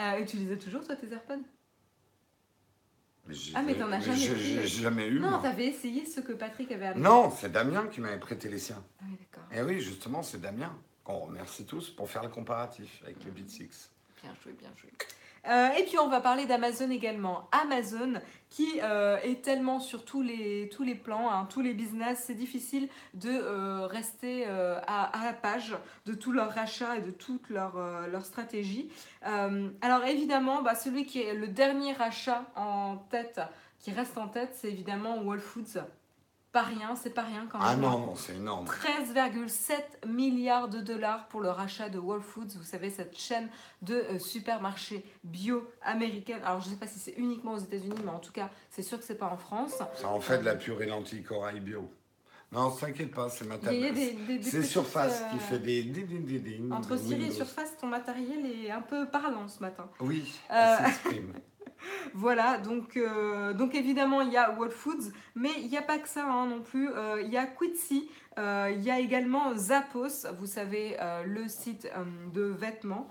Euh, 0.00 0.12
et 0.18 0.26
tu 0.26 0.36
les 0.38 0.52
as 0.52 0.56
toujours, 0.56 0.84
toi, 0.84 0.96
tes 0.96 1.10
AirPods? 1.10 1.44
Ah, 3.54 3.62
mais 3.62 3.74
t'en 3.74 3.90
as 3.92 4.00
jamais. 4.00 4.16
J'ai 4.18 4.82
eu. 5.08 5.20
Non, 5.20 5.40
t'avais 5.40 5.66
essayé 5.66 6.04
ce 6.04 6.20
que 6.20 6.32
Patrick 6.32 6.70
avait 6.72 6.86
amené. 6.86 7.02
Non, 7.02 7.30
c'est 7.30 7.52
Damien 7.52 7.86
qui 7.86 8.00
m'avait 8.00 8.18
prêté 8.18 8.48
les 8.48 8.58
siens. 8.58 8.82
Ah 9.00 9.04
oui, 9.08 9.16
d'accord. 9.18 9.48
Et 9.52 9.62
oui, 9.62 9.80
justement, 9.80 10.22
c'est 10.22 10.40
Damien 10.40 10.76
qu'on 11.04 11.18
remercie 11.18 11.64
tous 11.64 11.90
pour 11.90 12.10
faire 12.10 12.22
le 12.22 12.28
comparatif 12.28 13.00
avec 13.04 13.24
les 13.24 13.30
Beat 13.30 13.50
Six. 13.50 13.90
Bien 14.22 14.34
joué, 14.42 14.52
bien 14.52 14.70
joué. 14.76 14.90
Euh, 15.48 15.70
et 15.70 15.84
puis 15.84 15.98
on 15.98 16.08
va 16.08 16.20
parler 16.20 16.46
d'Amazon 16.46 16.90
également. 16.90 17.48
Amazon 17.50 18.14
qui 18.48 18.80
euh, 18.82 19.16
est 19.24 19.42
tellement 19.42 19.80
sur 19.80 20.04
tous 20.04 20.22
les, 20.22 20.68
tous 20.68 20.84
les 20.84 20.94
plans, 20.94 21.30
hein, 21.30 21.48
tous 21.50 21.62
les 21.62 21.74
business, 21.74 22.24
c'est 22.26 22.34
difficile 22.34 22.88
de 23.14 23.30
euh, 23.30 23.86
rester 23.86 24.44
à, 24.44 25.10
la 25.24 25.32
page 25.32 25.76
de 26.06 26.14
tous 26.14 26.32
leurs 26.32 26.52
rachats 26.52 26.96
et 26.96 27.00
de 27.00 27.10
toute 27.10 27.48
leur, 27.48 27.76
leur 28.08 28.24
stratégie. 28.24 28.90
Alors 29.22 30.04
évidemment, 30.06 30.62
bah, 30.62 30.74
celui 30.74 31.06
qui 31.06 31.20
est 31.20 31.34
le 31.34 31.48
dernier 31.48 31.92
rachat 31.92 32.44
en 32.56 32.96
tête, 33.10 33.40
qui 33.78 33.90
reste 33.90 34.18
en 34.18 34.28
tête, 34.28 34.50
c'est 34.54 34.68
évidemment 34.68 35.18
Whole 35.18 35.40
Foods. 35.40 35.80
Pas 36.52 36.62
rien, 36.62 36.94
c'est 36.96 37.14
pas 37.14 37.22
rien 37.22 37.46
quand 37.50 37.58
même. 37.58 37.66
Ah 37.70 37.76
non, 37.76 37.98
non, 37.98 38.14
c'est 38.14 38.34
énorme. 38.36 38.66
13,7 38.66 40.06
milliards 40.06 40.68
de 40.68 40.80
dollars 40.80 41.26
pour 41.28 41.40
le 41.40 41.48
rachat 41.48 41.88
de 41.88 41.98
Whole 41.98 42.20
Foods, 42.20 42.56
vous 42.58 42.62
savez, 42.64 42.90
cette 42.90 43.16
chaîne 43.18 43.48
de 43.80 43.94
euh, 43.94 44.18
supermarchés 44.18 45.02
bio 45.24 45.66
américaine. 45.82 46.40
Alors, 46.44 46.60
je 46.60 46.66
ne 46.66 46.74
sais 46.74 46.78
pas 46.78 46.86
si 46.86 46.98
c'est 46.98 47.12
uniquement 47.12 47.54
aux 47.54 47.58
États-Unis, 47.58 47.96
mais 48.04 48.10
en 48.10 48.18
tout 48.18 48.32
cas, 48.32 48.50
c'est 48.70 48.82
sûr 48.82 48.98
que 48.98 49.04
c'est 49.04 49.14
pas 49.18 49.28
en 49.28 49.38
France. 49.38 49.78
Ça 49.94 50.08
en 50.08 50.20
fait 50.20 50.38
de 50.38 50.44
la 50.44 50.54
purée 50.56 50.86
lentille 50.86 51.22
corail 51.22 51.60
bio. 51.60 51.90
Non, 52.52 52.70
t'inquiète 52.70 53.14
pas, 53.14 53.30
c'est 53.30 53.46
ma 53.46 53.54
Il 53.72 54.44
C'est 54.44 54.62
Surface 54.62 55.22
euh, 55.22 55.30
qui 55.32 55.38
fait 55.38 55.58
des. 55.58 55.84
des- 55.84 56.02
des- 56.04 56.38
des- 56.38 56.60
Entre 56.70 56.98
Siri 56.98 57.24
et. 57.24 57.30
Surface, 57.30 57.78
ton 57.80 57.86
matériel 57.86 58.44
est 58.44 58.70
un 58.70 58.82
peu 58.82 59.06
parlant 59.08 59.48
ce 59.48 59.60
matin. 59.60 59.88
Oui, 60.00 60.38
Euh, 60.50 60.76
elle 60.80 60.84
s'exprime. 60.86 61.32
Voilà, 62.14 62.58
donc, 62.58 62.96
euh, 62.96 63.52
donc 63.54 63.74
évidemment 63.74 64.20
il 64.20 64.32
y 64.32 64.36
a 64.36 64.52
Whole 64.58 64.70
Foods, 64.70 65.10
mais 65.34 65.50
il 65.58 65.68
n'y 65.68 65.78
a 65.78 65.82
pas 65.82 65.98
que 65.98 66.08
ça 66.08 66.24
hein, 66.24 66.46
non 66.46 66.60
plus. 66.60 66.88
Euh, 66.90 67.22
Il 67.22 67.30
y 67.30 67.36
a 67.36 67.46
Quidsi, 67.46 68.10
euh, 68.38 68.70
il 68.74 68.82
y 68.82 68.90
a 68.90 68.98
également 68.98 69.54
Zappos, 69.56 70.26
vous 70.38 70.46
savez, 70.46 70.96
le 71.24 71.48
site 71.48 71.88
de 72.32 72.42
vêtements 72.42 73.08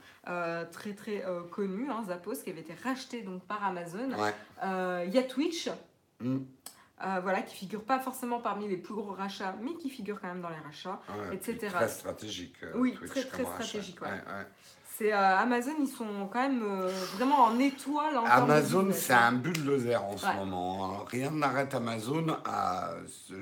très 0.71 0.93
très 0.93 1.23
connu, 1.51 1.89
hein, 1.89 2.03
Zappos, 2.07 2.35
qui 2.43 2.49
avait 2.49 2.61
été 2.61 2.73
racheté 2.83 3.21
donc 3.21 3.43
par 3.45 3.63
Amazon. 3.63 4.09
Ouais. 4.17 5.05
Il 5.07 5.13
y 5.13 5.17
a 5.17 5.23
Twitch, 5.23 5.69
Mm. 6.23 6.37
euh, 7.03 7.19
voilà, 7.23 7.41
qui 7.41 7.55
figure 7.55 7.83
pas 7.83 7.97
forcément 7.99 8.39
parmi 8.39 8.67
les 8.67 8.77
plus 8.77 8.93
gros 8.93 9.13
rachats, 9.13 9.55
mais 9.63 9.73
qui 9.73 9.89
figure 9.89 10.21
quand 10.21 10.27
même 10.27 10.41
dans 10.41 10.49
les 10.49 10.59
rachats. 10.63 11.01
Ouais, 11.09 11.35
etc. 11.35 11.57
Très 11.73 11.87
stratégique. 11.87 12.57
euh, 12.61 12.73
Oui, 12.75 12.93
Twitch 12.93 13.09
très, 13.09 13.23
très 13.23 13.43
stratégique, 13.43 13.99
ouais. 14.03 14.07
Ouais, 14.09 14.13
ouais. 14.13 14.45
C'est 15.01 15.13
euh, 15.13 15.37
Amazon, 15.39 15.71
ils 15.79 15.87
sont 15.87 16.27
quand 16.31 16.47
même 16.47 16.61
euh, 16.61 16.87
vraiment 17.15 17.45
en 17.45 17.57
étoile. 17.57 18.15
en 18.17 18.23
Amazon, 18.25 18.87
c'est 18.91 19.13
hein. 19.13 19.29
un 19.29 19.31
bulldozer 19.31 19.95
en 20.03 20.15
ce 20.15 20.27
moment. 20.27 21.03
Rien 21.05 21.31
n'arrête 21.31 21.73
Amazon 21.73 22.27
à. 22.45 22.91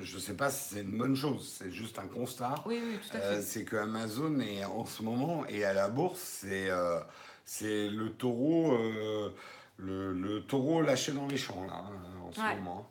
Je 0.02 0.18
sais 0.18 0.32
pas 0.32 0.48
si 0.48 0.74
c'est 0.74 0.80
une 0.80 0.96
bonne 0.96 1.14
chose, 1.14 1.56
c'est 1.58 1.70
juste 1.70 1.98
un 1.98 2.06
constat. 2.06 2.54
Oui, 2.64 2.80
oui, 2.82 2.98
tout 3.06 3.14
à 3.14 3.20
Euh, 3.20 3.36
fait. 3.36 3.42
c'est 3.42 3.64
que 3.64 3.76
Amazon 3.76 4.40
est 4.40 4.64
en 4.64 4.86
ce 4.86 5.02
moment 5.02 5.44
et 5.50 5.62
à 5.66 5.74
la 5.74 5.88
bourse, 5.88 6.46
c'est 7.44 7.88
le 7.90 8.08
taureau, 8.16 8.74
le, 9.76 10.12
le 10.14 10.40
taureau 10.44 10.80
lâché 10.80 11.12
dans 11.12 11.26
les 11.26 11.36
champs 11.36 11.64
là 11.66 11.74
hein, 11.76 12.26
en 12.26 12.32
ce 12.32 12.40
Ouais. 12.40 12.54
moment. 12.56 12.86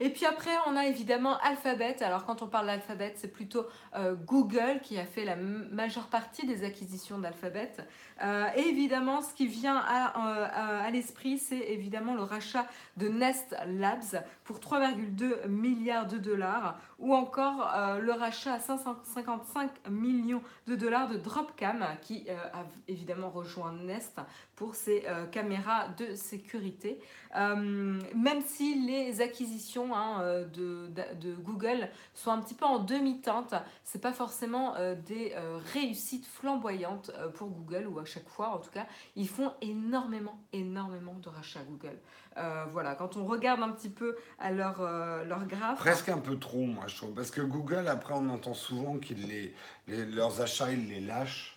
Et 0.00 0.10
puis 0.10 0.26
après, 0.26 0.50
on 0.66 0.76
a 0.76 0.86
évidemment 0.86 1.38
Alphabet. 1.38 2.02
Alors 2.02 2.24
quand 2.26 2.42
on 2.42 2.46
parle 2.48 2.66
d'Alphabet, 2.66 3.12
c'est 3.16 3.32
plutôt 3.32 3.66
euh, 3.96 4.14
Google 4.14 4.80
qui 4.82 4.98
a 4.98 5.04
fait 5.04 5.24
la 5.24 5.36
majeure 5.36 6.06
partie 6.08 6.46
des 6.46 6.64
acquisitions 6.64 7.18
d'Alphabet. 7.18 7.72
Euh, 8.22 8.46
et 8.56 8.68
évidemment, 8.68 9.22
ce 9.22 9.34
qui 9.34 9.46
vient 9.46 9.76
euh, 9.76 9.80
à- 9.84 10.84
à 10.84 10.90
l'esprit, 10.90 11.38
c'est 11.38 11.58
évidemment 11.58 12.14
le 12.14 12.22
rachat 12.22 12.66
de 12.96 13.08
Nest 13.08 13.54
Labs 13.66 14.24
pour 14.44 14.58
3,2 14.60 15.46
milliards 15.48 16.06
de 16.06 16.18
dollars, 16.18 16.78
ou 17.04 17.14
encore 17.14 17.70
euh, 17.74 17.98
le 17.98 18.12
rachat 18.12 18.54
à 18.54 18.58
555 18.60 19.90
millions 19.90 20.40
de 20.66 20.74
dollars 20.74 21.06
de 21.06 21.18
Dropcam, 21.18 21.84
qui 22.00 22.24
euh, 22.30 22.34
a 22.54 22.64
évidemment 22.88 23.28
rejoint 23.28 23.74
Nest 23.74 24.18
pour 24.56 24.74
ses 24.74 25.04
euh, 25.06 25.26
caméras 25.26 25.88
de 25.98 26.14
sécurité. 26.14 26.98
Même 27.36 28.40
si 28.46 28.86
les 28.86 29.20
acquisitions 29.20 29.92
hein, 29.92 30.44
de, 30.54 31.34
Google 31.42 31.88
sont 32.14 32.30
un 32.30 32.38
petit 32.38 32.54
peu 32.54 32.64
en 32.64 32.78
demi-teinte, 32.78 33.54
c'est 33.82 34.00
pas 34.00 34.12
forcément 34.12 34.76
des 35.04 35.34
réussites 35.72 36.26
flamboyantes 36.26 37.10
pour 37.34 37.48
Google 37.48 37.88
ou 37.88 37.98
à 37.98 38.04
chaque 38.04 38.28
fois 38.28 38.50
en 38.50 38.58
tout 38.58 38.70
cas, 38.70 38.86
ils 39.16 39.28
font 39.28 39.52
énormément, 39.60 40.38
énormément 40.52 41.14
de 41.14 41.28
rachats 41.28 41.64
Google. 41.68 41.98
Euh, 42.36 42.64
voilà, 42.72 42.94
quand 42.94 43.16
on 43.16 43.24
regarde 43.24 43.62
un 43.62 43.70
petit 43.70 43.90
peu 43.90 44.16
à 44.38 44.50
leur, 44.50 44.80
euh, 44.80 45.24
leur 45.24 45.44
graphe. 45.46 45.78
Presque 45.78 46.08
un 46.08 46.18
peu 46.18 46.36
trop, 46.38 46.64
moi 46.66 46.84
je 46.88 46.96
trouve, 46.96 47.14
parce 47.14 47.30
que 47.30 47.40
Google 47.40 47.86
après 47.88 48.14
on 48.14 48.28
entend 48.28 48.54
souvent 48.54 48.98
qu'ils 48.98 49.28
les, 49.28 49.54
les- 49.86 50.04
leurs 50.06 50.40
achats 50.40 50.72
ils 50.72 50.88
les 50.88 51.00
lâchent. 51.00 51.52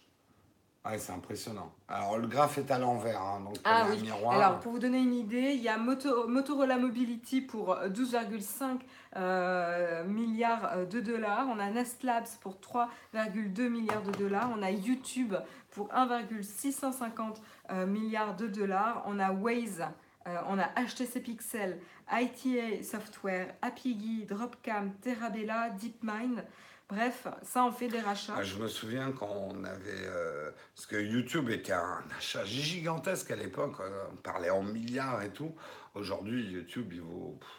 Ouais, 0.85 0.99
c'est 0.99 1.11
impressionnant. 1.11 1.73
Alors 1.89 2.17
le 2.17 2.27
graphe 2.27 2.59
est 2.59 2.71
à 2.71 2.79
l'envers, 2.79 3.19
hein, 3.21 3.41
donc 3.43 3.57
Ah 3.65 3.81
comme 3.83 3.91
oui. 3.91 3.99
un 3.99 4.03
miroir. 4.03 4.35
Alors, 4.37 4.59
pour 4.61 4.71
vous 4.71 4.79
donner 4.79 4.99
une 4.99 5.15
idée, 5.15 5.51
il 5.53 5.61
y 5.61 5.67
a 5.67 5.77
Moto- 5.77 6.27
Motorola 6.29 6.77
Mobility 6.77 7.41
pour 7.41 7.75
12,5 7.89 8.79
euh, 9.17 10.05
milliards 10.05 10.69
euh, 10.73 10.85
de 10.85 11.01
dollars. 11.01 11.47
On 11.49 11.59
a 11.59 11.69
Nest 11.71 12.03
Labs 12.03 12.27
pour 12.39 12.53
3,2 12.61 13.67
milliards 13.67 14.03
de 14.03 14.11
dollars. 14.11 14.49
On 14.57 14.61
a 14.61 14.71
YouTube 14.71 15.33
pour 15.71 15.89
1,650 15.93 17.41
euh, 17.71 17.85
milliards 17.85 18.35
de 18.37 18.47
dollars. 18.47 19.03
On 19.07 19.19
a 19.19 19.31
Waze. 19.33 19.83
Euh, 20.27 20.37
on 20.47 20.59
a 20.59 20.67
HTC 20.85 21.21
Pixel, 21.21 21.79
ITA 22.11 22.83
Software, 22.83 23.55
Apigee, 23.61 24.25
Dropcam, 24.25 24.93
Terabella, 25.01 25.69
DeepMind. 25.71 26.43
Bref, 26.89 27.27
ça 27.43 27.63
en 27.63 27.71
fait 27.73 27.89
des 27.89 27.99
rachats. 27.99 28.35
Ah, 28.37 28.43
je 28.43 28.55
me 28.57 28.67
souviens 28.69 29.11
quand 29.11 29.29
on 29.29 29.63
avait. 29.65 30.05
euh, 30.05 30.51
parce 30.73 30.85
que 30.85 30.95
YouTube 30.95 31.49
était 31.49 31.73
un 31.73 32.01
achat 32.17 32.45
gigantesque 32.45 33.29
à 33.31 33.35
l'époque, 33.35 33.75
euh, 33.81 34.05
on 34.13 34.15
parlait 34.17 34.49
en 34.49 34.63
milliards 34.63 35.21
et 35.21 35.31
tout. 35.31 35.53
Aujourd'hui, 35.95 36.43
YouTube, 36.45 36.91
il 36.93 37.01
vaut 37.01 37.37
pff, 37.39 37.49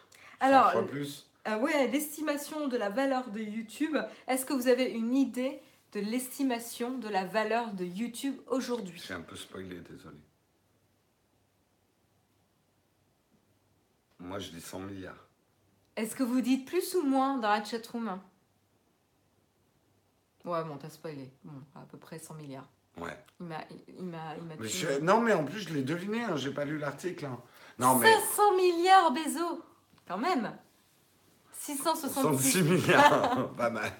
100 0.40 0.46
Alors, 0.46 0.72
fois 0.72 0.87
plus. 0.87 1.26
Euh, 1.46 1.59
ouais, 1.59 1.88
l'estimation 1.88 2.68
de 2.68 2.76
la 2.78 2.88
valeur 2.88 3.31
de 3.31 3.40
YouTube. 3.40 3.96
Est-ce 4.28 4.46
que 4.46 4.54
vous 4.54 4.68
avez 4.68 4.85
une 4.90 5.14
idée 5.14 5.61
de 5.92 6.00
l'estimation 6.00 6.96
de 6.98 7.09
la 7.09 7.24
valeur 7.26 7.72
de 7.72 7.85
YouTube 7.85 8.37
aujourd'hui? 8.46 9.02
J'ai 9.07 9.14
un 9.14 9.20
peu 9.20 9.37
spoilé, 9.37 9.81
désolé. 9.81 10.16
Moi, 14.28 14.38
je 14.40 14.50
dis 14.50 14.60
100 14.60 14.80
milliards. 14.80 15.26
Est-ce 15.96 16.14
que 16.14 16.22
vous 16.22 16.42
dites 16.42 16.66
plus 16.68 16.94
ou 16.96 17.02
moins 17.02 17.38
dans 17.38 17.48
la 17.48 17.64
chatroom? 17.64 18.20
Ouais, 20.44 20.62
bon, 20.64 20.76
t'as 20.76 20.90
spoilé. 20.90 21.32
Bon, 21.44 21.54
à 21.74 21.80
peu 21.86 21.96
près 21.96 22.18
100 22.18 22.34
milliards. 22.34 22.68
Ouais. 22.98 23.16
Il 23.40 23.46
m'a, 23.46 23.56
il 23.98 24.04
m'a, 24.04 24.36
il 24.36 24.44
m'a 24.44 24.54
Mais 24.58 24.66
tué. 24.68 24.86
je- 24.96 25.00
Non, 25.00 25.20
mais 25.22 25.32
en 25.32 25.44
plus, 25.44 25.60
je 25.60 25.72
l'ai 25.72 25.82
deviné, 25.82 26.22
hein, 26.24 26.36
j'ai 26.36 26.52
pas 26.52 26.64
lu 26.66 26.78
l'article. 26.78 27.24
hein. 27.26 27.40
Non, 27.78 27.94
mais. 27.96 28.12
500 28.12 28.56
milliards, 28.56 29.12
Bézo 29.12 29.62
Quand 30.06 30.18
même 30.18 30.52
666. 31.52 32.20
66 32.20 32.62
milliards, 32.62 33.50
pas 33.56 33.70
mal. 33.70 33.92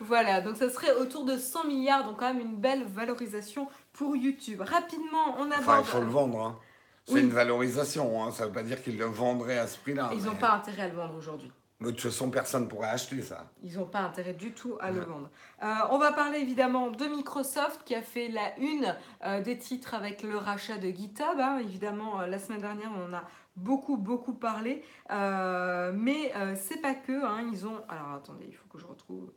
Voilà, 0.00 0.40
donc 0.40 0.56
ça 0.56 0.68
serait 0.68 0.92
autour 0.96 1.24
de 1.24 1.36
100 1.38 1.64
milliards, 1.68 2.04
donc 2.04 2.18
quand 2.18 2.32
même 2.34 2.40
une 2.40 2.56
belle 2.56 2.84
valorisation 2.84 3.68
pour 3.92 4.14
YouTube. 4.16 4.60
Rapidement, 4.60 5.36
on 5.38 5.50
aborde... 5.50 5.60
Enfin, 5.60 5.78
il 5.80 5.84
faut 5.86 6.00
le 6.00 6.06
vendre. 6.10 6.40
hein. 6.40 6.58
C'est 7.06 7.14
Oui. 7.14 7.20
une 7.22 7.30
valorisation, 7.30 8.22
hein. 8.24 8.30
ça 8.30 8.46
veut 8.46 8.52
pas 8.52 8.62
dire 8.62 8.80
qu'ils 8.82 8.96
le 8.98 9.06
vendraient 9.06 9.58
à 9.58 9.66
ce 9.66 9.78
prix-là. 9.78 10.10
Ils 10.14 10.24
n'ont 10.24 10.32
mais- 10.32 10.38
pas 10.38 10.52
intérêt 10.52 10.82
à 10.82 10.88
le 10.88 10.94
vendre 10.94 11.16
aujourd'hui. 11.16 11.50
De 11.80 11.90
toute 11.90 12.00
façon, 12.00 12.30
personne 12.30 12.68
pourrait 12.68 12.90
acheter 12.90 13.20
ça. 13.22 13.50
Ils 13.60 13.76
n'ont 13.76 13.86
pas 13.86 14.02
intérêt 14.02 14.34
du 14.34 14.52
tout 14.52 14.76
à 14.78 14.92
le 14.92 15.00
vendre. 15.00 15.28
Euh, 15.64 15.66
on 15.90 15.98
va 15.98 16.12
parler 16.12 16.38
évidemment 16.38 16.92
de 16.92 17.04
Microsoft 17.06 17.82
qui 17.84 17.96
a 17.96 18.02
fait 18.02 18.28
la 18.28 18.56
une 18.60 18.94
euh, 19.24 19.40
des 19.42 19.58
titres 19.58 19.92
avec 19.94 20.22
le 20.22 20.36
rachat 20.36 20.78
de 20.78 20.88
GitHub. 20.90 21.40
hein. 21.40 21.58
Évidemment, 21.58 22.20
euh, 22.20 22.26
la 22.28 22.38
semaine 22.38 22.60
dernière, 22.60 22.92
on 22.96 23.06
en 23.10 23.12
a 23.14 23.24
beaucoup, 23.56 23.96
beaucoup 23.96 24.34
parlé. 24.34 24.84
Mais 25.10 26.32
c'est 26.54 26.80
pas 26.80 26.94
que. 26.94 27.24
hein. 27.24 27.48
Ils 27.50 27.66
ont. 27.66 27.82
Alors 27.88 28.12
attendez, 28.14 28.44
il 28.48 28.54
faut 28.54 28.68
que 28.68 28.78
je 28.78 28.86
retrouve. 28.86 29.32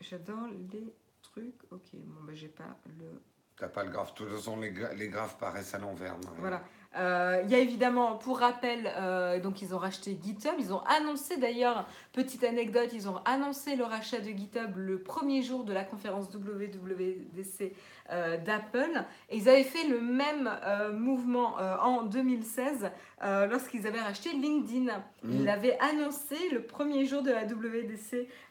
J'adore 0.00 0.46
les 0.70 0.94
trucs. 1.22 1.60
Ok, 1.72 1.88
bon, 1.94 2.22
bah, 2.24 2.34
j'ai 2.34 2.46
pas 2.48 2.76
le. 2.86 3.20
T'as 3.58 3.68
pas 3.68 3.82
le 3.84 3.90
graphe. 3.90 4.12
De 4.14 4.18
toute 4.24 4.28
façon, 4.36 4.58
les, 4.60 4.70
gra- 4.72 4.94
les 4.94 5.08
graphes 5.08 5.36
paraissent 5.38 5.74
à 5.74 5.78
l'envers. 5.78 6.12
Marie. 6.24 6.36
Voilà. 6.38 6.62
Euh, 6.96 7.42
Il 7.44 7.50
y 7.50 7.54
a 7.54 7.58
évidemment, 7.58 8.16
pour 8.16 8.38
rappel, 8.38 8.90
euh, 8.96 9.40
donc 9.40 9.60
ils 9.62 9.74
ont 9.74 9.78
racheté 9.78 10.16
GitHub. 10.22 10.54
Ils 10.58 10.72
ont 10.72 10.80
annoncé 10.84 11.36
d'ailleurs, 11.36 11.86
petite 12.12 12.44
anecdote, 12.44 12.90
ils 12.92 13.08
ont 13.08 13.18
annoncé 13.24 13.76
le 13.76 13.84
rachat 13.84 14.20
de 14.20 14.30
GitHub 14.30 14.76
le 14.76 15.02
premier 15.02 15.42
jour 15.42 15.64
de 15.64 15.72
la 15.72 15.84
conférence 15.84 16.28
WWDC 16.34 17.72
d'Apple. 18.38 19.04
Et 19.30 19.36
ils 19.38 19.48
avaient 19.48 19.64
fait 19.64 19.86
le 19.88 20.00
même 20.00 20.50
euh, 20.64 20.92
mouvement 20.92 21.58
euh, 21.58 21.76
en 21.78 22.02
2016 22.02 22.90
euh, 23.22 23.46
lorsqu'ils 23.46 23.86
avaient 23.86 24.00
racheté 24.00 24.30
LinkedIn. 24.32 24.92
Ils 25.24 25.40
Mm. 25.42 25.44
l'avaient 25.44 25.78
annoncé 25.80 26.36
le 26.52 26.62
premier 26.62 27.04
jour 27.06 27.22
de 27.22 27.30
la. 27.30 27.42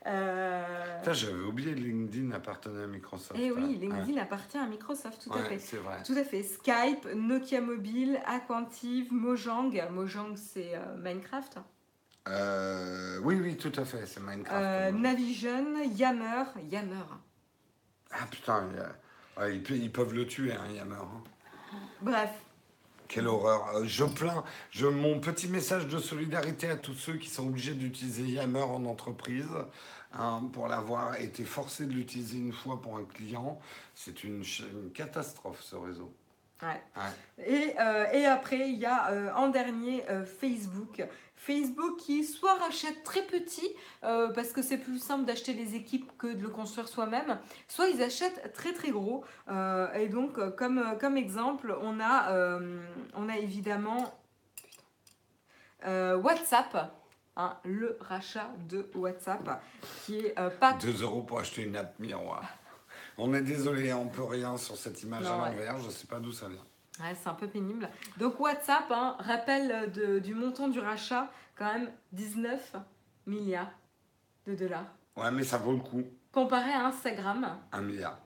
Euh... 0.06 0.98
Putain, 1.00 1.14
j'avais 1.14 1.44
oublié 1.44 1.74
LinkedIn 1.74 2.32
appartenait 2.32 2.84
à 2.84 2.88
Microsoft. 2.88 3.40
Et 3.40 3.46
Eh 3.48 3.52
oui, 3.52 3.62
Ouais. 3.64 3.88
LinkedIn 3.88 4.22
appartient 4.22 4.58
à 4.58 4.66
Microsoft, 4.66 5.22
tout 5.24 5.34
à 5.34 5.44
fait. 5.44 5.60
c'est 5.60 5.78
vrai. 5.78 5.98
Tout 6.06 6.14
à 6.18 6.24
fait. 6.24 6.44
Skype, 6.44 7.08
Nokia 7.16 7.62
Mobile, 7.62 8.20
Aquantive, 8.26 9.12
Mojang. 9.14 9.72
Mojang, 9.92 10.36
c'est 10.36 10.76
euh, 10.76 10.98
Minecraft. 10.98 11.58
Euh, 12.30 13.20
oui, 13.24 13.40
oui, 13.42 13.56
tout 13.58 13.72
à 13.80 13.86
fait, 13.86 14.06
c'est 14.06 14.20
Minecraft. 14.22 14.62
Euh, 14.66 14.92
Navision, 14.92 15.82
Yammer. 15.96 16.44
Yammer. 16.70 17.06
Ah 18.12 18.26
putain, 18.30 18.68
il 18.72 18.78
y 18.78 18.80
a- 18.80 18.96
ouais, 19.40 19.56
ils, 19.56 19.64
pe- 19.64 19.74
ils 19.74 19.92
peuvent 19.92 20.14
le 20.14 20.26
tuer, 20.28 20.54
hein, 20.54 20.68
Yammer. 20.76 20.96
hein. 20.96 21.24
Bref. 22.02 22.32
Quelle 23.08 23.28
horreur. 23.28 23.76
Euh, 23.76 23.86
Je 23.86 24.04
plains, 24.04 24.44
je, 24.72 24.86
mon 24.88 25.20
petit 25.20 25.48
message 25.48 25.88
de 25.88 25.98
solidarité 26.00 26.70
à 26.70 26.76
tous 26.76 26.94
ceux 26.94 27.16
qui 27.18 27.30
sont 27.30 27.48
obligés 27.48 27.74
d'utiliser 27.74 28.24
Yammer 28.24 28.62
en 28.64 28.86
entreprise. 28.86 29.48
hein, 30.14 30.42
pour 30.54 30.68
l'avoir 30.68 31.16
été 31.20 31.44
forcé 31.46 31.86
de 31.86 31.94
l'utiliser 31.94 32.38
une 32.38 32.54
fois 32.54 32.82
pour 32.82 32.98
un 32.98 33.04
client, 33.06 33.60
c'est 33.96 34.24
une 34.24 34.44
catastrophe 34.94 35.62
ce 35.62 35.76
réseau. 35.76 36.12
Ouais. 36.62 36.82
Ouais. 36.96 37.46
Et, 37.46 37.76
euh, 37.80 38.06
et 38.12 38.26
après, 38.26 38.70
il 38.70 38.78
y 38.80 38.86
a 38.86 39.12
euh, 39.12 39.32
en 39.36 39.50
dernier 39.50 40.04
euh, 40.10 40.26
Facebook. 40.26 41.04
Facebook 41.36 41.98
qui 42.00 42.24
soit 42.26 42.56
rachète 42.56 43.04
très 43.04 43.22
petit, 43.22 43.70
parce 44.02 44.52
que 44.52 44.62
c'est 44.62 44.80
plus 44.80 44.98
simple 44.98 45.24
d'acheter 45.24 45.54
les 45.54 45.76
équipes 45.76 46.12
que 46.18 46.28
de 46.28 46.42
le 46.42 46.50
construire 46.50 46.90
soi-même, 46.90 47.40
soit 47.70 47.88
ils 47.88 48.02
achètent 48.02 48.52
très 48.54 48.74
très 48.74 48.90
gros. 48.90 49.24
Et 49.94 50.10
donc, 50.10 50.56
comme, 50.58 50.98
comme 51.00 51.16
exemple, 51.16 51.78
on 51.82 52.02
a, 52.02 52.60
on 53.14 53.30
a 53.30 53.38
évidemment 53.38 54.14
WhatsApp. 55.86 56.92
hein, 57.38 57.56
le 57.64 57.98
rachat 58.02 58.50
de 58.68 58.90
WhatsApp 58.96 59.62
qui 60.06 60.18
est 60.18 60.36
pas 60.60 60.74
2 60.74 61.04
euros 61.04 61.22
pour 61.22 61.40
acheter 61.40 61.62
une 61.62 61.78
app 61.78 61.98
miroir. 62.00 62.44
On 63.18 63.34
est 63.34 63.42
désolé, 63.42 63.94
on 63.94 64.08
peut 64.08 64.24
rien 64.24 64.58
sur 64.58 64.76
cette 64.78 65.02
image 65.04 65.24
Non, 65.24 65.32
à 65.32 65.44
ouais. 65.44 65.50
l'envers, 65.52 65.80
je 65.80 65.90
sais 65.90 66.08
pas 66.08 66.20
d'où 66.20 66.32
ça 66.32 66.48
vient. 66.48 66.64
Ouais, 67.00 67.16
c'est 67.22 67.30
un 67.30 67.34
peu 67.34 67.48
pénible. 67.48 67.90
Donc 68.18 68.40
WhatsApp, 68.40 68.86
hein, 68.92 69.16
rappel 69.20 69.92
de- 69.92 70.20
du 70.20 70.34
montant 70.34 70.68
du 70.68 70.80
rachat, 70.80 71.32
quand 71.56 71.72
même 71.74 71.92
19 72.12 72.76
milliards 73.26 73.72
de 74.48 74.56
dollars. 74.56 74.86
Ouais, 75.16 75.32
mais 75.32 75.44
ça 75.44 75.58
vaut 75.58 75.74
le 75.74 75.80
coup. 75.80 76.04
Comparé 76.32 76.72
à 76.72 76.86
Instagram, 76.86 77.58
Un 77.72 77.82
milliard. 77.82 78.20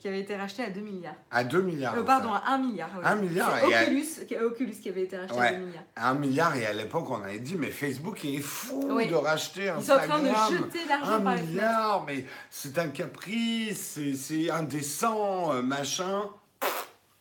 Qui 0.00 0.08
avait 0.08 0.20
été 0.20 0.34
racheté 0.34 0.64
à 0.64 0.70
2 0.70 0.80
milliards. 0.80 1.14
À 1.30 1.44
2 1.44 1.60
milliards. 1.60 1.94
Euh, 1.96 2.02
pardon, 2.02 2.32
à 2.32 2.42
1 2.54 2.58
milliard. 2.58 2.88
oui. 2.96 3.02
Un 3.04 3.16
milliard, 3.16 3.54
C'est 3.60 3.70
et 3.70 3.82
Oculus, 3.84 4.06
qui- 4.26 4.36
Oculus 4.36 4.72
qui 4.80 4.88
avait 4.88 5.02
été 5.02 5.16
racheté 5.18 5.34
Ouais. 5.38 5.46
à 5.48 5.52
2 5.52 5.58
milliards. 5.66 5.82
Un 5.96 6.14
milliard, 6.14 6.56
et 6.56 6.64
à 6.66 6.72
l'époque, 6.72 7.10
on 7.10 7.22
avait 7.22 7.38
dit, 7.38 7.56
mais 7.56 7.70
Facebook 7.70 8.24
est 8.24 8.38
fou 8.40 8.82
Oui. 8.96 9.08
de 9.08 9.14
racheter 9.14 9.64
Ils 9.78 9.84
sont 9.84 9.92
en 9.92 9.96
Instagram. 9.96 10.32
train 10.32 10.50
de 10.50 10.56
jeter 10.56 10.78
l'argent 10.88 11.20
par 11.22 11.32
les 11.34 11.38
fenêtres. 11.40 11.50
milliard, 11.52 12.04
mais 12.06 12.24
c'est 12.48 12.78
un 12.78 12.88
caprice, 12.88 13.98
c'est- 14.16 14.50
indécent, 14.50 15.52
euh, 15.52 15.62
machin. 15.62 16.22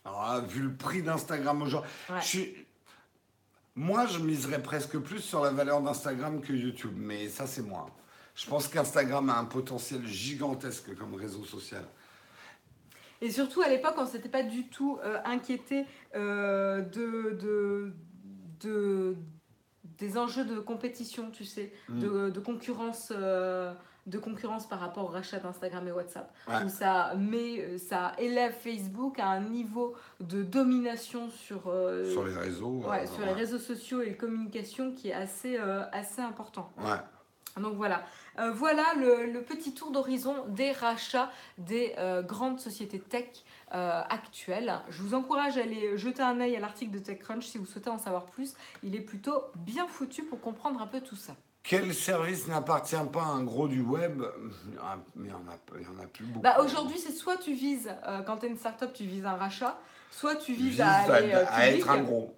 Alors 0.05 0.23
là, 0.25 0.39
vu 0.39 0.61
le 0.61 0.73
prix 0.73 1.01
d'Instagram 1.03 1.61
aujourd'hui, 1.61 1.89
Ouais. 2.09 2.15
je 2.21 2.25
suis- 2.25 2.65
moi, 3.75 4.05
je 4.07 4.19
miserais 4.19 4.61
presque 4.63 4.97
plus 4.99 5.19
sur 5.19 5.43
la 5.43 5.51
valeur 5.51 5.82
d'Instagram 5.82 6.39
que 6.41 6.53
YouTube, 6.53 6.93
mais 6.95 7.27
ça, 7.27 7.45
c'est 7.45 7.61
moi. 7.61 7.88
Je 8.36 8.47
pense 8.47 8.69
qu'Instagram 8.69 9.30
a 9.30 9.38
un 9.38 9.43
potentiel 9.45 10.07
gigantesque 10.07 10.95
comme 10.97 11.13
réseau 11.15 11.43
social. 11.43 11.84
Et 13.22 13.32
surtout, 13.32 13.61
à 13.61 13.67
l'époque, 13.70 13.95
on 13.97 14.03
ne 14.03 14.07
s'était 14.07 14.30
pas 14.30 14.43
du 14.43 14.67
tout 14.70 14.97
euh, 15.03 15.17
inquiété 15.26 15.86
euh, 16.15 16.82
de, 16.82 17.38
de, 17.41 17.93
de- 18.61 19.15
des 19.97 20.17
enjeux 20.17 20.45
de 20.45 20.59
compétition, 20.59 21.30
tu 21.32 21.43
sais, 21.45 21.74
Mm. 21.89 21.99
de, 21.99 22.30
de 22.30 22.39
concurrence. 22.39 23.11
euh, 23.15 23.74
de 24.07 24.17
concurrence 24.17 24.67
par 24.67 24.80
rapport 24.80 25.03
au 25.03 25.07
rachat 25.07 25.38
d'Instagram 25.38 25.88
et 25.88 25.91
WhatsApp. 25.91 26.34
Ouais. 26.47 26.63
Où 26.65 26.70
ça, 26.70 27.13
met, 27.15 27.78
ça 27.78 28.13
élève 28.17 28.53
Facebook 28.53 29.20
à 29.20 29.28
un 29.28 29.41
niveau 29.41 29.93
de 30.20 30.41
domination 30.41 31.30
sur, 31.30 31.72
Sur 32.11 32.26
les 32.26 32.34
réseaux. 32.34 32.82
ouais, 32.89 33.05
sur 33.05 33.24
les 33.24 33.34
réseaux 33.34 33.59
sociaux 33.59 34.01
et 34.01 34.07
les 34.07 34.15
communications 34.17 34.95
qui 34.95 35.09
est 35.09 35.13
assez, 35.13 35.57
assez 35.91 36.22
important. 36.22 36.72
Donc 37.61 37.76
voilà, 37.76 38.03
Euh, 38.38 38.51
voilà 38.51 38.84
le, 38.97 39.25
le 39.25 39.41
petit 39.41 39.73
tour 39.73 39.91
d'horizon 39.91 40.45
des 40.47 40.71
rachats 40.71 41.32
des 41.57 41.95
euh, 41.97 42.21
grandes 42.21 42.59
sociétés 42.59 42.99
tech 42.99 43.25
euh, 43.73 44.01
actuelles. 44.09 44.80
Je 44.89 45.01
vous 45.01 45.13
encourage 45.15 45.57
à 45.57 45.61
aller 45.61 45.97
jeter 45.97 46.21
un 46.21 46.39
œil 46.39 46.55
à 46.55 46.59
l'article 46.59 46.91
de 46.91 46.99
TechCrunch 46.99 47.45
si 47.45 47.57
vous 47.57 47.65
souhaitez 47.65 47.89
en 47.89 47.97
savoir 47.97 48.25
plus. 48.25 48.53
Il 48.84 48.95
est 48.95 49.01
plutôt 49.01 49.43
bien 49.55 49.88
foutu 49.88 50.23
pour 50.23 50.39
comprendre 50.39 50.82
un 50.82 50.88
peu 50.88 51.01
tout 51.01 51.15
ça. 51.15 51.34
Quel 51.63 51.93
service 51.93 52.47
n'appartient 52.47 52.95
pas 53.11 53.21
à 53.23 53.25
un 53.27 53.43
gros 53.43 53.67
du 53.67 53.82
web? 53.82 54.23
Ah, 54.82 54.97
Mais 55.15 55.27
il 55.27 55.32
n'y 55.32 55.34
en, 55.34 55.39
a- 55.51 55.77
il 55.77 55.84
y 55.84 55.88
en 55.88 56.01
a 56.01 56.07
plus 56.07 56.25
beaucoup. 56.25 56.39
Bah, 56.41 56.57
Aujourd'hui, 56.61 56.97
c'est 56.97 57.11
soit 57.11 57.38
tu 57.38 57.53
vises, 57.53 57.93
quand 58.25 58.38
tu 58.38 58.45
es 58.45 58.49
une 58.49 58.57
startup, 58.57 58.93
tu 58.93 59.03
vises 59.03 59.25
un 59.25 59.36
rachat, 59.36 59.77
soit 60.09 60.36
tu 60.38 60.53
vises 60.53 60.69
Vise 60.71 60.82
à 60.82 60.91
aller 61.13 61.34
à 61.34 61.67
être 61.69 61.89
un 61.89 62.01
gros. 62.01 62.34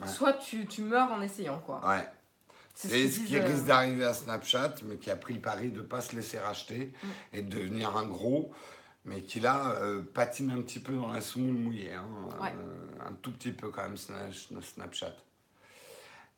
Ouais. 0.00 0.06
soit 0.06 0.34
tu, 0.34 0.66
tu 0.66 0.82
meurs 0.82 1.10
en 1.10 1.22
essayant. 1.22 1.58
quoi. 1.64 1.80
Ouais. 1.88 2.06
C'est 2.78 3.08
ce 3.08 3.20
qui 3.20 3.38
risque 3.38 3.64
d'arriver 3.64 4.04
à 4.04 4.12
Snapchat, 4.14 4.74
mais 4.84 4.96
qui 4.98 5.10
a 5.10 5.16
pris 5.16 5.34
le 5.34 5.40
pari 5.40 5.70
de 5.70 5.78
ne 5.78 5.86
pas 5.86 6.00
se 6.02 6.14
laisser 6.14 6.38
racheter 6.38 6.92
Mm. 7.02 7.06
et 7.32 7.42
de 7.42 7.56
devenir 7.58 7.96
un 7.96 8.06
gros, 8.06 8.52
mais 9.04 9.22
qui 9.22 9.40
là 9.40 9.76
euh, 9.80 10.02
patine 10.02 10.50
un 10.50 10.60
petit 10.62 10.80
peu 10.80 10.94
dans 10.94 11.08
la 11.12 11.20
semoule 11.22 11.56
mouillée. 11.56 11.92
hein. 11.94 12.04
Ouais. 12.40 12.52
Euh, 12.54 13.08
un 13.08 13.12
tout 13.14 13.32
petit 13.32 13.52
peu 13.52 13.70
quand 13.70 13.82
même, 13.82 13.94
Sna- 13.96 14.60
Snapchat. 14.62 15.14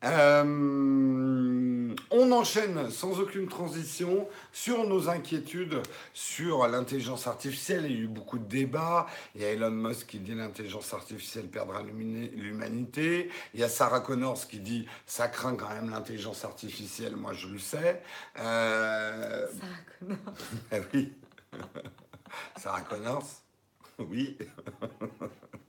Euh, 0.04 1.94
on 2.10 2.30
enchaîne 2.32 2.88
sans 2.90 3.18
aucune 3.18 3.48
transition 3.48 4.28
sur 4.52 4.86
nos 4.86 5.08
inquiétudes 5.08 5.82
sur 6.14 6.66
l'intelligence 6.68 7.26
artificielle. 7.26 7.86
Il 7.86 7.92
y 7.92 7.96
a 7.96 8.02
eu 8.02 8.06
beaucoup 8.06 8.38
de 8.38 8.44
débats. 8.44 9.06
Il 9.34 9.42
y 9.42 9.44
a 9.44 9.48
Elon 9.52 9.70
Musk 9.72 10.06
qui 10.06 10.20
dit 10.20 10.34
l'intelligence 10.34 10.94
artificielle 10.94 11.48
perdra 11.48 11.82
l'humani- 11.82 12.30
l'humanité. 12.30 13.28
Il 13.54 13.60
y 13.60 13.64
a 13.64 13.68
Sarah 13.68 14.00
Connors 14.00 14.46
qui 14.46 14.60
dit 14.60 14.86
ça 15.06 15.26
craint 15.28 15.56
quand 15.56 15.68
même 15.70 15.90
l'intelligence 15.90 16.44
artificielle. 16.44 17.16
Moi, 17.16 17.32
je 17.32 17.48
le 17.48 17.58
sais. 17.58 18.00
Euh, 18.38 19.46
Sarah 19.48 19.82
Connor. 19.98 20.18
ah 20.70 20.76
oui. 20.94 21.12
Sarah 22.56 22.80
Connors. 22.82 23.26
Oui. 23.98 24.38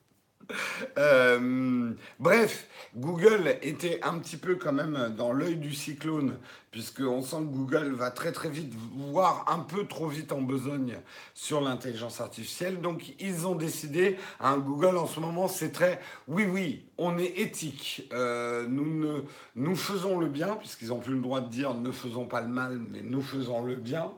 Euh, 0.98 1.92
bref, 2.20 2.68
Google 2.96 3.58
était 3.62 4.00
un 4.04 4.18
petit 4.18 4.38
peu 4.38 4.56
quand 4.56 4.74
même 4.74 5.14
dans 5.16 5.32
l'œil 5.32 5.56
du 5.58 5.74
cyclone, 5.74 6.38
puisqu'on 6.72 7.22
sent 7.22 7.38
que 7.38 7.56
Google 7.56 7.94
va 7.94 8.12
très 8.12 8.32
très 8.32 8.50
vite, 8.50 8.74
voire 8.96 9.46
un 9.48 9.60
peu 9.60 9.86
trop 9.86 10.08
vite 10.08 10.32
en 10.32 10.42
besogne 10.42 10.98
sur 11.34 11.62
l'intelligence 11.62 12.20
artificielle. 12.20 12.82
Donc 12.82 13.14
ils 13.20 13.48
ont 13.48 13.56
décidé, 13.56 14.18
hein, 14.40 14.58
Google 14.58 14.98
en 14.98 15.08
ce 15.08 15.20
moment 15.20 15.48
c'est 15.48 15.72
très, 15.72 16.02
oui 16.28 16.46
oui, 16.46 16.86
on 16.98 17.18
est 17.18 17.40
éthique, 17.40 18.10
Euh, 18.14 18.66
nous, 18.68 18.94
ne, 19.00 19.22
nous 19.56 19.76
faisons 19.76 20.20
le 20.20 20.28
bien, 20.28 20.56
puisqu'ils 20.56 20.90
n'ont 20.90 21.00
plus 21.00 21.14
le 21.14 21.22
droit 21.22 21.42
de 21.42 21.50
dire 21.50 21.74
ne 21.76 21.92
faisons 21.92 22.26
pas 22.26 22.42
le 22.42 22.48
mal, 22.50 22.80
mais 22.90 23.02
nous 23.02 23.22
faisons 23.22 23.64
le 23.64 23.76
bien. 23.76 24.12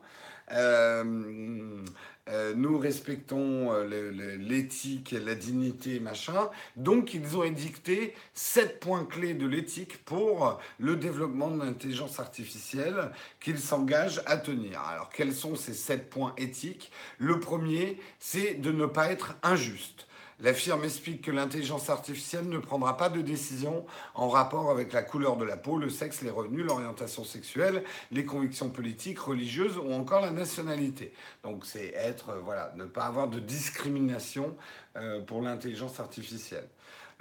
Euh, 0.53 1.83
euh, 2.31 2.53
nous 2.55 2.77
respectons 2.77 3.73
euh, 3.73 4.37
l'éthique, 4.37 5.11
la 5.11 5.35
dignité, 5.35 5.99
machin. 5.99 6.49
Donc, 6.75 7.13
ils 7.13 7.37
ont 7.37 7.43
édicté 7.43 8.13
sept 8.33 8.79
points 8.79 9.05
clés 9.05 9.33
de 9.33 9.45
l'éthique 9.45 10.03
pour 10.05 10.59
le 10.79 10.95
développement 10.95 11.49
de 11.51 11.63
l'intelligence 11.63 12.19
artificielle 12.19 13.11
qu'ils 13.39 13.59
s'engagent 13.59 14.21
à 14.25 14.37
tenir. 14.37 14.79
Alors, 14.81 15.09
quels 15.09 15.33
sont 15.33 15.55
ces 15.55 15.73
sept 15.73 16.09
points 16.09 16.33
éthiques? 16.37 16.91
Le 17.17 17.39
premier, 17.39 17.97
c'est 18.19 18.55
de 18.55 18.71
ne 18.71 18.85
pas 18.85 19.11
être 19.11 19.35
injuste. 19.43 20.07
La 20.41 20.55
firme 20.55 20.83
explique 20.85 21.21
que 21.21 21.29
l'intelligence 21.29 21.91
artificielle 21.91 22.49
ne 22.49 22.57
prendra 22.57 22.97
pas 22.97 23.09
de 23.09 23.21
décision 23.21 23.85
en 24.15 24.27
rapport 24.27 24.71
avec 24.71 24.91
la 24.91 25.03
couleur 25.03 25.37
de 25.37 25.45
la 25.45 25.55
peau, 25.55 25.77
le 25.77 25.91
sexe, 25.91 26.23
les 26.23 26.31
revenus, 26.31 26.65
l'orientation 26.65 27.23
sexuelle, 27.23 27.83
les 28.11 28.25
convictions 28.25 28.69
politiques, 28.69 29.19
religieuses 29.19 29.77
ou 29.77 29.93
encore 29.93 30.21
la 30.21 30.31
nationalité. 30.31 31.13
Donc 31.43 31.63
c'est 31.63 31.93
être, 31.93 32.29
euh, 32.29 32.39
voilà, 32.43 32.73
ne 32.75 32.85
pas 32.85 33.03
avoir 33.03 33.27
de 33.27 33.39
discrimination 33.39 34.57
euh, 34.97 35.21
pour 35.21 35.43
l'intelligence 35.43 35.99
artificielle. 35.99 36.67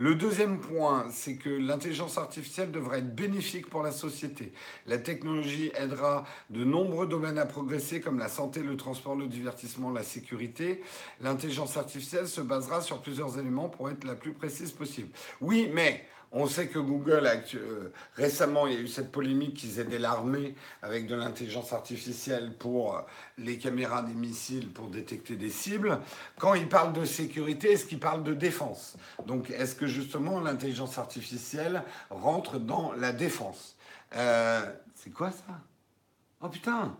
Le 0.00 0.14
deuxième 0.14 0.60
point, 0.60 1.08
c'est 1.10 1.36
que 1.36 1.50
l'intelligence 1.50 2.16
artificielle 2.16 2.70
devrait 2.70 3.00
être 3.00 3.14
bénéfique 3.14 3.68
pour 3.68 3.82
la 3.82 3.92
société. 3.92 4.54
La 4.86 4.96
technologie 4.96 5.72
aidera 5.74 6.24
de 6.48 6.64
nombreux 6.64 7.06
domaines 7.06 7.36
à 7.36 7.44
progresser 7.44 8.00
comme 8.00 8.18
la 8.18 8.30
santé, 8.30 8.62
le 8.62 8.78
transport, 8.78 9.14
le 9.14 9.26
divertissement, 9.26 9.90
la 9.90 10.02
sécurité. 10.02 10.80
L'intelligence 11.20 11.76
artificielle 11.76 12.28
se 12.28 12.40
basera 12.40 12.80
sur 12.80 13.02
plusieurs 13.02 13.38
éléments 13.38 13.68
pour 13.68 13.90
être 13.90 14.04
la 14.04 14.14
plus 14.14 14.32
précise 14.32 14.72
possible. 14.72 15.10
Oui, 15.42 15.70
mais 15.70 16.06
on 16.32 16.46
sait 16.46 16.68
que 16.68 16.78
Google, 16.78 17.28
euh, 17.54 17.92
récemment, 18.14 18.66
il 18.66 18.74
y 18.74 18.76
a 18.76 18.80
eu 18.80 18.88
cette 18.88 19.10
polémique 19.10 19.54
qu'ils 19.54 19.80
aidaient 19.80 19.98
l'armée 19.98 20.54
avec 20.82 21.06
de 21.06 21.16
l'intelligence 21.16 21.72
artificielle 21.72 22.54
pour 22.56 22.96
euh, 22.96 23.00
les 23.38 23.58
caméras 23.58 24.02
des 24.02 24.14
missiles 24.14 24.70
pour 24.72 24.88
détecter 24.88 25.34
des 25.34 25.50
cibles. 25.50 26.00
Quand 26.38 26.54
ils 26.54 26.68
parlent 26.68 26.92
de 26.92 27.04
sécurité, 27.04 27.72
est-ce 27.72 27.84
qu'ils 27.84 27.98
parlent 27.98 28.22
de 28.22 28.34
défense? 28.34 28.96
Donc, 29.26 29.50
est-ce 29.50 29.74
que 29.74 29.86
justement 29.86 30.40
l'intelligence 30.40 30.98
artificielle 30.98 31.82
rentre 32.10 32.58
dans 32.58 32.92
la 32.92 33.12
défense? 33.12 33.76
Euh, 34.14 34.60
C'est 34.94 35.10
quoi 35.10 35.32
ça? 35.32 35.60
Oh 36.42 36.48
putain 36.48 36.96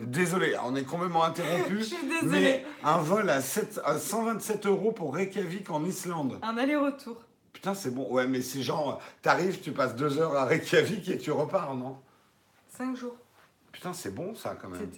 Désolé, 0.00 0.56
on 0.64 0.74
est 0.74 0.84
complètement 0.84 1.24
interrompu. 1.24 1.78
Je 1.78 1.84
suis 1.84 2.06
désolée. 2.06 2.40
Mais 2.40 2.66
un 2.82 2.98
vol 2.98 3.30
à, 3.30 3.40
7 3.40 3.80
à 3.84 3.98
127 3.98 4.66
euros 4.66 4.92
pour 4.92 5.14
Reykjavik 5.14 5.70
en 5.70 5.84
Islande. 5.84 6.38
Un 6.42 6.56
aller-retour. 6.58 7.16
Putain, 7.56 7.72
c'est 7.72 7.90
bon. 7.90 8.06
Ouais, 8.12 8.26
mais 8.26 8.42
c'est 8.42 8.60
genre, 8.60 9.00
t'arrives, 9.22 9.60
tu 9.62 9.72
passes 9.72 9.96
deux 9.96 10.18
heures 10.18 10.36
à 10.36 10.44
Reykjavik 10.44 11.08
et 11.08 11.16
tu 11.16 11.30
repars, 11.32 11.74
non? 11.74 11.96
5 12.76 12.94
jours. 12.94 13.16
Putain, 13.72 13.94
c'est 13.94 14.14
bon 14.14 14.34
ça 14.34 14.56
quand 14.60 14.68
même. 14.68 14.90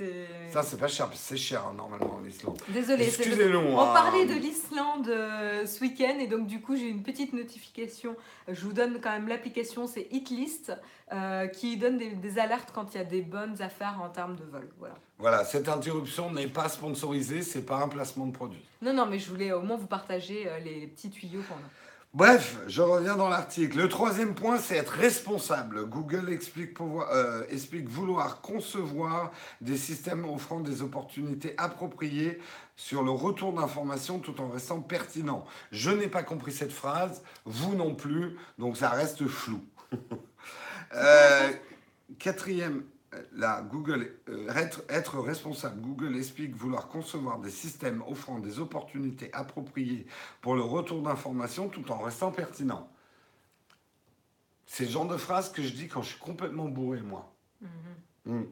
Ça, 0.50 0.64
c'est 0.64 0.76
pas 0.76 0.88
cher, 0.88 1.08
c'est 1.14 1.36
cher 1.36 1.64
hein, 1.68 1.74
normalement 1.76 2.16
en 2.20 2.24
Islande. 2.24 2.60
Le- 2.74 3.00
Excusez-nous. 3.00 3.58
On 3.58 3.80
hein. 3.80 3.92
parlait 3.94 4.26
de 4.26 4.34
l'Islande 4.34 5.08
euh, 5.08 5.66
ce 5.66 5.80
week-end 5.82 6.16
et 6.18 6.26
donc 6.26 6.48
du 6.48 6.60
coup 6.60 6.74
j'ai 6.76 6.88
une 6.88 7.04
petite 7.04 7.32
notification. 7.32 8.16
Je 8.48 8.60
vous 8.64 8.72
donne 8.72 9.00
quand 9.00 9.10
même 9.10 9.28
l'application, 9.28 9.86
c'est 9.86 10.08
Hitlist, 10.10 10.72
euh, 11.12 11.46
qui 11.46 11.76
donne 11.76 11.98
des, 11.98 12.10
des 12.10 12.38
alertes 12.40 12.70
quand 12.74 12.94
il 12.94 12.98
y 12.98 13.00
a 13.00 13.04
des 13.04 13.22
bonnes 13.22 13.60
affaires 13.62 14.00
en 14.02 14.08
termes 14.10 14.34
de 14.36 14.44
vol. 14.44 14.68
Voilà. 14.78 14.94
Voilà, 15.18 15.44
cette 15.44 15.68
interruption 15.68 16.32
n'est 16.32 16.46
pas 16.48 16.68
sponsorisée, 16.68 17.42
c'est 17.42 17.62
pas 17.66 17.78
un 17.82 17.88
placement 17.88 18.26
de 18.26 18.32
produit. 18.32 18.64
Non, 18.82 18.92
non, 18.92 19.06
mais 19.06 19.18
je 19.20 19.28
voulais 19.30 19.52
au 19.52 19.62
moins 19.62 19.76
vous 19.76 19.86
partager 19.88 20.48
euh, 20.48 20.58
les 20.60 20.86
petits 20.88 21.10
tuyaux 21.10 21.42
qu'on 21.48 21.54
a. 21.56 21.68
Bref, 22.14 22.56
je 22.66 22.80
reviens 22.80 23.16
dans 23.16 23.28
l'article. 23.28 23.76
Le 23.78 23.88
troisième 23.88 24.34
point, 24.34 24.58
c'est 24.58 24.76
être 24.76 24.92
responsable. 24.94 25.84
Google 25.86 26.32
explique, 26.32 26.72
pouvoir- 26.74 27.10
euh, 27.12 27.42
explique 27.50 27.86
vouloir 27.88 28.40
concevoir 28.40 29.30
des 29.60 29.76
systèmes 29.76 30.24
offrant 30.28 30.60
des 30.60 30.80
opportunités 30.82 31.54
appropriées 31.58 32.38
sur 32.76 33.02
le 33.02 33.10
retour 33.10 33.52
d'informations 33.52 34.20
tout 34.20 34.40
en 34.40 34.48
restant 34.48 34.80
pertinent. 34.80 35.44
Je 35.70 35.90
n'ai 35.90 36.08
pas 36.08 36.22
compris 36.22 36.50
cette 36.52 36.72
phrase, 36.72 37.22
vous 37.44 37.74
non 37.74 37.94
plus, 37.94 38.36
donc 38.58 38.76
ça 38.76 38.90
reste 38.90 39.26
flou. 39.26 39.60
Euh, 40.94 41.50
quatrième, 42.18 42.82
là, 43.32 43.62
Google, 43.62 44.14
euh, 44.28 44.48
être, 44.54 44.82
être 44.88 45.18
responsable. 45.18 45.80
Google 45.80 46.16
explique 46.16 46.54
vouloir 46.54 46.88
concevoir 46.88 47.38
des 47.38 47.50
systèmes 47.50 48.02
offrant 48.06 48.38
des 48.38 48.58
opportunités 48.58 49.30
appropriées 49.32 50.06
pour 50.40 50.54
le 50.54 50.62
retour 50.62 51.02
d'informations 51.02 51.68
tout 51.68 51.90
en 51.90 51.98
restant 51.98 52.30
pertinent. 52.30 52.90
C'est 54.66 54.84
le 54.84 54.90
genre 54.90 55.08
de 55.08 55.16
phrase 55.16 55.50
que 55.50 55.62
je 55.62 55.70
dis 55.70 55.88
quand 55.88 56.02
je 56.02 56.10
suis 56.10 56.18
complètement 56.18 56.68
bourré, 56.68 57.00
moi. 57.00 57.34
Mm. 58.26 58.42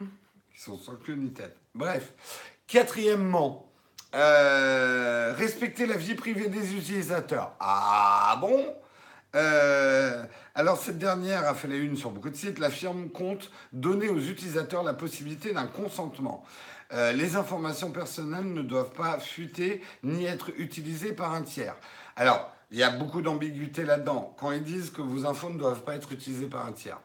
Qui 0.52 0.60
sont 0.60 0.78
sans 0.78 0.96
queue 0.96 1.14
ni 1.14 1.32
tête. 1.32 1.56
Bref. 1.74 2.12
Quatrièmement, 2.66 3.72
euh, 4.14 5.32
respecter 5.36 5.86
la 5.86 5.96
vie 5.96 6.14
privée 6.14 6.48
des 6.48 6.74
utilisateurs. 6.74 7.54
Ah 7.58 8.36
bon? 8.40 8.74
Euh, 9.34 10.24
alors 10.60 10.76
cette 10.76 10.98
dernière 10.98 11.48
a 11.48 11.54
fait 11.54 11.68
la 11.68 11.76
une 11.76 11.96
sur 11.96 12.10
beaucoup 12.10 12.28
de 12.28 12.36
sites. 12.36 12.58
La 12.58 12.68
firme 12.68 13.08
compte 13.08 13.50
donner 13.72 14.10
aux 14.10 14.18
utilisateurs 14.18 14.82
la 14.82 14.92
possibilité 14.92 15.54
d'un 15.54 15.66
consentement. 15.66 16.44
Euh, 16.92 17.12
les 17.12 17.34
informations 17.36 17.92
personnelles 17.92 18.52
ne 18.52 18.60
doivent 18.60 18.92
pas 18.92 19.18
fuiter 19.18 19.80
ni 20.02 20.26
être 20.26 20.50
utilisées 20.58 21.14
par 21.14 21.32
un 21.32 21.40
tiers. 21.40 21.76
Alors, 22.14 22.52
il 22.70 22.76
y 22.76 22.82
a 22.82 22.90
beaucoup 22.90 23.22
d'ambiguïté 23.22 23.86
là-dedans. 23.86 24.36
Quand 24.38 24.52
ils 24.52 24.62
disent 24.62 24.90
que 24.90 25.00
vos 25.00 25.24
infos 25.24 25.48
ne 25.48 25.58
doivent 25.58 25.82
pas 25.82 25.94
être 25.94 26.12
utilisées 26.12 26.48
par 26.48 26.66
un 26.66 26.72
tiers, 26.72 27.00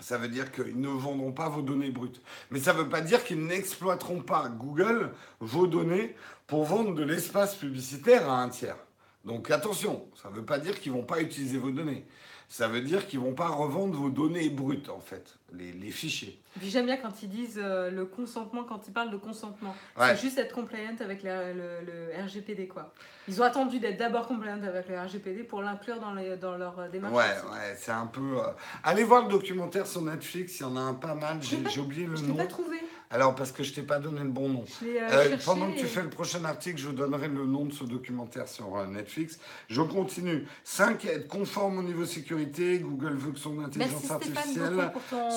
ça 0.00 0.18
veut 0.18 0.28
dire 0.28 0.52
qu'ils 0.52 0.78
ne 0.78 0.88
vendront 0.88 1.32
pas 1.32 1.48
vos 1.48 1.62
données 1.62 1.90
brutes. 1.90 2.20
Mais 2.50 2.60
ça 2.60 2.74
ne 2.74 2.80
veut 2.80 2.90
pas 2.90 3.00
dire 3.00 3.24
qu'ils 3.24 3.42
n'exploiteront 3.42 4.20
pas 4.20 4.50
Google, 4.50 5.14
vos 5.40 5.66
données, 5.66 6.14
pour 6.46 6.64
vendre 6.64 6.94
de 6.94 7.04
l'espace 7.04 7.54
publicitaire 7.54 8.28
à 8.28 8.42
un 8.42 8.50
tiers. 8.50 8.76
Donc 9.24 9.50
attention, 9.50 10.06
ça 10.20 10.28
ne 10.28 10.34
veut 10.34 10.44
pas 10.44 10.58
dire 10.58 10.78
qu'ils 10.78 10.92
ne 10.92 10.98
vont 10.98 11.04
pas 11.04 11.22
utiliser 11.22 11.56
vos 11.56 11.70
données. 11.70 12.06
Ça 12.48 12.68
veut 12.68 12.80
dire 12.80 13.06
qu'ils 13.08 13.18
ne 13.20 13.24
vont 13.24 13.34
pas 13.34 13.48
revendre 13.48 13.94
vos 13.98 14.08
données 14.08 14.48
brutes, 14.50 14.88
en 14.88 15.00
fait, 15.00 15.34
les, 15.52 15.72
les 15.72 15.90
fichiers. 15.90 16.38
Puis 16.60 16.70
j'aime 16.70 16.86
bien 16.86 16.96
quand 16.96 17.22
ils 17.22 17.28
disent 17.28 17.60
euh, 17.62 17.90
le 17.90 18.06
consentement, 18.06 18.62
quand 18.62 18.86
ils 18.86 18.92
parlent 18.92 19.10
de 19.10 19.16
consentement. 19.16 19.74
Ouais. 19.98 20.14
C'est 20.14 20.20
juste 20.22 20.38
être 20.38 20.54
compliant 20.54 20.94
avec 21.00 21.22
la- 21.24 21.52
le, 21.52 21.80
le 21.84 22.24
RGPD, 22.24 22.68
quoi. 22.68 22.92
Ils 23.28 23.42
ont 23.42 23.44
attendu 23.44 23.80
d'être 23.80 23.96
d'abord 23.98 24.28
compliant 24.28 24.62
avec 24.62 24.88
le 24.88 24.96
RGPD 24.98 25.42
pour 25.42 25.60
l'inclure 25.60 25.98
dans, 25.98 26.14
les- 26.14 26.36
dans 26.36 26.56
leur 26.56 26.78
euh, 26.78 26.88
démarche. 26.88 27.14
Ouais, 27.14 27.24
ouais, 27.50 27.74
c'est 27.76 27.90
un 27.90 28.06
peu... 28.06 28.38
euh, 28.38 28.44
Allez 28.84 29.02
voir 29.02 29.24
le 29.24 29.28
documentaire 29.28 29.86
sur 29.86 30.00
Netflix, 30.02 30.60
il 30.60 30.62
y 30.62 30.66
en 30.66 30.76
a 30.76 30.80
un 30.80 30.94
pas 30.94 31.14
mal, 31.16 31.38
j'ai 31.42 31.80
oublié 31.80 32.06
le 32.06 32.14
Je 32.16 32.22
l'ai 32.22 32.28
nom. 32.28 32.36
pas 32.36 32.46
trouvé. 32.46 32.76
Alors, 33.10 33.34
parce 33.36 33.52
que 33.52 33.62
je 33.62 33.72
t'ai 33.72 33.82
pas 33.82 33.98
donné 34.00 34.20
le 34.20 34.28
bon 34.30 34.48
nom. 34.48 34.64
Euh, 34.82 35.08
Euh, 35.12 35.36
pendant 35.44 35.70
que 35.70 35.78
tu 35.78 35.86
fais 35.86 36.02
le 36.02 36.10
prochain 36.10 36.44
article, 36.44 36.78
je 36.78 36.88
vous 36.88 36.92
donnerai 36.92 37.28
le 37.28 37.46
nom 37.46 37.64
de 37.66 37.72
ce 37.72 37.84
documentaire 37.84 38.48
sur 38.48 38.76
euh, 38.76 38.86
Netflix. 38.86 39.38
Je 39.68 39.80
continue. 39.80 40.46
5. 40.64 41.04
Être 41.04 41.28
conforme 41.28 41.78
au 41.78 41.82
niveau 41.82 42.04
sécurité. 42.04 42.78
Google 42.80 43.14
veut 43.14 43.32
que 43.32 43.38
son 43.38 43.60
intelligence 43.60 44.02
Merci 44.10 44.12
artificielle 44.12 44.90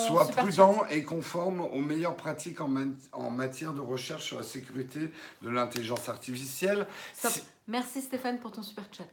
soit 0.07 0.25
prudent 0.31 0.83
et 0.89 1.03
conforme 1.03 1.61
aux 1.61 1.79
meilleures 1.81 2.15
pratiques 2.15 2.59
en, 2.61 2.67
ma- 2.67 2.85
en 3.11 3.29
matière 3.29 3.73
de 3.73 3.81
recherche 3.81 4.25
sur 4.25 4.37
la 4.37 4.43
sécurité 4.43 5.11
de 5.41 5.49
l'intelligence 5.49 6.09
artificielle. 6.09 6.87
Merci 7.67 8.01
Stéphane 8.01 8.39
pour 8.39 8.51
ton 8.51 8.63
super 8.63 8.85
chat. 8.91 9.05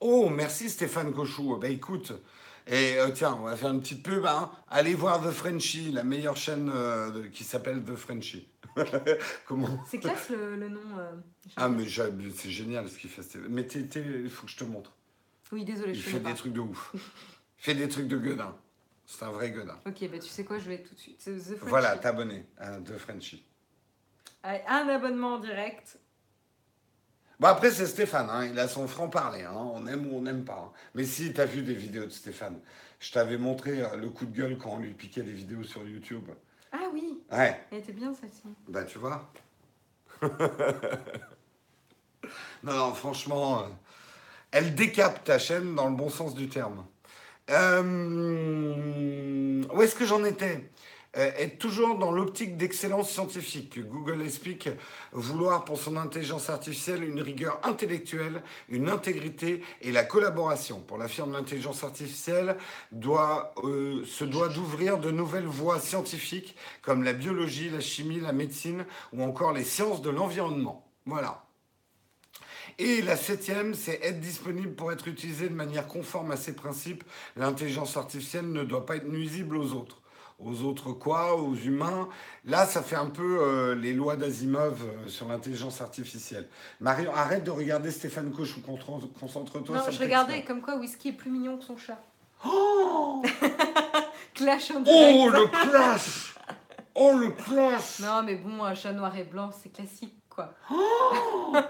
Oh, 0.00 0.28
merci 0.28 0.68
Stéphane 0.68 1.12
Cochou. 1.14 1.56
Ben 1.56 1.72
écoute, 1.72 2.12
et 2.66 2.98
euh, 2.98 3.10
tiens, 3.12 3.36
on 3.40 3.44
va 3.44 3.56
faire 3.56 3.70
une 3.70 3.80
petite 3.80 4.02
pub. 4.02 4.24
hein. 4.26 4.50
Allez 4.68 4.94
voir 4.94 5.20
The 5.22 5.30
Frenchie, 5.30 5.90
la 5.92 6.02
meilleure 6.04 6.36
chaîne 6.36 6.70
euh, 6.74 7.28
qui 7.30 7.44
s'appelle 7.44 7.82
The 7.84 7.94
Frenchie. 7.96 8.48
Comment 9.46 9.82
C'est 9.88 9.98
classe 9.98 10.28
le, 10.30 10.56
le 10.56 10.68
nom. 10.68 10.80
euh, 10.98 11.12
Ah, 11.56 11.68
mais 11.68 11.84
j'ai- 11.86 12.02
c'est 12.34 12.50
génial 12.50 12.88
ce 12.88 12.98
qu'il 12.98 13.08
fait. 13.10 13.22
Mais 13.48 13.62
il 13.62 14.30
faut 14.30 14.46
que 14.46 14.52
je 14.52 14.56
te 14.56 14.64
montre. 14.64 14.92
Oui, 15.52 15.64
désolé, 15.64 15.92
Il 15.92 15.98
je 16.00 16.08
fait 16.08 16.18
des 16.18 16.24
pas. 16.30 16.34
trucs 16.34 16.52
de 16.52 16.60
ouf. 16.60 16.92
Il 16.94 17.62
fait 17.64 17.74
des 17.74 17.88
trucs 17.88 18.06
de 18.08 18.18
gueudin. 18.18 18.54
C'est 19.06 19.22
un 19.24 19.30
vrai 19.30 19.50
gueudin. 19.50 19.78
Ok, 19.86 20.08
bah 20.10 20.18
tu 20.18 20.28
sais 20.28 20.44
quoi, 20.44 20.58
je 20.58 20.68
vais 20.68 20.82
tout 20.82 20.94
de 20.94 20.98
suite. 21.00 21.16
C'est 21.20 21.32
The 21.36 21.40
Frenchie. 21.56 21.68
Voilà, 21.68 21.96
t'abonner 21.96 22.44
à 22.58 22.78
The 22.80 22.98
Frenchie. 22.98 23.44
Allez, 24.42 24.62
un 24.68 24.88
abonnement 24.88 25.34
en 25.34 25.38
direct. 25.38 25.98
Bon, 27.38 27.48
après, 27.48 27.70
c'est 27.70 27.86
Stéphane. 27.86 28.28
hein, 28.30 28.46
Il 28.46 28.58
a 28.58 28.66
son 28.68 28.88
franc-parler. 28.88 29.42
hein, 29.42 29.52
On 29.54 29.86
aime 29.86 30.06
ou 30.12 30.16
on 30.18 30.22
n'aime 30.22 30.44
pas. 30.44 30.68
hein. 30.68 30.72
Mais 30.94 31.04
si, 31.04 31.32
t'as 31.32 31.44
vu 31.44 31.62
des 31.62 31.74
vidéos 31.74 32.06
de 32.06 32.10
Stéphane. 32.10 32.58
Je 32.98 33.12
t'avais 33.12 33.36
montré 33.36 33.82
euh, 33.82 33.96
le 33.96 34.08
coup 34.08 34.24
de 34.26 34.34
gueule 34.36 34.56
quand 34.56 34.70
on 34.70 34.78
lui 34.78 34.94
piquait 34.94 35.22
des 35.22 35.32
vidéos 35.32 35.62
sur 35.64 35.86
YouTube. 35.86 36.24
Ah 36.72 36.88
oui, 36.92 37.20
Ouais. 37.30 37.60
elle 37.70 37.78
était 37.78 37.92
bien 37.92 38.14
celle-ci. 38.14 38.42
Bah, 38.68 38.84
tu 38.84 38.98
vois. 38.98 39.30
non, 42.62 42.72
non, 42.72 42.94
franchement, 42.94 43.60
euh, 43.60 43.66
elle 44.50 44.74
décape 44.74 45.24
ta 45.24 45.38
chaîne 45.38 45.74
dans 45.74 45.88
le 45.88 45.94
bon 45.96 46.08
sens 46.08 46.34
du 46.34 46.48
terme. 46.48 46.84
Euh, 47.50 47.82
où 49.72 49.82
est-ce 49.82 49.94
que 49.94 50.04
j'en 50.06 50.24
étais? 50.24 50.70
Euh, 51.16 51.30
Être 51.38 51.58
toujours 51.58 51.98
dans 51.98 52.12
l'optique 52.12 52.56
d'excellence 52.56 53.10
scientifique. 53.10 53.80
Google 53.80 54.22
explique 54.22 54.68
vouloir 55.12 55.64
pour 55.64 55.78
son 55.78 55.96
intelligence 55.96 56.50
artificielle 56.50 57.04
une 57.04 57.20
rigueur 57.20 57.60
intellectuelle, 57.62 58.42
une 58.68 58.88
intégrité 58.88 59.62
et 59.80 59.92
la 59.92 60.04
collaboration. 60.04 60.80
Pour 60.80 60.98
la 60.98 61.08
firme 61.08 61.32
l'intelligence 61.32 61.84
artificielle 61.84 62.56
doit, 62.92 63.54
euh, 63.64 64.04
se 64.04 64.24
doit 64.24 64.48
d'ouvrir 64.48 64.98
de 64.98 65.10
nouvelles 65.10 65.46
voies 65.46 65.80
scientifiques 65.80 66.56
comme 66.82 67.02
la 67.02 67.12
biologie, 67.12 67.70
la 67.70 67.80
chimie, 67.80 68.20
la 68.20 68.32
médecine 68.32 68.84
ou 69.12 69.22
encore 69.22 69.52
les 69.52 69.64
sciences 69.64 70.02
de 70.02 70.10
l'environnement. 70.10 70.86
Voilà. 71.06 71.46
Et 72.78 73.00
la 73.00 73.16
septième, 73.16 73.74
c'est 73.74 74.00
être 74.02 74.20
disponible 74.20 74.74
pour 74.74 74.92
être 74.92 75.08
utilisé 75.08 75.48
de 75.48 75.54
manière 75.54 75.86
conforme 75.86 76.30
à 76.30 76.36
ces 76.36 76.54
principes. 76.54 77.04
L'intelligence 77.36 77.96
artificielle 77.96 78.52
ne 78.52 78.64
doit 78.64 78.84
pas 78.84 78.96
être 78.96 79.08
nuisible 79.08 79.56
aux 79.56 79.72
autres. 79.72 80.02
Aux 80.38 80.62
autres 80.62 80.92
quoi 80.92 81.34
Aux 81.36 81.54
humains 81.54 82.08
Là, 82.44 82.66
ça 82.66 82.82
fait 82.82 82.96
un 82.96 83.06
peu 83.06 83.38
euh, 83.40 83.74
les 83.74 83.94
lois 83.94 84.16
d'Asimov 84.16 84.82
euh, 84.82 85.08
sur 85.08 85.26
l'intelligence 85.28 85.80
artificielle. 85.80 86.46
Marion, 86.80 87.10
arrête 87.14 87.42
de 87.44 87.50
regarder 87.50 87.90
Stéphane 87.90 88.30
Cochou, 88.32 88.60
concentre- 88.60 89.08
concentre-toi. 89.18 89.76
Non, 89.76 89.82
je 89.90 89.98
regardais 89.98 90.42
comme 90.44 90.60
quoi 90.60 90.76
Whisky 90.76 91.08
est 91.08 91.12
plus 91.12 91.30
mignon 91.30 91.56
que 91.56 91.64
son 91.64 91.76
chat. 91.78 91.98
Oh 92.44 93.22
Clash 94.34 94.70
en 94.72 94.80
Oh, 94.80 94.82
direct. 94.84 95.32
le 95.32 95.70
clash 95.70 96.34
Oh, 96.94 97.12
le 97.16 97.30
clash 97.30 98.00
Non, 98.00 98.22
mais 98.22 98.36
bon, 98.36 98.62
un 98.62 98.74
chat 98.74 98.92
noir 98.92 99.16
et 99.16 99.24
blanc, 99.24 99.50
c'est 99.62 99.70
classique, 99.72 100.14
quoi. 100.28 100.52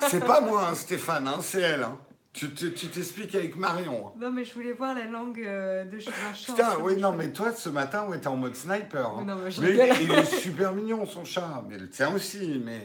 C'est 0.09 0.25
pas 0.25 0.41
moi, 0.41 0.69
hein, 0.71 0.75
Stéphane, 0.75 1.29
hein, 1.29 1.39
c'est 1.41 1.61
elle. 1.61 1.85
hein. 1.85 1.97
Tu 2.37 2.53
tu- 2.53 2.74
tu 2.74 2.89
t'expliques 2.89 3.34
avec 3.34 3.57
Marion. 3.57 4.09
hein. 4.09 4.12
Non, 4.20 4.30
mais 4.30 4.45
je 4.45 4.53
voulais 4.53 4.74
voir 4.74 4.95
la 4.95 5.07
langue 5.07 5.41
euh, 5.43 5.84
de 5.87 5.99
chat. 5.99 6.11
Putain, 6.45 6.76
oui, 6.82 6.97
non, 6.99 7.12
mais 7.12 7.32
toi, 7.32 7.51
ce 7.55 7.70
matin, 7.70 8.07
ouais, 8.09 8.20
t'es 8.20 8.26
en 8.26 8.37
mode 8.37 8.55
sniper. 8.55 9.07
hein. 9.09 9.24
Non, 9.24 9.37
mais 9.37 9.51
je 9.51 9.62
Mais 9.62 9.74
il 10.03 10.12
est 10.12 10.24
super 10.26 10.72
mignon, 10.74 11.07
son 11.07 11.24
chat. 11.24 11.64
Mais 11.66 11.78
le 11.78 11.89
tien 11.89 12.14
aussi, 12.14 12.61
mais 12.62 12.82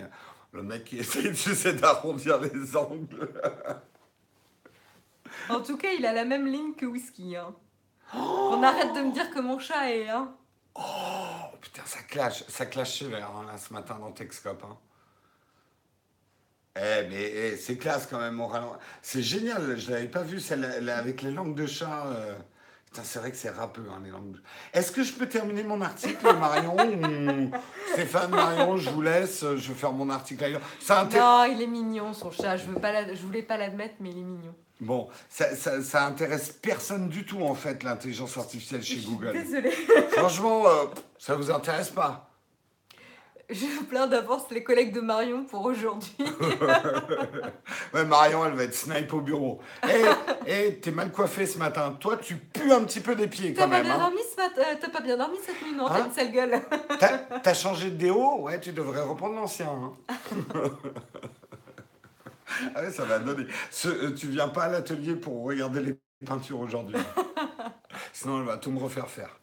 le 0.54 0.64
mec 0.64 0.86
qui 0.86 0.99
essaie, 0.99 1.34
tu 1.34 1.54
sais, 1.54 1.74
d'arrondir 1.74 2.39
les 2.39 2.78
angles. 2.78 3.30
En 5.49 5.60
tout 5.60 5.76
cas, 5.76 5.89
il 5.97 6.06
a 6.06 6.14
la 6.14 6.24
même 6.24 6.45
ligne 6.47 6.74
que 6.74 6.86
Whisky. 6.86 7.36
Hein. 7.36 7.54
Oh 8.16 8.52
On 8.58 8.64
arrête 8.64 8.93
de 8.95 9.02
me 9.02 9.12
dire 9.12 9.30
que 9.32 9.39
mon 9.41 9.60
chat 9.60 9.91
est. 9.91 10.08
Hein. 10.10 10.34
Oh, 10.76 10.82
putain, 11.60 11.82
ça 11.86 11.99
clash, 12.04 12.45
ça 12.47 12.66
clash 12.66 12.99
sévère, 12.99 13.30
hein, 13.36 13.45
là, 13.52 13.58
ce 13.58 13.74
matin, 13.74 13.97
dans 13.99 14.12
Texcope. 14.14 14.64
Hein. 14.64 14.78
Eh, 16.78 17.07
mais 17.09 17.22
eh, 17.36 17.57
c'est 17.57 17.76
classe 17.78 18.07
quand 18.09 18.19
même, 18.19 18.39
au 18.39 18.47
ralenti. 18.47 18.78
C'est 19.01 19.22
génial, 19.22 19.78
je 19.78 19.91
l'avais 19.91 20.07
pas 20.07 20.22
vu, 20.24 20.39
celle 20.39 20.89
avec 20.89 21.22
les 21.22 21.32
langues 21.32 21.55
de 21.55 21.65
chat. 21.65 22.05
euh. 22.07 22.34
Putain, 22.86 23.03
c'est 23.05 23.19
vrai 23.19 23.32
que 23.32 23.38
c'est 23.38 23.49
râpeux, 23.49 23.86
hein, 23.89 24.01
les 24.03 24.09
langues. 24.09 24.36
Est-ce 24.74 24.91
que 24.91 25.01
je 25.03 25.13
peux 25.13 25.28
terminer 25.28 25.63
mon 25.63 25.82
article, 25.82 26.24
Marion 26.39 26.76
ou- 26.78 27.51
Stéphane, 27.93 28.32
Marion, 28.32 28.76
je 28.78 28.89
vous 28.89 29.01
laisse, 29.01 29.41
je 29.41 29.67
vais 29.69 29.74
faire 29.78 29.91
mon 29.93 30.09
article 30.09 30.43
ailleurs. 30.43 30.61
Ça 30.82 31.07
Non, 31.13 31.45
il 31.45 31.61
est 31.61 31.67
mignon 31.67 32.13
son 32.13 32.32
chat. 32.32 32.57
Je 32.57 32.65
veux 32.65 32.80
pas, 32.80 32.91
la- 32.91 33.13
je 33.15 33.22
voulais 33.22 33.43
pas 33.43 33.57
l'admettre, 33.57 33.95
mais 34.01 34.09
il 34.09 34.17
est 34.19 34.24
mignon. 34.24 34.53
Bon, 34.82 35.09
ça, 35.30 35.55
ça, 35.55 35.82
ça 35.84 36.05
intéresse 36.05 36.51
personne 36.61 37.07
du 37.07 37.24
tout, 37.26 37.41
en 37.43 37.53
fait, 37.53 37.84
l'intelligence 37.84 38.36
artificielle 38.38 38.82
chez 38.84 38.97
Google. 38.97 39.34
Désolée. 39.34 39.72
Franchement, 40.11 40.63
euh, 40.67 40.86
ça 41.19 41.36
vous 41.36 41.51
intéresse 41.51 41.89
pas? 41.91 42.31
Je 43.52 43.84
plains 43.89 44.08
d'avance 44.08 44.43
les 44.52 44.64
collègues 44.64 44.93
de 44.93 45.02
Marion 45.02 45.43
pour 45.45 45.66
aujourd'hui. 45.66 46.16
Ouais, 47.93 48.06
Marion, 48.06 48.45
elle 48.45 48.54
va 48.54 48.64
être 48.64 48.74
snipe 48.74 49.12
au 49.14 49.20
bureau. 49.20 49.60
Eh, 49.88 50.06
eh, 50.47 50.80
t'es 50.80 50.91
mal 50.91 51.12
coiffé 51.12 51.45
ce 51.45 51.58
matin. 51.58 51.97
Toi, 51.99 52.16
tu 52.18 52.38
pues 52.38 52.72
un 52.72 52.84
petit 52.86 53.02
peu 53.02 53.16
des 53.16 53.28
pieds 53.28 53.54
T'as 53.54 53.64
quand 53.64 53.70
pas 53.70 53.76
même. 53.78 53.86
bien 53.86 53.95
hein. 53.95 53.99
dormi 53.99 54.20
ce 54.32 54.38
matin 54.41 54.62
euh, 54.72 54.76
T'as 54.80 54.89
pas 54.89 55.02
bien 55.02 55.18
dormi 55.18 55.38
cette 55.45 55.62
nuit 55.62 55.74
Non, 55.76 55.88
t'as 55.89 55.95
Hein 56.02 56.06
une 56.06 56.12
sale 56.14 56.32
gueule. 56.32 56.62
T'as 56.99 57.18
t'as 57.43 57.54
changé 57.54 57.89
de 57.91 57.97
déo? 57.97 58.39
Ouais, 58.43 58.60
tu 58.62 58.72
devrais 58.72 59.02
reprendre 59.02 59.36
l'ancien. 59.36 59.68
hein. 59.68 59.93
ah 62.76 62.82
ouais, 62.84 62.91
ça 62.91 63.04
va 63.04 63.20
donner. 63.20 63.45
Ce- 63.70 63.89
euh, 63.89 64.14
tu 64.14 64.28
viens 64.28 64.47
pas 64.47 64.64
à 64.64 64.70
l'atelier 64.70 65.16
pour 65.16 65.43
regarder 65.43 65.82
les 65.82 65.97
peintures 66.26 66.60
aujourd'hui. 66.62 66.95
Sinon, 68.14 68.39
elle 68.39 68.45
va 68.45 68.58
tout 68.58 68.72
me 68.72 68.80
refaire 68.80 69.10
faire. 69.10 69.38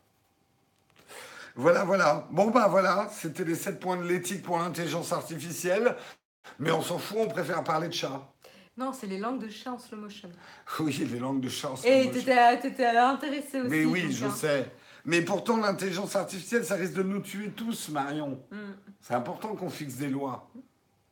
Voilà, 1.58 1.82
voilà. 1.82 2.28
Bon, 2.30 2.52
bah 2.52 2.68
voilà, 2.68 3.08
c'était 3.10 3.42
les 3.42 3.56
7 3.56 3.80
points 3.80 3.96
de 3.96 4.04
l'éthique 4.04 4.44
pour 4.44 4.58
l'intelligence 4.58 5.12
artificielle. 5.12 5.96
Mais 6.60 6.70
on 6.70 6.80
s'en 6.80 6.98
fout, 6.98 7.18
on 7.20 7.26
préfère 7.26 7.64
parler 7.64 7.88
de 7.88 7.92
chat. 7.92 8.32
Non, 8.76 8.92
c'est 8.92 9.08
les 9.08 9.18
langues 9.18 9.42
de 9.42 9.48
chat 9.48 9.72
en 9.72 9.78
slow 9.78 9.98
motion. 9.98 10.30
Oui, 10.78 10.92
les 11.10 11.18
langues 11.18 11.40
de 11.40 11.48
chat. 11.48 11.70
en 11.70 11.74
slow 11.76 11.90
Et 11.90 12.06
motion. 12.06 12.12
t'étais 12.12 12.60
t'étais 12.60 12.86
intéressé 12.86 13.60
aussi. 13.60 13.70
Mais 13.70 13.84
oui, 13.84 14.12
je 14.12 14.28
sais. 14.28 14.70
Mais 15.04 15.20
pourtant, 15.22 15.56
l'intelligence 15.56 16.14
artificielle, 16.14 16.64
ça 16.64 16.76
risque 16.76 16.94
de 16.94 17.02
nous 17.02 17.20
tuer 17.22 17.50
tous, 17.50 17.88
Marion. 17.88 18.40
Mm. 18.52 18.56
C'est 19.00 19.14
important 19.14 19.56
qu'on 19.56 19.68
fixe 19.68 19.96
des 19.96 20.08
lois. 20.08 20.48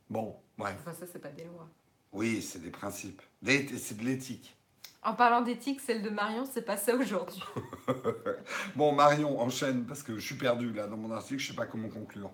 Bon, 0.08 0.36
ouais. 0.58 0.70
Enfin, 0.80 0.92
ça, 0.92 1.06
c'est 1.12 1.18
pas 1.18 1.30
des 1.30 1.44
lois. 1.44 1.68
Oui, 2.12 2.40
c'est 2.40 2.62
des 2.62 2.70
principes. 2.70 3.20
C'est 3.44 3.96
de 3.98 4.04
l'éthique. 4.04 4.55
En 5.06 5.14
parlant 5.14 5.40
d'éthique, 5.40 5.80
celle 5.80 6.02
de 6.02 6.10
Marion, 6.10 6.44
c'est 6.52 6.62
pas 6.62 6.76
ça 6.76 6.96
aujourd'hui. 6.96 7.40
Bon, 8.74 8.90
Marion, 8.92 9.40
enchaîne, 9.40 9.84
parce 9.84 10.02
que 10.02 10.18
je 10.18 10.26
suis 10.26 10.34
perdu 10.34 10.72
là 10.72 10.88
dans 10.88 10.96
mon 10.96 11.12
article, 11.12 11.40
je 11.40 11.46
sais 11.46 11.54
pas 11.54 11.66
comment 11.66 11.88
conclure. 11.88 12.32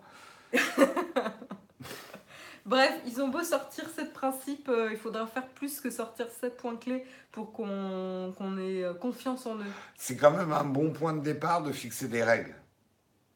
Bref, 2.65 2.95
ils 3.07 3.21
ont 3.21 3.29
beau 3.29 3.43
sortir 3.43 3.85
sept 3.95 4.15
principes, 4.15 4.71
euh, 4.71 4.89
il 4.91 4.97
faudra 4.97 5.27
faire 5.27 5.47
plus 5.49 5.81
que 5.81 5.91
sortir 5.91 6.29
sept 6.41 6.57
points 6.57 6.77
clés 6.77 7.05
pour 7.31 7.53
qu'on 7.53 8.57
ait 8.57 8.85
euh, 8.85 8.95
confiance 8.95 9.45
en 9.45 9.57
eux. 9.57 9.73
C'est 9.97 10.17
quand 10.17 10.31
même 10.31 10.53
un 10.53 10.65
bon 10.65 10.93
point 10.93 11.13
de 11.13 11.21
départ 11.21 11.63
de 11.63 11.73
fixer 11.73 12.09
des 12.09 12.25
règles 12.25 12.55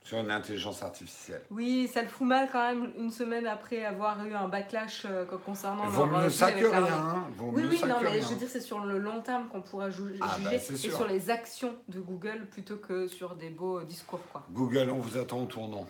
sur 0.06 0.18
une 0.18 0.30
intelligence 0.30 0.84
artificielle. 0.84 1.42
Oui, 1.50 1.88
ça 1.92 2.00
le 2.00 2.06
fout 2.08 2.28
mal 2.28 2.48
quand 2.52 2.60
même 2.64 2.92
une 2.96 3.10
semaine 3.10 3.44
après 3.48 3.84
avoir 3.84 4.24
eu 4.24 4.34
un 4.34 4.46
backlash 4.46 5.02
euh, 5.04 5.24
concernant 5.44 5.84
Vaut 5.88 6.06
leur, 6.06 6.20
euh, 6.20 6.22
mieux 6.24 6.30
ça 6.30 6.52
que 6.52 6.64
rien. 6.64 6.84
hein. 6.86 7.24
Vaut 7.36 7.50
Oui, 7.52 7.62
mieux 7.62 7.68
oui, 7.70 7.78
ça 7.78 7.88
non, 7.88 7.98
que 7.98 8.04
mais 8.04 8.10
rien. 8.10 8.22
je 8.22 8.28
veux 8.28 8.36
dire, 8.36 8.48
c'est 8.48 8.60
sur 8.60 8.78
le 8.78 8.98
long 8.98 9.20
terme 9.20 9.48
qu'on 9.48 9.62
pourra 9.62 9.90
ju- 9.90 10.06
juger 10.12 10.20
Ah, 10.22 10.36
bah, 10.44 10.54
et 10.54 10.60
sûr. 10.60 10.78
sur 10.96 11.08
les 11.08 11.28
actions 11.28 11.74
de 11.88 11.98
Google 11.98 12.46
plutôt 12.52 12.76
que 12.76 13.08
sur 13.08 13.34
des 13.34 13.50
beaux 13.50 13.80
euh, 13.80 13.84
discours, 13.84 14.20
quoi. 14.30 14.46
Google, 14.52 14.90
on 14.90 15.00
vous 15.00 15.18
attend 15.18 15.42
au 15.42 15.46
tournant 15.46 15.88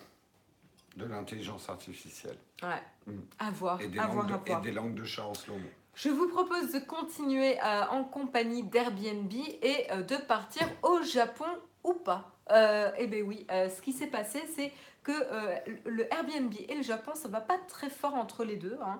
de 0.95 1.05
l'intelligence 1.05 1.69
artificielle. 1.69 2.37
Ouais, 2.63 2.81
Mm. 3.05 3.19
à 3.37 3.51
voir, 3.51 3.79
Et 3.81 3.87
des, 3.87 3.99
à 3.99 4.07
voir, 4.07 4.27
langues 4.27 4.41
à 4.49 4.55
de, 4.55 4.59
et 4.59 4.61
des 4.63 4.71
langues 4.71 4.95
de 4.95 5.03
chat 5.03 5.25
en 5.27 5.35
slow 5.35 5.53
Je 5.93 6.09
vous 6.09 6.27
propose 6.27 6.71
de 6.73 6.79
continuer 6.79 7.55
euh, 7.63 7.83
en 7.91 8.03
compagnie 8.03 8.63
d'Airbnb 8.63 9.31
et 9.61 9.85
euh, 9.91 10.01
de 10.01 10.15
partir 10.15 10.67
au 10.81 11.03
Japon 11.03 11.45
ou 11.87 11.93
pas. 11.93 12.31
Euh, 12.51 12.91
eh 12.97 13.07
bien 13.07 13.21
oui, 13.21 13.45
euh, 13.51 13.69
ce 13.69 13.81
qui 13.81 13.91
s'est 13.91 14.07
passé, 14.07 14.41
c'est 14.55 14.71
que 15.03 15.11
euh, 15.11 15.55
le 15.85 16.13
Airbnb 16.13 16.53
et 16.67 16.75
le 16.75 16.83
Japon, 16.83 17.11
ça 17.15 17.29
va 17.29 17.39
pas 17.39 17.57
très 17.69 17.89
fort 17.89 18.13
entre 18.13 18.43
les 18.43 18.57
deux. 18.57 18.77
hein. 18.81 18.99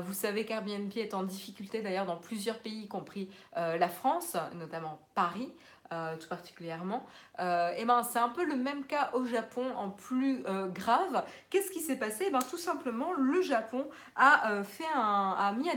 Vous 0.00 0.12
savez 0.12 0.44
qu'Airbnb 0.44 0.90
est 0.96 1.14
en 1.14 1.22
difficulté 1.22 1.80
d'ailleurs 1.80 2.04
dans 2.06 2.16
plusieurs 2.16 2.58
pays, 2.58 2.82
y 2.82 2.88
compris 2.88 3.30
la 3.54 3.88
France, 3.88 4.36
notamment 4.54 5.00
Paris. 5.14 5.50
Euh, 5.92 6.16
tout 6.16 6.28
particulièrement. 6.28 7.06
Euh, 7.38 7.70
et 7.76 7.84
ben, 7.84 8.02
c'est 8.02 8.18
un 8.18 8.28
peu 8.28 8.44
le 8.44 8.56
même 8.56 8.84
cas 8.84 9.10
au 9.12 9.24
Japon 9.24 9.64
en 9.76 9.90
plus 9.90 10.42
euh, 10.48 10.66
grave. 10.66 11.24
Qu'est-ce 11.48 11.70
qui 11.70 11.80
s'est 11.80 11.96
passé? 11.96 12.24
Eh 12.26 12.30
ben, 12.32 12.40
Tout 12.50 12.56
simplement, 12.56 13.12
le 13.12 13.40
Japon 13.42 13.86
a 14.16 14.64
fait 14.64 14.88
un, 14.96 15.36
a 15.38 15.52
mis 15.52 15.68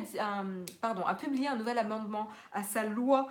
pardon, 0.81 1.05
a 1.05 1.13
publié 1.13 1.47
un 1.47 1.57
nouvel 1.57 1.77
amendement 1.77 2.29
à 2.53 2.63
sa 2.63 2.83
loi 2.83 3.27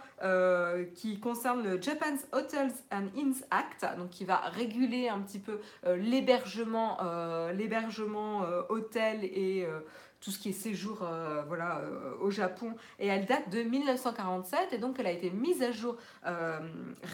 qui 0.95 1.19
concerne 1.21 1.63
le 1.63 1.81
Japan's 1.81 2.27
Hotels 2.33 2.73
and 2.93 3.07
Inns 3.17 3.45
Act, 3.51 3.87
donc 3.97 4.11
qui 4.11 4.25
va 4.25 4.37
réguler 4.37 5.09
un 5.09 5.21
petit 5.21 5.39
peu 5.39 5.61
l'hébergement, 5.87 6.99
l'hébergement 7.53 8.43
hôtel 8.69 9.25
et 9.25 9.67
tout 10.21 10.31
ce 10.31 10.39
qui 10.39 10.49
est 10.49 10.53
séjour 10.53 11.03
euh, 11.03 11.43
voilà, 11.47 11.79
euh, 11.79 12.15
au 12.21 12.31
Japon. 12.31 12.75
Et 12.99 13.07
elle 13.07 13.25
date 13.27 13.51
de 13.51 13.63
1947 13.63 14.73
et 14.73 14.79
donc 14.79 14.97
elle 14.99 15.07
a 15.07 15.13
été 15.13 15.31
mise 15.31 15.63
à 15.63 15.71
jour 15.71 15.97
euh, 16.27 16.59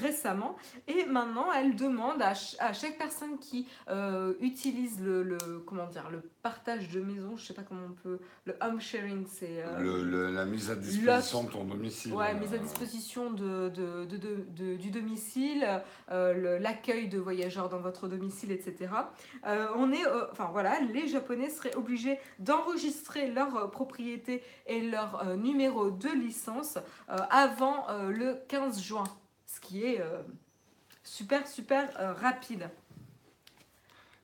récemment. 0.00 0.56
Et 0.88 1.04
maintenant, 1.04 1.52
elle 1.52 1.76
demande 1.76 2.22
à, 2.22 2.34
ch- 2.34 2.56
à 2.60 2.72
chaque 2.72 2.96
personne 2.98 3.38
qui 3.38 3.66
utilise 4.40 5.00
le, 5.02 5.22
le- 5.22 5.38
comment 5.66 5.86
dire, 5.86 6.08
le 6.10 6.22
partage 6.42 6.88
de 6.90 7.00
maison, 7.00 7.36
je 7.36 7.46
sais 7.46 7.54
pas 7.54 7.62
comment 7.62 7.86
on 7.90 7.92
peut, 7.94 8.18
le 8.44 8.54
home 8.60 8.80
sharing, 8.80 9.26
c'est 9.26 9.62
la 10.30 10.44
mise 10.44 10.70
à 10.70 10.74
disposition 10.76 11.44
de 11.44 11.50
ton 11.50 11.64
domicile. 11.64 12.12
Ouais, 12.12 12.34
mise 12.34 12.52
à 12.54 12.58
disposition 12.58 13.30
de, 13.32 13.68
de- 13.70 14.04
de- 14.04 14.16
de- 14.16 14.44
de- 14.56 14.76
du 14.76 14.90
domicile, 14.90 15.66
le- 16.10 16.58
l'accueil 16.58 17.08
de 17.08 17.18
voyageurs 17.18 17.68
dans 17.68 17.80
votre 17.80 18.08
domicile, 18.08 18.50
etc. 18.52 18.88
On 19.76 19.92
est, 19.92 20.06
enfin 20.32 20.48
voilà, 20.52 20.80
les 20.80 21.06
Japonais 21.08 21.50
seraient 21.50 21.74
obligés 21.76 22.18
d'enregistrer 22.38 22.93
leur 23.34 23.56
euh, 23.56 23.66
propriété 23.68 24.42
et 24.66 24.80
leur 24.80 25.26
euh, 25.26 25.36
numéro 25.36 25.90
de 25.90 26.08
licence 26.08 26.76
euh, 27.08 27.16
avant 27.30 27.86
le 28.08 28.36
15 28.48 28.80
juin, 28.82 29.04
ce 29.46 29.60
qui 29.60 29.84
est 29.84 30.00
super 31.02 31.46
super 31.46 32.16
rapide. 32.20 32.70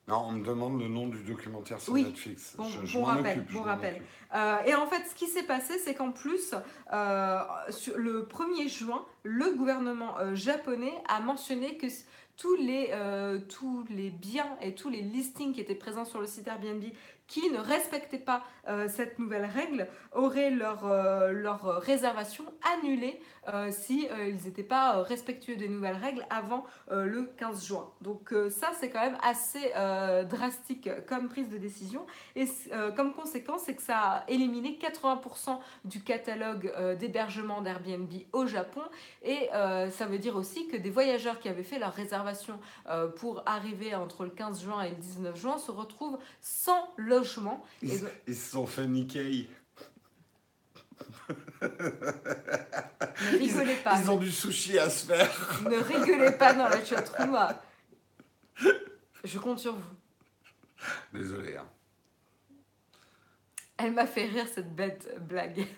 Non, 0.09 0.25
on 0.27 0.33
me 0.33 0.45
demande 0.45 0.81
le 0.81 0.89
nom 0.89 1.07
du 1.07 1.23
documentaire 1.23 1.81
sur 1.81 1.93
Oui. 1.93 2.03
Netflix. 2.05 2.55
Bon- 2.57 2.65
je 2.65 2.85
je 2.85 2.99
bon 2.99 3.05
rappel, 3.05 3.39
occupe. 3.39 3.53
bon 3.53 3.63
rappel. 3.63 4.03
Euh, 4.35 4.57
et 4.67 4.75
en 4.75 4.87
fait, 4.89 5.05
ce 5.09 5.15
qui 5.15 5.29
s'est 5.29 5.45
passé, 5.45 5.79
c'est 5.79 5.95
qu'en 5.95 6.11
plus, 6.11 6.53
euh, 6.93 7.39
sur 7.69 7.97
le 7.97 8.27
1er 8.27 8.69
juin, 8.69 9.05
le 9.23 9.55
gouvernement 9.55 10.19
euh, 10.19 10.35
japonais 10.35 10.93
a 11.07 11.21
mentionné 11.21 11.77
que 11.77 11.87
tous 12.37 12.57
les, 12.57 12.91
tous 13.51 13.85
les 13.91 14.09
biens 14.09 14.57
et 14.63 14.75
tous 14.75 14.89
les 14.89 15.03
listings 15.03 15.53
qui 15.53 15.61
étaient 15.61 15.75
présents 15.75 16.07
sur 16.07 16.21
le 16.21 16.27
site 16.27 16.49
Airbnb 16.49 16.83
qui 17.31 17.49
ne 17.49 17.59
respectaient 17.59 18.19
pas 18.19 18.43
euh, 18.69 18.89
cette 18.89 19.19
nouvelle 19.21 19.45
règle 19.45 19.87
auraient 20.13 20.51
leur, 20.51 20.85
euh, 20.85 21.31
leur 21.31 21.81
réservation 21.81 22.45
annulée 22.75 23.21
euh, 23.49 23.71
si 23.73 24.07
euh, 24.11 24.29
ils 24.29 24.45
n'étaient 24.45 24.63
pas 24.63 24.97
euh, 24.97 25.03
respectueux 25.03 25.57
des 25.57 25.69
nouvelles 25.69 25.97
règles 25.97 26.27
avant 26.31 26.65
le 26.91 27.31
15 27.39 27.65
juin. 27.65 27.89
Donc 28.01 28.35
ça, 28.51 28.73
c'est 28.79 28.91
quand 28.91 29.01
même 29.01 29.19
assez 29.23 29.73
drastique 30.29 30.89
comme 31.07 31.29
prise 31.29 31.49
de 31.49 31.59
décision. 31.59 32.05
Et 32.37 32.47
comme 32.97 33.13
conséquence, 33.15 33.63
c'est 33.65 33.75
que 33.75 33.83
ça 33.83 33.99
a 33.99 34.25
éliminé 34.29 34.79
80% 34.81 35.59
du 35.85 36.03
catalogue 36.03 36.73
d'hébergement 36.99 37.61
d'Airbnb 37.61 38.11
au 38.33 38.47
Japon. 38.47 38.81
Et 39.23 39.49
ça 39.53 40.07
veut 40.07 40.19
dire 40.19 40.37
aussi 40.37 40.67
que 40.69 40.77
des 40.77 40.91
voyageurs 40.91 41.39
qui 41.39 41.49
avaient 41.49 41.63
fait 41.63 41.79
leur 41.79 41.93
réservation 41.95 42.59
pour 43.17 43.43
arriver 43.47 43.95
entre 43.95 44.25
le 44.25 44.31
15 44.31 44.63
juin 44.63 44.83
et 44.83 44.91
le 44.91 44.97
19 44.97 45.37
juin 45.37 45.59
se 45.59 45.71
retrouvent 45.71 46.19
sans 46.41 46.93
logement. 46.97 47.65
Et 47.83 47.87
Ils, 47.87 48.01
donc- 48.01 48.11
ils 48.27 48.37
se 48.37 48.51
sont 48.53 48.67
fait 48.67 48.87
niquer. 48.87 49.49
Ne 51.63 53.39
rigolez 53.39 53.77
pas. 53.77 53.99
Ils 54.01 54.11
ont 54.11 54.17
du 54.17 54.31
sushi 54.31 54.79
à 54.79 54.89
se 54.91 55.07
faire. 55.07 55.61
Ne 55.69 55.77
rigolez 55.77 56.33
pas 56.33 56.53
dans 56.55 56.69
la 56.69 56.85
chatroom. 56.85 57.39
Je 59.25 59.39
compte 59.39 59.59
sur 59.59 59.75
vous. 59.75 59.95
Désolé. 61.13 61.57
hein. 61.57 61.67
Elle 63.77 63.93
m'a 63.93 64.07
fait 64.07 64.27
rire 64.27 64.47
cette 64.55 64.75
bête 64.75 65.15
blague. 65.21 65.67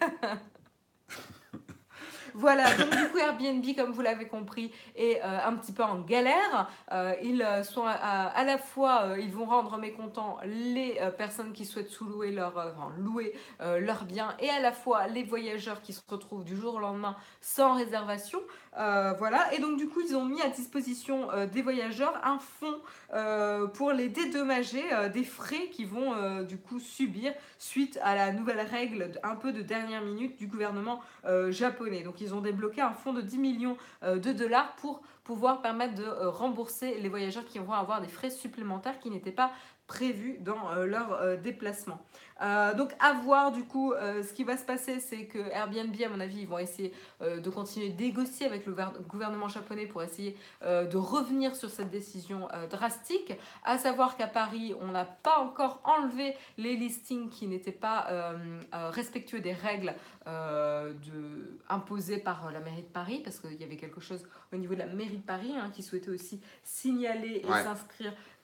Voilà, 2.34 2.74
donc 2.74 2.90
du 2.90 3.08
coup 3.08 3.18
Airbnb, 3.18 3.64
comme 3.76 3.92
vous 3.92 4.02
l'avez 4.02 4.26
compris, 4.26 4.72
est 4.96 5.20
euh, 5.22 5.38
un 5.44 5.54
petit 5.56 5.72
peu 5.72 5.82
en 5.82 6.00
galère. 6.00 6.70
Euh, 6.92 7.14
ils 7.22 7.42
euh, 7.42 7.62
sont 7.62 7.84
à, 7.86 8.44
la 8.44 8.58
fois, 8.58 9.16
ils 9.18 9.32
vont 9.32 9.44
rendre 9.44 9.76
mécontents 9.78 10.38
les 10.44 10.98
personnes 11.16 11.52
qui 11.52 11.64
souhaitent 11.64 11.90
leur, 12.30 12.74
louer 12.98 13.34
leurs 13.60 14.04
biens, 14.04 14.34
et 14.40 14.50
à 14.50 14.60
la 14.60 14.72
fois 14.72 15.06
les 15.06 15.22
voyageurs 15.22 15.80
qui 15.82 15.92
se 15.92 16.00
retrouvent 16.08 16.44
du 16.44 16.56
jour 16.56 16.74
au 16.74 16.78
lendemain 16.78 17.16
sans 17.40 17.76
réservation. 17.76 18.40
Euh, 18.78 19.12
voilà, 19.18 19.52
et 19.52 19.60
donc 19.60 19.76
du 19.76 19.88
coup, 19.88 20.00
ils 20.00 20.16
ont 20.16 20.24
mis 20.24 20.40
à 20.40 20.48
disposition 20.48 21.30
euh, 21.32 21.46
des 21.46 21.60
voyageurs 21.60 22.18
un 22.24 22.38
fonds 22.38 22.80
euh, 23.12 23.66
pour 23.66 23.92
les 23.92 24.08
dédommager 24.08 24.82
des 25.12 25.24
frais 25.24 25.68
qu'ils 25.70 25.88
vont 25.88 26.42
du 26.42 26.56
coup 26.58 26.80
subir 26.80 27.32
suite 27.58 27.98
à 28.02 28.14
la 28.14 28.32
nouvelle 28.32 28.60
règle 28.60 29.12
un 29.22 29.36
peu 29.36 29.52
de 29.52 29.62
dernière 29.62 30.02
minute 30.02 30.38
du 30.38 30.46
gouvernement 30.46 31.00
japonais. 31.48 32.02
Donc 32.02 32.20
ils 32.20 32.34
ont 32.34 32.40
débloqué 32.40 32.80
un 32.80 32.92
fonds 32.92 33.12
de 33.12 33.20
10 33.20 33.38
millions 33.38 33.76
de 34.02 34.32
dollars 34.32 34.74
pour 34.76 35.02
pouvoir 35.24 35.62
permettre 35.62 35.94
de 35.94 36.26
rembourser 36.26 36.98
les 37.00 37.08
voyageurs 37.08 37.44
qui 37.44 37.58
vont 37.58 37.72
avoir 37.72 38.00
des 38.00 38.08
frais 38.08 38.30
supplémentaires 38.30 38.98
qui 38.98 39.10
n'étaient 39.10 39.30
pas 39.30 39.52
prévus 39.86 40.38
dans 40.40 40.70
euh, 40.72 40.86
leur 40.86 41.12
euh, 41.12 41.36
déplacement. 41.36 42.00
Euh, 42.40 42.74
donc 42.74 42.92
à 42.98 43.12
voir 43.12 43.52
du 43.52 43.62
coup 43.64 43.92
euh, 43.92 44.22
ce 44.24 44.32
qui 44.32 44.42
va 44.42 44.56
se 44.56 44.64
passer 44.64 44.98
c'est 44.98 45.26
que 45.26 45.38
Airbnb 45.38 45.94
à 46.04 46.08
mon 46.08 46.18
avis 46.18 46.40
ils 46.40 46.48
vont 46.48 46.58
essayer 46.58 46.92
de 47.20 47.50
continuer 47.50 47.90
de 47.90 48.02
négocier 48.02 48.46
avec 48.46 48.66
le 48.66 48.72
gouver- 48.72 48.98
gouvernement 49.06 49.48
japonais 49.48 49.86
pour 49.86 50.02
essayer 50.02 50.36
de 50.62 50.96
revenir 50.96 51.54
sur 51.54 51.70
cette 51.70 51.90
décision 51.90 52.48
drastique. 52.70 53.32
À 53.64 53.78
savoir 53.78 54.16
qu'à 54.16 54.26
Paris, 54.26 54.74
on 54.80 54.88
n'a 54.88 55.04
pas 55.04 55.38
encore 55.38 55.80
enlevé 55.84 56.34
les 56.58 56.74
listings 56.74 57.28
qui 57.28 57.46
n'étaient 57.46 57.70
pas 57.70 58.34
respectueux 58.72 59.40
des 59.40 59.52
règles 59.52 59.94
de, 60.26 61.58
imposées 61.68 62.18
par 62.18 62.50
la 62.50 62.60
mairie 62.60 62.82
de 62.82 62.88
Paris, 62.92 63.20
parce 63.22 63.38
qu'il 63.38 63.60
y 63.60 63.64
avait 63.64 63.76
quelque 63.76 64.00
chose 64.00 64.24
au 64.52 64.56
niveau 64.56 64.74
de 64.74 64.80
la 64.80 64.86
mairie 64.86 65.18
de 65.18 65.26
Paris 65.26 65.54
hein, 65.56 65.70
qui 65.72 65.82
souhaitait 65.82 66.10
aussi 66.10 66.40
signaler 66.64 67.42
et 67.44 67.46
Ouais. 67.52 67.62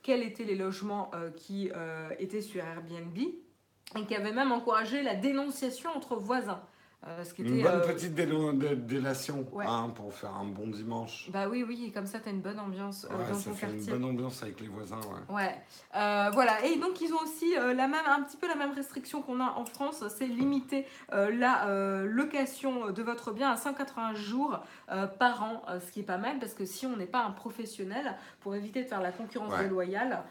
Quels 0.09 0.23
étaient 0.23 0.45
les 0.45 0.55
logements 0.55 1.11
euh, 1.13 1.31
qui 1.31 1.71
euh, 1.77 2.09
étaient 2.19 2.41
sur 2.41 2.65
Airbnb 2.65 3.19
et 3.19 4.07
qui 4.07 4.15
avait 4.15 4.33
même 4.33 4.53
encouragé 4.53 5.03
la 5.03 5.15
dénonciation 5.15 5.91
entre 5.95 6.17
voisins. 6.17 6.63
Euh, 7.07 7.23
ce 7.23 7.33
qui 7.33 7.43
Une 7.43 7.55
était, 7.55 7.63
bonne 7.63 7.81
euh, 7.81 7.87
petite 7.93 8.13
délo- 8.13 8.53
dé- 8.59 8.75
délation 8.75 9.47
Ouais. 9.53 9.65
hein, 9.69 9.93
pour 9.95 10.13
faire 10.13 10.35
un 10.35 10.45
bon 10.45 10.67
dimanche. 10.67 11.31
Bah 11.33 11.49
oui, 11.49 11.65
oui, 11.67 11.93
comme 11.95 12.07
ça, 12.07 12.19
tu 12.19 12.29
as 12.29 12.33
une 12.33 12.41
bonne 12.41 12.59
ambiance 12.59 13.05
euh, 13.09 13.17
Ouais, 13.17 13.31
dans 13.31 13.39
ça 13.39 13.51
ton 13.51 13.57
fait 13.57 13.67
une 13.67 13.73
quartier. 13.75 13.93
bonne 13.93 14.05
ambiance 14.05 14.43
avec 14.43 14.61
les 14.61 14.67
voisins. 14.67 14.99
Ouais. 15.31 15.37
Ouais, 15.37 15.57
Euh, 15.97 16.31
voilà. 16.35 16.65
Et 16.67 16.77
donc 16.77 17.01
ils 17.01 17.13
ont 17.15 17.23
aussi 17.23 17.55
la 17.55 17.87
même, 17.87 17.95
un 18.05 18.23
petit 18.23 18.37
peu 18.37 18.49
la 18.49 18.57
même 18.57 18.73
restriction 18.73 19.23
qu'on 19.23 19.39
a 19.41 19.53
en 19.57 19.65
France, 19.65 20.03
c'est 20.19 20.27
limiter 20.27 20.87
la 21.13 22.03
location 22.05 22.91
de 22.91 23.03
votre 23.03 23.33
bien 23.33 23.51
à 23.53 23.57
180 23.57 24.15
jours 24.15 24.59
par 25.21 25.43
an, 25.45 25.63
ce 25.87 25.93
qui 25.93 26.01
est 26.01 26.05
pas 26.05 26.19
mal 26.19 26.39
parce 26.41 26.55
que 26.55 26.65
si 26.65 26.85
on 26.85 26.97
n'est 26.97 27.07
pas 27.07 27.23
un 27.25 27.31
professionnel, 27.31 28.17
pour 28.41 28.55
éviter 28.57 28.83
de 28.83 28.89
faire 28.89 29.01
la 29.01 29.13
concurrence 29.13 29.57
déloyale, 29.61 30.25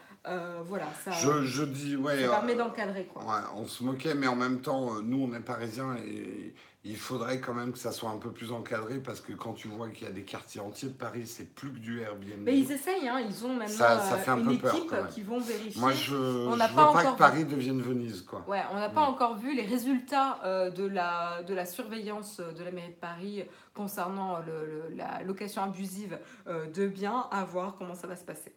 voilà, 0.66 0.86
ça, 1.02 1.10
Je, 1.12 1.42
je 1.44 1.64
dis, 1.64 1.96
ouais, 1.96 2.22
ça 2.22 2.28
permet 2.28 2.54
d'encadrer 2.54 3.08
on 3.56 3.64
se 3.64 3.82
moquait, 3.84 4.14
mais 4.14 4.26
en 4.26 4.36
même 4.36 4.60
temps, 4.60 5.00
nous, 5.02 5.26
on 5.30 5.34
est 5.34 5.40
parisiens 5.40 5.96
et 6.06 6.52
il 6.84 6.96
faudrait 6.96 7.40
quand 7.40 7.54
même 7.54 7.72
que 7.72 7.78
ça 7.78 7.90
soit 7.92 8.08
un 8.10 8.18
peu 8.18 8.30
plus 8.30 8.52
encadré 8.52 8.98
parce 8.98 9.20
que 9.20 9.32
quand 9.32 9.52
tu 9.52 9.66
vois 9.68 9.88
qu'il 9.90 10.06
y 10.06 10.10
a 10.10 10.12
des 10.12 10.22
quartiers 10.22 10.60
entiers 10.60 10.88
de 10.88 10.94
Paris, 10.94 11.26
c'est 11.26 11.52
plus 11.54 11.72
que 11.72 11.78
du 11.78 12.00
Airbnb. 12.00 12.44
Mais 12.44 12.56
ils 12.56 12.70
essayent, 12.70 13.08
hein, 13.08 13.20
ils 13.20 13.44
ont 13.44 13.52
maintenant 13.54 13.76
Ça- 13.76 13.98
ça 14.00 14.14
euh, 14.14 14.18
fait 14.18 14.30
un 14.30 14.38
une 14.38 14.58
peu 14.58 14.68
équipe 14.68 14.94
qui 15.10 15.22
vont 15.22 15.40
vérifier. 15.40 15.80
Moi, 15.80 15.92
je 15.92 16.14
ne 16.14 16.50
veux 16.52 16.56
pas 16.92 17.12
que 17.12 17.18
Paris 17.18 17.44
devienne 17.44 17.82
Venise, 17.82 18.22
quoi. 18.22 18.44
Ouais, 18.46 18.62
on 18.72 18.76
n'a 18.76 18.88
pas 18.88 19.02
Mm. 19.06 19.08
encore 19.12 19.36
vu 19.36 19.54
les 19.54 19.66
résultats 19.66 20.38
euh, 20.44 20.70
de, 20.70 20.86
la, 20.86 21.42
de 21.42 21.52
la 21.52 21.66
surveillance 21.66 22.38
euh, 22.40 22.52
de 22.52 22.62
la 22.62 22.70
mairie 22.70 22.90
de 22.90 22.94
Paris 22.94 23.44
concernant 23.74 24.38
le- 24.38 24.66
le- 24.88 24.94
la 24.96 25.22
location 25.24 25.62
abusive 25.64 26.18
euh, 26.46 26.66
de 26.70 26.86
biens, 26.86 27.26
à 27.32 27.44
voir 27.44 27.74
comment 27.76 27.94
ça 27.96 28.06
va 28.06 28.14
se 28.16 28.24
passer. 28.24 28.54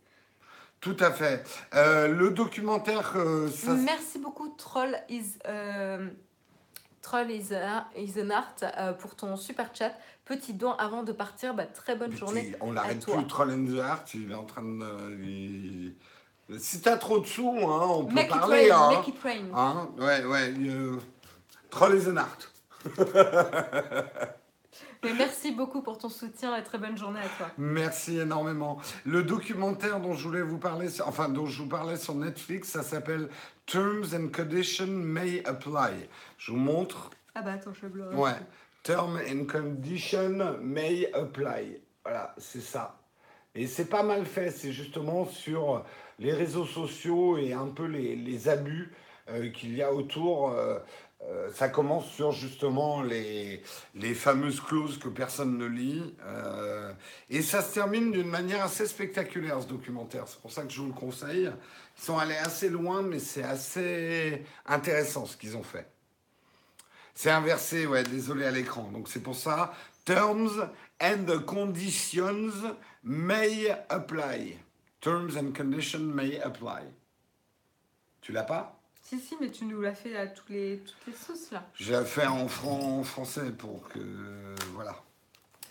Tout 0.80 0.97
à 0.99 1.11
fait. 1.11 1.43
Euh, 1.76 2.07
le 2.07 2.30
documentaire, 2.32 3.13
ça, 3.51 3.74
Merci 3.74 4.19
beaucoup 4.19 4.49
Troll 4.57 4.95
is, 5.09 5.38
Troll 7.01 7.31
art 8.31 8.45
euh, 8.77 8.93
pour 8.93 9.15
ton 9.15 9.35
super 9.35 9.69
chat. 9.73 9.91
Petit 10.25 10.53
don 10.53 10.73
avant 10.73 11.03
de 11.03 11.11
partir, 11.11 11.53
bah, 11.53 11.65
très 11.65 11.95
bonne 11.95 12.15
journée. 12.15 12.55
on 12.61 12.71
l'arrête 12.73 13.03
plus, 13.03 13.27
Troll 13.27 13.51
and 13.51 13.65
the 13.65 13.75
Heart, 13.77 14.13
il 14.13 14.31
est 14.31 14.35
en 14.35 14.43
train 14.45 14.61
de... 14.63 15.17
il- 15.23 15.95
Si 16.59 16.81
t'as 16.81 16.97
trop 16.97 17.19
de 17.19 17.25
sous, 17.25 17.49
hein, 17.49 17.85
on 17.89 18.05
peut 18.05 18.13
Make 18.13 18.25
it 18.27 18.31
parler. 18.31 18.71
rain, 18.71 18.77
hein. 18.77 18.89
make 18.97 19.07
it 19.07 19.15
rain. 19.23 19.45
Hein, 19.55 19.89
ouais, 19.97 20.23
ouais. 20.25 20.53
euh, 20.57 20.97
Troll 21.69 21.95
is 21.97 22.07
an 22.09 22.17
art. 22.17 22.37
Mais 25.03 25.13
merci 25.13 25.51
beaucoup 25.51 25.81
pour 25.81 25.97
ton 25.97 26.09
soutien 26.09 26.55
et 26.55 26.63
très 26.63 26.77
bonne 26.77 26.97
journée 26.97 27.19
à 27.19 27.27
toi. 27.37 27.47
Merci 27.57 28.19
énormément. 28.19 28.79
Le 29.03 29.23
documentaire 29.23 29.99
dont 29.99 30.13
je 30.13 30.27
voulais 30.27 30.43
vous 30.43 30.59
parler, 30.59 30.89
enfin 31.03 31.27
dont 31.27 31.47
je 31.47 31.63
vous 31.63 31.67
parlais 31.69 31.97
sur 31.97 32.13
Netflix, 32.13 32.69
ça 32.69 32.83
s'appelle 32.83 33.29
Terms 33.65 34.13
and 34.13 34.27
Conditions 34.35 34.85
May 34.87 35.43
Apply. 35.45 36.07
Je 36.37 36.51
vous 36.51 36.57
montre. 36.59 37.09
Ah 37.33 37.41
bah 37.41 37.53
attends, 37.53 37.73
je 37.73 37.87
bleurer. 37.87 38.15
Ouais. 38.15 38.35
Terms 38.83 39.19
and 39.27 39.45
Conditions 39.45 40.57
May 40.61 41.11
Apply. 41.13 41.81
Voilà, 42.03 42.35
c'est 42.37 42.61
ça. 42.61 42.99
Et 43.55 43.65
c'est 43.67 43.89
pas 43.89 44.03
mal 44.03 44.25
fait. 44.25 44.51
C'est 44.51 44.71
justement 44.71 45.25
sur 45.25 45.83
les 46.19 46.33
réseaux 46.33 46.65
sociaux 46.65 47.37
et 47.37 47.53
un 47.53 47.67
peu 47.67 47.85
les, 47.85 48.15
les 48.15 48.49
abus 48.49 48.93
euh, 49.29 49.49
qu'il 49.49 49.75
y 49.75 49.81
a 49.81 49.91
autour. 49.91 50.51
euh, 50.51 50.77
euh, 51.24 51.51
ça 51.53 51.69
commence 51.69 52.09
sur 52.11 52.32
justement 52.32 53.01
les, 53.03 53.61
les 53.95 54.13
fameuses 54.15 54.59
clauses 54.59 54.97
que 54.97 55.07
personne 55.07 55.57
ne 55.57 55.65
lit. 55.65 56.15
euh, 56.26 56.93
et 57.30 57.41
ça 57.41 57.61
se 57.61 57.74
termine 57.74 58.11
d'une 58.11 58.28
manière 58.28 58.63
assez 58.63 58.88
spectaculaire, 58.88 59.61
ce 59.61 59.67
documentaire. 59.67 60.28
C'est 60.28 60.39
pour 60.41 60.51
ça 60.51 60.63
que 60.63 60.72
je 60.72 60.82
vous 60.82 60.88
le 60.88 60.93
conseille. 60.93 61.51
Ils 61.97 62.03
sont 62.03 62.17
allés 62.17 62.38
assez 62.38 62.69
loin, 62.69 63.01
mais 63.01 63.19
c'est 63.19 63.43
assez 63.43 64.43
intéressant 64.65 65.26
ce 65.26 65.38
qu'ils 65.38 65.55
ont 65.55 65.63
fait. 65.63 65.88
C'est 67.13 67.30
inversé, 67.30 67.86
ouais, 67.86 68.03
désolé 68.03 68.45
à 68.45 68.51
l'écran. 68.51 68.89
Donc 68.91 69.07
c'est 69.07 69.22
pour 69.22 69.36
ça. 69.36 69.74
Terms 70.05 70.69
and 70.99 71.26
conditions 71.45 72.76
may 73.03 73.69
apply. 73.89 74.57
Terms 75.01 75.38
and 75.38 75.51
conditions 75.55 75.99
may 75.99 76.39
apply. 76.41 76.82
Tu 78.22 78.32
l'as 78.32 78.43
pas? 78.43 78.80
Si, 79.12 79.20
si, 79.20 79.36
mais 79.41 79.49
tu 79.51 79.66
nous 79.66 79.82
l'as 79.82 79.93
fait 79.93 80.16
à 80.16 80.26
tous 80.26 80.45
les, 80.47 80.80
toutes 80.86 81.05
les 81.05 81.12
sauces 81.14 81.51
là. 81.51 81.68
Je 81.76 81.93
l'ai 81.93 82.05
fait 82.05 82.28
en, 82.28 82.47
fran- 82.47 82.99
en 82.99 83.03
français 83.03 83.51
pour 83.51 83.86
que. 83.89 83.99
Voilà. 84.74 84.95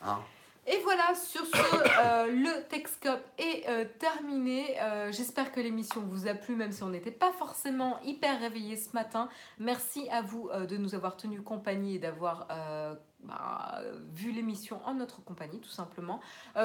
Hein? 0.02 0.18
Et 0.66 0.78
voilà, 0.84 1.14
sur 1.14 1.44
ce, 1.46 1.56
euh, 1.56 2.26
le 2.26 2.68
Texcope 2.68 3.24
est 3.38 3.66
euh, 3.68 3.86
terminé. 3.98 4.76
Euh, 4.80 5.10
J'espère 5.10 5.52
que 5.52 5.60
l'émission 5.60 6.02
vous 6.02 6.28
a 6.28 6.34
plu, 6.34 6.54
même 6.54 6.70
si 6.70 6.82
on 6.82 6.90
n'était 6.90 7.10
pas 7.10 7.32
forcément 7.32 7.98
hyper 8.02 8.38
réveillés 8.38 8.76
ce 8.76 8.92
matin. 8.92 9.30
Merci 9.58 10.08
à 10.10 10.20
vous 10.20 10.50
de 10.68 10.76
nous 10.76 10.94
avoir 10.94 11.16
tenu 11.16 11.40
compagnie 11.42 11.96
et 11.96 11.98
d'avoir 11.98 12.46
bah, 13.20 13.80
vu 14.12 14.32
l'émission 14.32 14.80
en 14.84 14.94
notre 14.94 15.24
compagnie, 15.24 15.60
tout 15.60 15.70
simplement. 15.70 16.20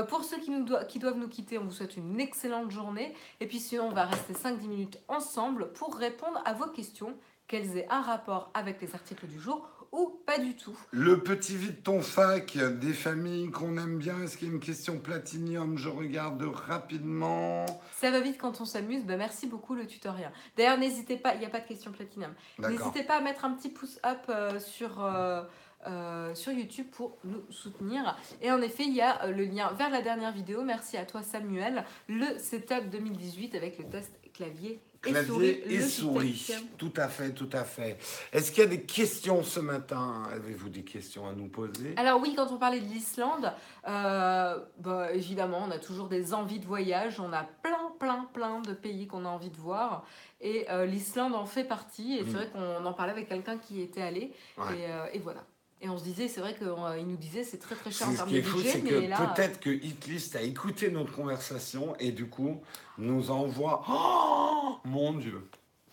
Pour 0.09 0.23
ceux 0.23 0.37
qui, 0.37 0.51
qui 0.89 0.99
doivent 0.99 1.17
nous 1.17 1.29
quitter, 1.29 1.57
on 1.57 1.65
vous 1.65 1.71
souhaite 1.71 1.97
une 1.97 2.19
excellente 2.19 2.71
journée. 2.71 3.13
Et 3.39 3.47
puis 3.47 3.59
sinon, 3.59 3.87
on 3.87 3.91
va 3.91 4.05
rester 4.05 4.33
5-10 4.33 4.67
minutes 4.67 4.99
ensemble 5.07 5.71
pour 5.73 5.95
répondre 5.95 6.41
à 6.45 6.53
vos 6.53 6.67
questions, 6.67 7.15
qu'elles 7.47 7.77
aient 7.77 7.87
un 7.89 8.01
rapport 8.01 8.49
avec 8.53 8.81
les 8.81 8.93
articles 8.95 9.27
du 9.27 9.39
jour 9.39 9.69
ou 9.95 10.21
pas 10.25 10.37
du 10.37 10.55
tout. 10.55 10.77
Le 10.91 11.23
petit 11.23 11.55
vide 11.55 11.81
ton 11.81 12.01
fac, 12.01 12.57
des 12.57 12.93
familles 12.93 13.49
qu'on 13.49 13.77
aime 13.77 13.97
bien. 13.97 14.21
Est-ce 14.21 14.37
qu'il 14.37 14.49
y 14.49 14.51
a 14.51 14.53
une 14.53 14.59
question 14.59 14.99
platinium 14.99 15.77
Je 15.77 15.89
regarde 15.89 16.43
rapidement? 16.43 17.65
Ça 17.99 18.11
va 18.11 18.19
vite 18.19 18.37
quand 18.37 18.59
on 18.61 18.65
s'amuse. 18.65 19.05
Bah, 19.05 19.17
merci 19.17 19.47
beaucoup 19.47 19.73
le 19.73 19.87
tutoriel. 19.87 20.31
D'ailleurs, 20.57 20.77
n'hésitez 20.77 21.17
pas, 21.17 21.33
il 21.33 21.39
n'y 21.39 21.45
a 21.45 21.49
pas 21.49 21.61
de 21.61 21.67
question 21.67 21.91
platinum. 21.91 22.33
N'hésitez 22.59 23.03
pas 23.03 23.17
à 23.17 23.21
mettre 23.21 23.45
un 23.45 23.51
petit 23.51 23.69
pouce 23.69 23.99
up 24.05 24.19
euh, 24.29 24.59
sur, 24.59 25.03
euh, 25.03 25.43
euh, 25.87 26.35
sur 26.35 26.51
YouTube 26.51 26.87
pour 26.91 27.17
nous 27.23 27.43
soutenir. 27.49 28.17
Et 28.41 28.51
en 28.51 28.61
effet, 28.61 28.83
il 28.83 28.93
y 28.93 29.01
a 29.01 29.27
le 29.27 29.45
lien 29.45 29.71
vers 29.73 29.89
la 29.89 30.01
dernière 30.01 30.33
vidéo. 30.33 30.63
Merci 30.63 30.97
à 30.97 31.05
toi 31.05 31.23
Samuel. 31.23 31.85
Le 32.09 32.37
setup 32.37 32.89
2018 32.91 33.55
avec 33.55 33.77
le 33.77 33.85
test 33.85 34.11
clavier 34.35 34.81
et 35.07 35.81
souris. 35.81 36.47
Et. 36.49 36.77
Tout 36.77 36.93
à 36.97 37.07
fait, 37.07 37.31
tout 37.31 37.49
à 37.53 37.63
fait. 37.63 37.97
Est-ce 38.33 38.51
qu'il 38.51 38.63
y 38.63 38.65
a 38.65 38.69
des 38.69 38.81
questions 38.81 39.43
ce 39.43 39.59
matin? 39.59 40.23
Avez-vous 40.33 40.69
des 40.69 40.81
questions 40.83 41.27
à 41.27 41.33
nous 41.33 41.47
poser? 41.47 41.93
Alors 41.97 42.19
oui, 42.19 42.33
quand 42.35 42.51
on 42.51 42.57
parlait 42.57 42.79
de 42.79 42.85
l'Islande, 42.87 43.53
euh, 43.87 44.57
bah, 44.79 45.13
évidemment, 45.13 45.63
on 45.67 45.71
a 45.71 45.77
toujours 45.77 46.07
des 46.07 46.33
envies 46.33 46.59
de 46.59 46.65
voyage. 46.65 47.19
On 47.19 47.31
a 47.33 47.43
plein, 47.43 47.91
plein, 47.99 48.27
plein 48.33 48.61
de 48.61 48.73
pays 48.73 49.05
qu'on 49.07 49.25
a 49.25 49.29
envie 49.29 49.51
de 49.51 49.57
voir. 49.57 50.05
Et 50.41 50.65
euh, 50.71 50.85
l'Islande 50.85 51.35
en 51.35 51.45
fait 51.45 51.63
partie. 51.65 52.15
Et 52.17 52.23
c'est 52.23 52.29
Mm. 52.31 52.33
vrai 52.33 52.49
qu'on 52.51 52.85
en 52.85 52.93
parlait 52.93 53.11
avec 53.13 53.29
quelqu'un 53.29 53.57
qui 53.57 53.75
y 53.75 53.81
était 53.83 54.01
allé. 54.01 54.33
Ouais. 54.57 54.63
Et, 54.79 54.85
euh, 54.91 55.05
et 55.13 55.19
voilà. 55.19 55.43
Et 55.81 55.89
on 55.89 55.97
se 55.97 56.03
disait, 56.03 56.27
c'est 56.27 56.39
vrai 56.41 56.55
qu'il 56.55 56.67
nous 56.67 57.17
disait, 57.17 57.43
c'est 57.43 57.57
très 57.57 57.75
très 57.75 57.91
cher 57.91 58.07
en 58.07 58.13
termes 58.13 58.29
qui 58.29 58.35
de 58.35 58.39
est 58.39 58.43
fou, 58.43 58.57
budget. 58.57 58.71
c'est 58.71 58.81
que 58.81 58.95
là, 58.95 59.33
peut-être 59.35 59.59
que 59.59 59.69
Hitlist 59.69 60.35
a 60.35 60.41
écouté 60.41 60.89
notre 60.89 61.11
conversation 61.11 61.95
et 61.99 62.11
du 62.11 62.27
coup 62.27 62.61
nous 62.97 63.29
envoie. 63.29 63.83
Oh 63.89 64.77
mon 64.85 65.13
Dieu 65.13 65.47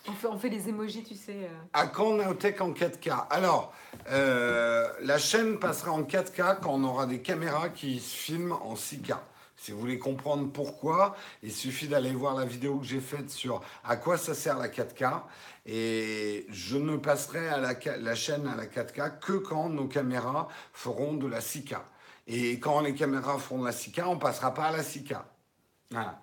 on 0.09 0.13
fait, 0.13 0.27
on 0.27 0.37
fait 0.37 0.51
des 0.51 0.69
emojis, 0.69 1.05
tu 1.05 1.15
sais. 1.15 1.45
euh. 1.45 1.49
À 1.73 1.87
quand 1.87 2.17
Naotech 2.17 2.61
en 2.61 2.73
4K 2.73 3.27
Alors, 3.31 3.73
euh, 4.11 4.89
la 5.01 5.17
chaîne 5.19 5.61
passera 5.61 5.93
en 5.93 6.03
4K 6.03 6.59
quand 6.61 6.75
on 6.75 6.83
aura 6.85 7.07
des 7.07 7.21
caméras 7.21 7.69
qui 7.69 8.01
se 8.01 8.17
filment 8.17 8.53
en 8.63 8.75
6K. 8.75 9.17
Si 9.63 9.71
vous 9.71 9.79
voulez 9.79 10.01
comprendre 10.01 10.51
pourquoi, 10.51 11.15
il 11.45 11.53
suffit 11.53 11.87
d'aller 11.87 12.11
voir 12.11 12.35
la 12.35 12.45
vidéo 12.45 12.79
que 12.79 12.85
j'ai 12.85 12.99
faite 12.99 13.31
sur 13.31 13.63
à 13.85 13.95
quoi 13.95 14.19
ça 14.19 14.35
sert 14.35 14.59
la 14.59 14.67
4K. 14.67 15.23
Et 15.67 16.47
je 16.51 16.77
ne 16.77 16.97
passerai 16.97 17.47
à 17.47 17.59
la, 17.59 18.15
chaîne 18.17 18.49
à 18.49 18.57
la 18.57 18.67
4K 18.67 19.21
que 19.21 19.35
quand 19.35 19.69
nos 19.69 19.87
caméras 19.87 20.49
feront 20.73 21.15
de 21.15 21.29
la 21.29 21.39
6K. 21.39 21.77
Et 22.27 22.59
quand 22.59 22.81
les 22.81 22.93
caméras 22.93 23.39
feront 23.39 23.61
de 23.61 23.67
la 23.67 23.71
6K, 23.71 24.03
on 24.07 24.19
passera 24.19 24.53
pas 24.53 24.65
à 24.65 24.73
la 24.73 24.83
6K. 24.83 25.19
Voilà. 25.93 26.21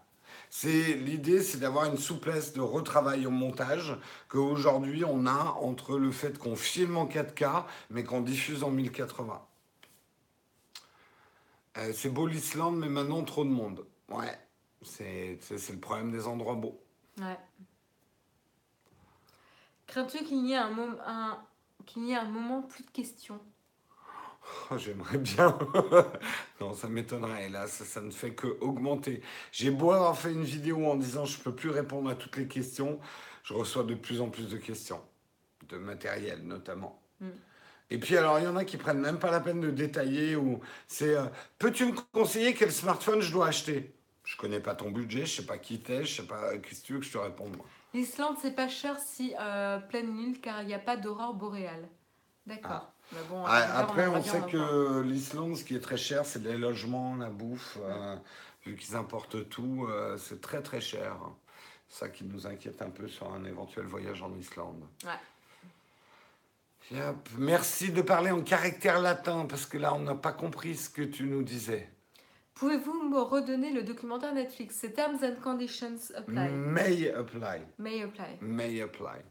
L'idée, 0.65 1.41
c'est 1.41 1.59
d'avoir 1.59 1.85
une 1.85 1.97
souplesse 1.97 2.51
de 2.51 2.59
retravail 2.59 3.25
au 3.25 3.31
montage 3.31 3.95
qu'aujourd'hui 4.27 5.05
on 5.05 5.25
a 5.25 5.55
entre 5.61 5.97
le 5.97 6.11
fait 6.11 6.37
qu'on 6.37 6.57
filme 6.57 6.97
en 6.97 7.05
4K 7.05 7.63
mais 7.89 8.03
qu'on 8.03 8.19
diffuse 8.19 8.65
en 8.65 8.69
1080. 8.69 9.41
Euh, 11.77 11.93
c'est 11.93 12.09
beau 12.09 12.27
l'Islande, 12.27 12.77
mais 12.77 12.89
maintenant 12.89 13.23
trop 13.23 13.43
de 13.43 13.49
monde. 13.49 13.85
Ouais, 14.09 14.37
c'est 14.81 15.37
c'est- 15.41 15.73
le 15.73 15.79
problème 15.79 16.11
des 16.11 16.27
endroits 16.27 16.55
beaux. 16.55 16.79
Ouais. 17.19 17.37
Crains-tu 19.87 20.23
qu'il 20.23 20.43
n'y 20.43 20.53
ait 20.53 20.57
un, 20.57 20.69
mom- 20.71 20.99
un- 21.05 21.39
qu'il 21.85 22.03
n'y 22.03 22.11
ait 22.11 22.15
un 22.17 22.25
moment 22.29 22.61
plus 22.61 22.83
de 22.83 22.91
questions? 22.91 23.39
Oh, 24.71 24.77
J'aimerais 24.77 25.17
bien. 25.17 25.57
non, 26.61 26.73
ça 26.73 26.87
m'étonnerait. 26.87 27.49
Là, 27.49 27.67
ça, 27.67 27.85
ça 27.85 28.01
ne 28.01 28.11
fait 28.11 28.33
que 28.33 28.47
augmenter. 28.61 29.21
J'ai 29.51 29.71
beau 29.71 29.91
avoir 29.91 30.17
fait 30.17 30.31
une 30.33 30.43
vidéo 30.43 30.85
en 30.87 30.95
disant 30.95 31.25
je 31.25 31.39
peux 31.39 31.53
plus 31.55 31.69
répondre 31.69 32.09
à 32.09 32.15
toutes 32.15 32.37
les 32.37 32.47
questions, 32.47 32.99
je 33.43 33.53
reçois 33.53 33.83
de 33.83 33.95
plus 33.95 34.21
en 34.21 34.29
plus 34.29 34.49
de 34.49 34.57
questions, 34.57 35.01
de 35.69 35.77
matériel 35.77 36.43
notamment. 36.47 37.01
Mm. 37.21 37.29
Et 37.91 37.97
puis 37.97 38.15
alors, 38.17 38.39
il 38.39 38.45
y 38.45 38.47
en 38.47 38.55
a 38.55 38.65
qui 38.65 38.77
prennent 38.77 38.99
même 38.99 39.17
pas 39.19 39.31
la 39.31 39.39
peine 39.39 39.59
de 39.61 39.71
détailler 39.71 40.35
ou 40.35 40.59
c'est 40.87 41.15
euh, 41.15 41.25
peux-tu 41.57 41.85
me 41.85 41.93
conseiller 42.13 42.53
quel 42.53 42.71
smartphone 42.71 43.21
je 43.21 43.31
dois 43.31 43.47
acheter? 43.47 43.93
Je 44.23 44.37
connais 44.37 44.59
pas 44.59 44.75
ton 44.75 44.91
budget, 44.91 45.25
je 45.25 45.37
sais 45.37 45.45
pas 45.45 45.57
qui 45.57 45.79
t'es, 45.79 46.05
je 46.05 46.17
sais 46.21 46.27
pas 46.27 46.55
qu'est-ce 46.59 46.81
que 46.81 46.85
tu 46.85 46.93
veux 46.93 46.99
que 46.99 47.05
je 47.05 47.11
te 47.11 47.17
réponde 47.17 47.57
moi? 47.57 47.65
L'Islande, 47.95 48.35
c'est 48.39 48.55
pas 48.55 48.67
cher 48.67 48.99
si 48.99 49.33
euh, 49.39 49.79
pleine 49.79 50.15
lune 50.15 50.37
car 50.39 50.61
il 50.61 50.67
n'y 50.67 50.73
a 50.75 50.79
pas 50.79 50.97
d'aurore 50.97 51.33
boréale. 51.33 51.87
D'accord. 52.45 52.91
Bah 53.11 53.17
bon, 53.27 53.43
Ah, 53.47 53.79
après, 53.79 54.07
on 54.07 54.21
sait 54.21 54.41
que 54.41 55.01
l'Islande, 55.01 55.55
ce 55.57 55.63
qui 55.63 55.75
est 55.75 55.79
très 55.79 55.97
cher, 55.97 56.25
c'est 56.25 56.43
les 56.43 56.57
logements, 56.57 57.15
la 57.15 57.29
bouffe. 57.29 57.77
euh, 57.81 58.15
vu 58.65 58.75
qu'ils 58.75 58.95
importent 58.95 59.49
tout, 59.49 59.87
euh, 59.89 60.15
c'est 60.17 60.41
très 60.41 60.61
très 60.61 60.81
cher. 60.81 61.15
Ça 61.87 62.09
qui 62.09 62.23
nous 62.23 62.45
inquiète 62.45 62.83
un 62.83 62.91
peu 62.91 63.07
sur 63.07 63.33
un 63.33 63.43
éventuel 63.45 63.85
voyage 63.87 64.21
en 64.21 64.31
Islande. 64.35 64.83
Ouais. 65.03 65.11
Yep. 66.91 67.29
Merci 67.37 67.91
de 67.91 68.01
parler 68.01 68.31
en 68.31 68.41
caractère 68.41 68.99
latin, 68.99 69.45
parce 69.47 69.65
que 69.65 69.77
là, 69.77 69.93
on 69.93 69.99
n'a 69.99 70.15
pas 70.15 70.31
compris 70.31 70.75
ce 70.75 70.89
que 70.89 71.03
tu 71.03 71.23
nous 71.23 71.43
disais. 71.43 71.87
Pouvez-vous 72.55 73.09
me 73.09 73.19
redonner 73.19 73.71
le 73.71 73.83
documentaire 73.83 74.33
Netflix? 74.33 74.75
C'est 74.81 74.93
Terms 74.93 75.19
and 75.23 75.41
Conditions 75.41 75.97
Apply. 76.15 76.49
May 76.49 77.09
apply. 77.09 77.61
May 77.77 78.01
apply. 78.01 78.37
May 78.41 78.81
apply. 78.81 79.21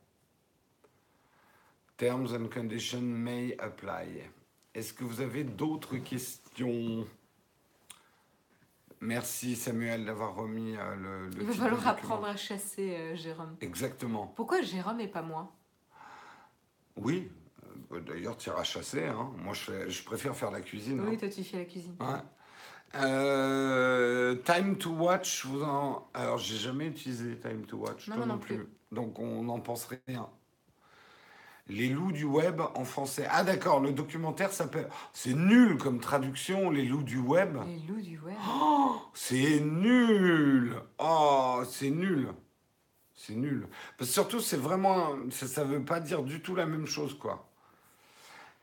Terms 1.96 2.32
and 2.32 2.48
conditions 2.48 3.02
may 3.02 3.56
apply. 3.58 4.30
Est-ce 4.74 4.92
que 4.92 5.02
vous 5.04 5.20
avez 5.20 5.42
d'autres 5.42 5.96
questions? 5.96 7.06
Merci 9.00 9.56
Samuel 9.56 10.04
d'avoir 10.04 10.34
remis 10.36 10.76
euh, 10.76 10.94
le, 10.96 11.28
le 11.28 11.42
Il 11.42 11.46
va 11.48 11.54
falloir 11.54 11.86
apprendre 11.88 12.26
à 12.26 12.36
chasser, 12.36 12.96
euh, 12.96 13.16
Jérôme. 13.16 13.56
Exactement. 13.60 14.32
Pourquoi 14.36 14.62
Jérôme 14.62 15.00
et 15.00 15.08
pas 15.08 15.22
moi? 15.22 15.52
Oui. 16.96 17.30
Euh, 17.92 18.00
D'ailleurs, 18.00 18.36
tu 18.36 18.50
iras 18.50 18.64
chasser. 18.64 19.04
Hein. 19.06 19.30
Moi, 19.38 19.54
je, 19.54 19.60
fais- 19.60 19.90
je 19.90 20.04
préfère 20.04 20.36
faire 20.36 20.50
la 20.50 20.60
cuisine. 20.60 21.00
Oui, 21.00 21.14
hein. 21.14 21.18
toi 21.18 21.28
tu 21.28 21.42
fais 21.44 21.58
la 21.58 21.64
cuisine. 21.64 21.94
Ouais. 22.00 22.20
Euh, 22.94 24.34
time 24.44 24.76
to 24.78 24.90
watch, 24.90 25.44
vous 25.44 25.62
en... 25.62 26.08
alors 26.14 26.38
j'ai 26.38 26.56
jamais 26.56 26.86
utilisé 26.86 27.36
Time 27.38 27.66
to 27.66 27.76
watch, 27.76 28.08
Non, 28.08 28.16
toi 28.16 28.26
non, 28.26 28.34
non 28.34 28.38
plus. 28.40 28.56
plus. 28.56 28.66
Donc 28.92 29.18
on 29.18 29.42
n'en 29.42 29.60
pense 29.60 29.88
rien. 30.06 30.26
Les 31.70 31.90
loups 31.90 32.12
du 32.12 32.24
web 32.24 32.62
en 32.74 32.84
français. 32.84 33.26
Ah 33.30 33.44
d'accord, 33.44 33.80
le 33.80 33.92
documentaire 33.92 34.52
s'appelle. 34.52 34.88
C'est 35.12 35.34
nul 35.34 35.76
comme 35.76 36.00
traduction, 36.00 36.70
les 36.70 36.84
loups 36.86 37.02
du 37.02 37.18
web. 37.18 37.58
Les 37.66 37.78
loups 37.86 38.00
du 38.00 38.18
web. 38.20 38.36
Oh, 38.58 38.96
c'est 39.12 39.60
nul. 39.60 40.74
Oh, 40.98 41.60
c'est 41.68 41.90
nul. 41.90 42.32
C'est 43.14 43.34
nul. 43.34 43.68
Parce 43.98 44.08
que 44.08 44.14
surtout, 44.14 44.40
c'est 44.40 44.56
vraiment. 44.56 45.10
Ça, 45.30 45.46
ça 45.46 45.64
veut 45.64 45.84
pas 45.84 46.00
dire 46.00 46.22
du 46.22 46.40
tout 46.40 46.54
la 46.54 46.64
même 46.64 46.86
chose, 46.86 47.18
quoi. 47.18 47.47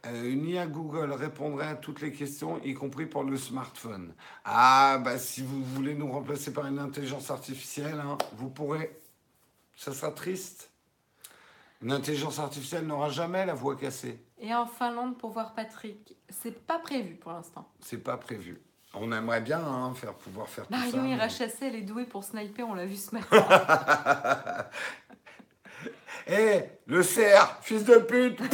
Euh, 0.06 0.30
une 0.32 0.46
IA 0.48 0.68
Google 0.68 1.12
répondrait 1.14 1.68
à 1.68 1.76
toutes 1.76 2.02
les 2.02 2.12
questions, 2.12 2.62
y 2.64 2.74
compris 2.74 3.06
pour 3.06 3.24
le 3.24 3.38
smartphone. 3.38 4.14
Ah, 4.44 5.00
bah 5.04 5.18
si 5.18 5.42
vous 5.42 5.64
voulez 5.64 5.96
nous 5.96 6.12
remplacer 6.12 6.54
par 6.54 6.66
une 6.68 6.80
intelligence 6.80 7.32
artificielle, 7.32 8.00
hein, 8.00 8.18
vous 8.38 8.50
pourrez. 8.50 9.00
Ça 9.76 9.94
sera 9.94 10.12
triste. 10.12 10.70
Une 11.82 11.92
intelligence 11.92 12.40
artificielle 12.40 12.86
n'aura 12.86 13.10
jamais 13.10 13.46
la 13.46 13.54
voix 13.54 13.76
cassée. 13.76 14.20
Et 14.40 14.54
en 14.54 14.66
Finlande 14.66 15.18
pour 15.18 15.32
voir 15.32 15.54
Patrick. 15.54 16.16
C'est 16.30 16.66
pas 16.66 16.80
prévu 16.80 17.16
pour 17.16 17.32
l'instant. 17.32 17.68
C'est 17.82 17.98
pas 17.98 18.18
prévu. 18.18 18.62
On 18.94 19.12
aimerait 19.12 19.42
bien 19.42 19.60
hein, 19.60 19.94
faire 19.94 20.14
pouvoir 20.14 20.48
faire 20.48 20.66
tout 20.68 20.74
ça. 20.74 20.80
Marion 20.80 21.06
ira 21.06 21.26
mais- 21.26 21.30
chasser, 21.30 21.66
elle 21.66 21.76
est 21.76 21.82
douée 21.82 22.06
pour 22.06 22.24
sniper, 22.24 22.68
on 22.68 22.74
l'a 22.74 22.86
vu 22.86 22.96
ce 22.96 23.14
matin. 23.14 23.46
Eh, 26.28 26.64
le 26.88 27.04
cerf, 27.04 27.60
fils 27.62 27.84
de 27.84 27.98
pute. 27.98 28.40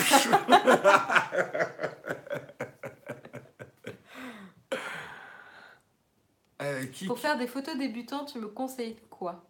Euh, 6.62 6.86
qui, 6.86 7.08
pour 7.08 7.18
faire 7.18 7.40
des 7.40 7.48
photos 7.48 7.76
débutants, 7.76 8.24
tu 8.24 8.38
me 8.38 8.48
conseilles 8.48 8.96
quoi? 9.10 9.44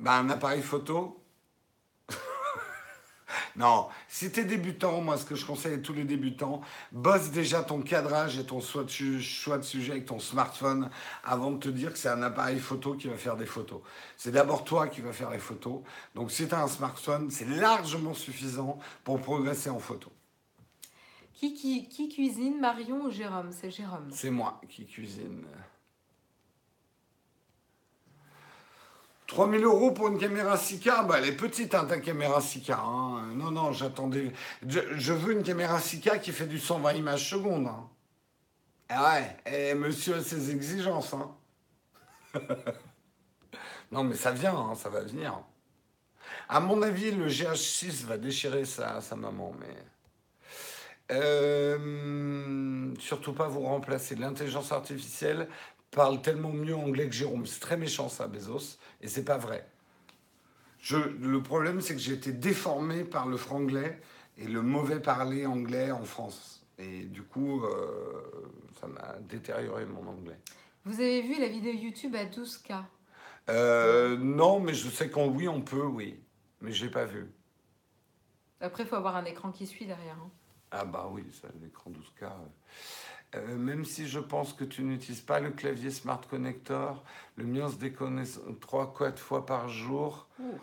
Bah, 0.00 0.18
un 0.18 0.30
appareil 0.30 0.62
photo 0.62 1.21
Non, 3.56 3.88
si 4.08 4.32
t'es 4.32 4.44
débutant, 4.44 5.00
moi 5.02 5.18
ce 5.18 5.24
que 5.26 5.34
je 5.34 5.44
conseille 5.44 5.74
à 5.74 5.78
tous 5.78 5.92
les 5.92 6.04
débutants, 6.04 6.62
bosse 6.90 7.30
déjà 7.30 7.62
ton 7.62 7.82
cadrage 7.82 8.38
et 8.38 8.44
ton 8.46 8.60
choix 8.60 8.84
de, 8.84 8.88
su- 8.90 9.20
choix 9.20 9.58
de 9.58 9.62
sujet 9.62 9.92
avec 9.92 10.06
ton 10.06 10.18
smartphone 10.18 10.88
avant 11.22 11.50
de 11.50 11.58
te 11.58 11.68
dire 11.68 11.92
que 11.92 11.98
c'est 11.98 12.08
un 12.08 12.22
appareil 12.22 12.58
photo 12.58 12.94
qui 12.94 13.08
va 13.08 13.16
faire 13.16 13.36
des 13.36 13.46
photos. 13.46 13.80
C'est 14.16 14.32
d'abord 14.32 14.64
toi 14.64 14.88
qui 14.88 15.00
vas 15.02 15.12
faire 15.12 15.30
les 15.30 15.38
photos. 15.38 15.80
Donc 16.14 16.30
si 16.30 16.48
tu 16.48 16.54
as 16.54 16.62
un 16.62 16.68
smartphone, 16.68 17.30
c'est 17.30 17.48
largement 17.48 18.14
suffisant 18.14 18.78
pour 19.04 19.20
progresser 19.20 19.68
en 19.70 19.78
photo. 19.78 20.10
qui, 21.34 21.52
qui, 21.54 21.88
qui 21.88 22.08
cuisine, 22.08 22.58
Marion 22.60 23.04
ou 23.04 23.10
Jérôme? 23.10 23.50
C'est 23.52 23.70
Jérôme. 23.70 24.08
C'est 24.12 24.30
moi 24.30 24.60
qui 24.68 24.86
cuisine. 24.86 25.44
3000 29.32 29.64
euros 29.64 29.92
pour 29.92 30.08
une 30.08 30.18
caméra 30.18 30.56
4K, 30.56 31.06
bah, 31.06 31.14
elle 31.16 31.26
est 31.28 31.32
petite 31.32 31.74
hein, 31.74 31.86
ta 31.86 31.98
caméra 31.98 32.38
4K. 32.40 32.72
hein. 32.72 33.32
Non, 33.34 33.50
non, 33.50 33.72
j'attendais. 33.72 34.30
Je, 34.68 35.12
veux 35.14 35.32
une 35.32 35.42
caméra 35.42 35.78
6K 35.78 36.20
qui 36.20 36.32
fait 36.32 36.46
du 36.46 36.58
120 36.58 36.92
images 36.92 37.30
secondes. 37.30 37.66
hein. 37.66 37.88
Ah 38.90 39.14
ouais, 39.14 39.36
et 39.50 39.74
monsieur 39.74 40.16
a 40.16 40.22
ses 40.22 40.50
exigences. 40.50 41.14
hein. 41.14 41.30
non, 43.90 44.04
mais 44.04 44.16
ça 44.16 44.32
vient, 44.32 44.54
hein, 44.54 44.74
ça 44.74 44.90
va 44.90 45.00
venir. 45.00 45.40
À 46.50 46.60
mon 46.60 46.82
avis, 46.82 47.10
le 47.10 47.28
GH6 47.28 48.04
va 48.04 48.18
déchirer 48.18 48.66
sa, 48.66 49.00
sa 49.00 49.16
maman, 49.16 49.54
mais. 49.58 49.74
Euh, 51.10 52.94
surtout 52.98 53.32
pas 53.32 53.48
vous 53.48 53.60
remplacer. 53.60 54.14
L'intelligence 54.14 54.72
artificielle 54.72 55.48
parle 55.92 56.20
tellement 56.22 56.50
mieux 56.52 56.74
anglais 56.74 57.06
que 57.08 57.14
Jérôme. 57.14 57.46
C'est 57.46 57.60
très 57.60 57.76
méchant 57.76 58.08
ça, 58.08 58.26
Bezos, 58.26 58.78
et 59.00 59.08
c'est 59.08 59.24
pas 59.24 59.38
vrai. 59.38 59.68
Je, 60.80 60.96
le 60.96 61.40
problème, 61.42 61.80
c'est 61.80 61.94
que 61.94 62.00
j'ai 62.00 62.14
été 62.14 62.32
déformé 62.32 63.04
par 63.04 63.28
le 63.28 63.36
franglais 63.36 64.00
et 64.36 64.48
le 64.48 64.62
mauvais 64.62 64.98
parler 64.98 65.46
anglais 65.46 65.92
en 65.92 66.02
France. 66.04 66.64
Et 66.78 67.04
du 67.04 67.22
coup, 67.22 67.62
euh, 67.64 68.22
ça 68.80 68.88
m'a 68.88 69.14
détérioré 69.28 69.84
mon 69.86 70.08
anglais. 70.08 70.38
Vous 70.84 70.98
avez 71.00 71.22
vu 71.22 71.38
la 71.38 71.46
vidéo 71.46 71.72
YouTube 71.72 72.16
à 72.16 72.24
12K 72.24 72.82
Euh, 73.50 74.16
non, 74.16 74.58
mais 74.58 74.74
je 74.74 74.88
sais 74.88 75.08
qu'en 75.08 75.28
oui, 75.28 75.46
on 75.46 75.60
peut, 75.60 75.84
oui. 75.86 76.18
Mais 76.60 76.72
j'ai 76.72 76.88
pas 76.90 77.04
vu. 77.04 77.30
Après, 78.60 78.82
il 78.84 78.88
faut 78.88 78.96
avoir 78.96 79.14
un 79.16 79.24
écran 79.24 79.52
qui 79.52 79.66
suit 79.66 79.86
derrière. 79.86 80.16
hein. 80.16 80.30
Ah 80.72 80.84
bah 80.84 81.08
oui, 81.12 81.22
ça, 81.40 81.48
l'écran 81.62 81.90
12K. 81.90 82.24
euh. 82.24 82.28
Euh, 83.34 83.56
même 83.56 83.84
si 83.84 84.06
je 84.06 84.18
pense 84.18 84.52
que 84.52 84.64
tu 84.64 84.82
n'utilises 84.82 85.22
pas 85.22 85.40
le 85.40 85.50
clavier 85.50 85.90
Smart 85.90 86.20
Connector, 86.28 87.02
le 87.36 87.44
mien 87.44 87.68
se 87.70 87.76
déconnecte 87.76 88.38
3-4 88.60 89.16
fois 89.18 89.46
par 89.46 89.68
jour. 89.68 90.26
Ouh. 90.38 90.58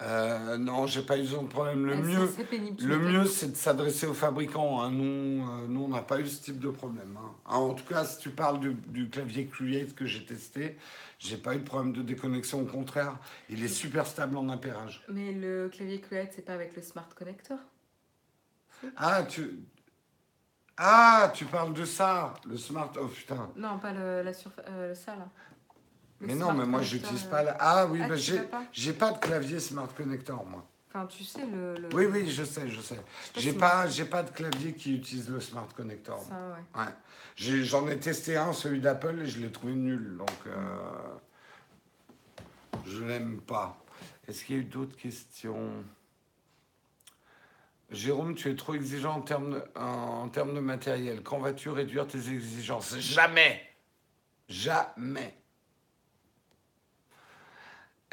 Euh, 0.00 0.56
non, 0.58 0.86
j'ai 0.86 1.02
pas 1.02 1.18
eu 1.18 1.26
ce 1.26 1.34
problème. 1.34 1.84
Le 1.86 1.94
Ah, 1.94 1.96
mieux, 1.96 2.28
pénible, 2.48 2.84
le 2.84 2.98
mieux, 2.98 3.24
c'est 3.24 3.50
de 3.50 3.56
s'adresser 3.56 4.06
aux 4.06 4.14
fabricants. 4.14 4.80
hein. 4.80 4.90
Nous, 4.92 5.42
euh, 5.48 5.66
nous, 5.68 5.82
on 5.84 5.88
n'a 5.88 6.02
pas 6.02 6.20
eu 6.20 6.26
ce 6.26 6.40
type 6.42 6.60
de 6.60 6.70
problème. 6.70 7.16
hein. 7.20 7.32
Ah, 7.46 7.58
en 7.58 7.74
tout 7.74 7.84
cas, 7.84 8.04
si 8.04 8.18
tu 8.18 8.30
parles 8.30 8.60
du, 8.60 8.74
du 8.74 9.08
clavier 9.10 9.46
Create 9.48 9.94
que 9.96 10.06
j'ai 10.06 10.24
testé, 10.24 10.76
j'ai 11.18 11.36
pas 11.36 11.54
eu 11.56 11.58
de 11.58 11.64
problème 11.64 11.92
de 11.92 12.02
déconnexion. 12.02 12.62
Au 12.62 12.64
contraire, 12.66 13.16
il 13.48 13.62
est 13.64 13.68
super 13.68 14.06
stable 14.06 14.36
en 14.36 14.48
appairage. 14.50 15.02
Mais 15.08 15.32
le 15.32 15.68
clavier 15.68 16.00
Create, 16.00 16.32
c'est 16.34 16.42
pas 16.44 16.54
avec 16.54 16.76
le 16.76 16.82
Smart 16.82 17.08
Connector? 17.16 17.58
Ah, 18.96 19.24
tu, 19.24 19.58
ah, 20.78 21.30
tu 21.34 21.44
parles 21.44 21.74
de 21.74 21.84
ça, 21.84 22.34
le 22.46 22.56
smart. 22.56 22.90
Oh 23.00 23.06
putain. 23.06 23.50
Non, 23.56 23.78
pas 23.78 23.92
le, 23.92 24.22
la 24.22 24.30
euh, 24.68 24.94
ça 24.94 25.16
là. 25.16 25.28
Le 26.20 26.26
Mais 26.26 26.34
non, 26.34 26.52
mais 26.52 26.66
moi, 26.66 26.82
j'utilise 26.82 27.26
euh, 27.26 27.30
pas 27.30 27.42
la... 27.44 27.56
Ah 27.60 27.86
oui, 27.86 28.00
Ah, 28.02 28.08
bah, 28.08 28.16
j'ai, 28.16 28.40
pas 28.40 28.62
j'ai 28.72 28.92
pas 28.92 29.12
de 29.12 29.18
clavier 29.18 29.60
Smart 29.60 29.88
Connector, 29.96 30.44
moi. 30.46 30.64
Enfin, 30.88 31.06
tu 31.06 31.22
sais, 31.22 31.46
le. 31.46 31.74
le- 31.76 31.88
Oui, 31.94 32.06
oui, 32.06 32.28
je 32.30 32.42
sais, 32.44 32.68
je 32.68 32.80
sais. 32.80 32.98
J'ai 33.36 33.52
si- 33.52 33.56
pas, 33.56 33.86
j'ai 33.88 34.04
pas 34.04 34.22
de 34.22 34.30
clavier 34.30 34.72
qui 34.72 34.96
utilise 34.96 35.28
le 35.28 35.38
Smart 35.40 35.68
Connector. 35.76 36.20
Ça, 36.28 36.34
ouais. 36.34 36.80
Ouais. 36.82 36.92
J'ai- 37.36 37.62
J'en 37.62 37.86
ai, 37.88 37.98
testé 37.98 38.36
un, 38.36 38.52
celui 38.52 38.80
d'Apple, 38.80 39.20
et 39.20 39.26
je 39.26 39.38
l'ai 39.40 39.52
trouvé 39.52 39.74
nul. 39.74 40.16
Donc, 40.16 40.30
euh, 40.46 40.54
je 42.86 43.04
l'aime 43.04 43.40
pas. 43.40 43.76
Est-ce 44.26 44.44
qu'il 44.44 44.56
y 44.56 44.58
a 44.58 44.62
eu 44.62 44.64
d'autres 44.64 44.96
questions? 44.96 45.70
Jérôme, 47.90 48.34
tu 48.34 48.50
es 48.50 48.54
trop 48.54 48.74
exigeant 48.74 49.14
en 49.16 49.20
termes 49.22 49.54
de, 49.54 49.62
en, 49.74 50.28
termes 50.28 50.54
de 50.54 50.60
matériel. 50.60 51.22
Quand 51.22 51.38
vas-tu 51.38 51.70
réduire 51.70 52.06
tes 52.06 52.18
exigences? 52.18 52.98
Jamais 52.98 53.62
Jamais 54.48 55.34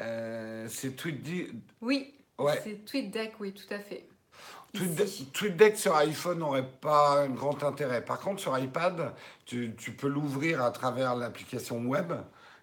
Euh, 0.02 0.66
C'est 0.70 0.96
TweetDeck. 0.96 1.50
Oui, 1.80 2.14
Ouais. 2.38 2.60
c'est 2.62 2.84
TweetDeck, 2.84 3.34
oui, 3.40 3.52
tout 3.54 3.72
à 3.72 3.78
fait. 3.78 4.06
TweetDeck 5.32 5.76
sur 5.78 5.96
iPhone 5.96 6.38
n'aurait 6.40 6.68
pas 6.68 7.22
un 7.22 7.28
grand 7.30 7.62
intérêt. 7.64 8.04
Par 8.04 8.20
contre, 8.20 8.40
sur 8.42 8.58
iPad, 8.58 9.14
tu, 9.46 9.74
tu 9.76 9.92
peux 9.92 10.08
l'ouvrir 10.08 10.62
à 10.62 10.70
travers 10.70 11.14
l'application 11.16 11.78
web. 11.86 12.12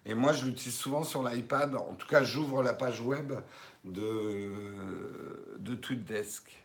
Et 0.06 0.14
moi, 0.14 0.32
je 0.32 0.44
l'utilise 0.44 0.76
souvent 0.76 1.02
sur 1.02 1.24
l'iPad. 1.28 1.74
En 1.74 1.94
tout 1.94 2.06
cas, 2.06 2.22
j'ouvre 2.22 2.62
la 2.62 2.74
page 2.74 3.00
web 3.00 3.32
de, 3.84 4.52
de 5.58 5.74
TweetDesk. 5.74 6.63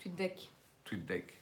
TweetDeck. 0.00 0.50
TweetDeck. 0.84 1.34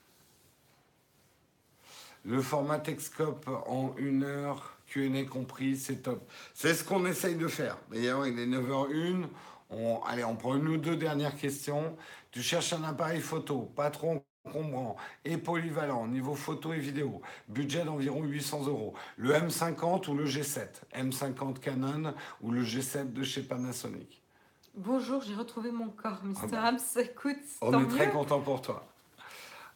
Le 2.25 2.43
format 2.43 2.81
Texcope 2.81 3.49
en 3.67 3.95
une 3.97 4.25
heure, 4.25 4.77
Q&A 4.87 5.25
compris, 5.25 5.77
c'est 5.77 6.03
top. 6.03 6.29
C'est 6.55 6.75
ce 6.75 6.83
qu'on 6.83 7.07
essaye 7.07 7.37
de 7.37 7.47
faire. 7.47 7.79
D'ailleurs, 7.91 8.27
il 8.27 8.39
est 8.39 8.47
9h01. 8.47 9.29
On, 9.71 10.01
allez, 10.03 10.25
on 10.25 10.35
prend 10.35 10.57
une 10.57 10.67
ou 10.69 10.77
deux 10.77 10.97
dernières 10.97 11.37
questions. 11.37 11.97
Tu 12.33 12.43
cherches 12.43 12.73
un 12.73 12.83
appareil 12.83 13.21
photo, 13.21 13.63
pas 13.63 13.91
trop 13.91 14.25
encombrant 14.45 14.97
et 15.25 15.37
polyvalent, 15.37 16.09
niveau 16.09 16.35
photo 16.35 16.73
et 16.73 16.81
vidéo. 16.81 17.23
Budget 17.49 17.85
d'environ 17.85 18.25
800 18.25 18.67
euros. 18.67 18.95
Le 19.17 19.33
M50 19.33 20.11
ou 20.11 20.15
le 20.15 20.27
G7 20.27 20.69
M50 20.95 21.61
Canon 21.61 22.15
ou 22.41 22.51
le 22.51 22.65
G7 22.65 23.13
de 23.13 23.23
chez 23.23 23.43
Panasonic? 23.43 24.21
Bonjour, 24.83 25.21
j'ai 25.23 25.35
retrouvé 25.35 25.73
mon 25.73 25.89
corps, 25.89 26.23
Mr. 26.23 26.35
Ah 26.43 26.47
bah. 26.47 26.63
Hams. 26.69 26.79
Écoute, 26.97 27.37
On 27.61 27.73
tant 27.73 27.83
est 27.83 27.89
très 27.89 28.11
content 28.11 28.41
pour 28.41 28.63
toi. 28.63 28.87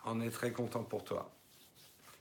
On 0.05 0.21
est 0.21 0.31
très 0.31 0.53
content 0.53 0.85
pour 0.85 1.03
toi. 1.03 1.29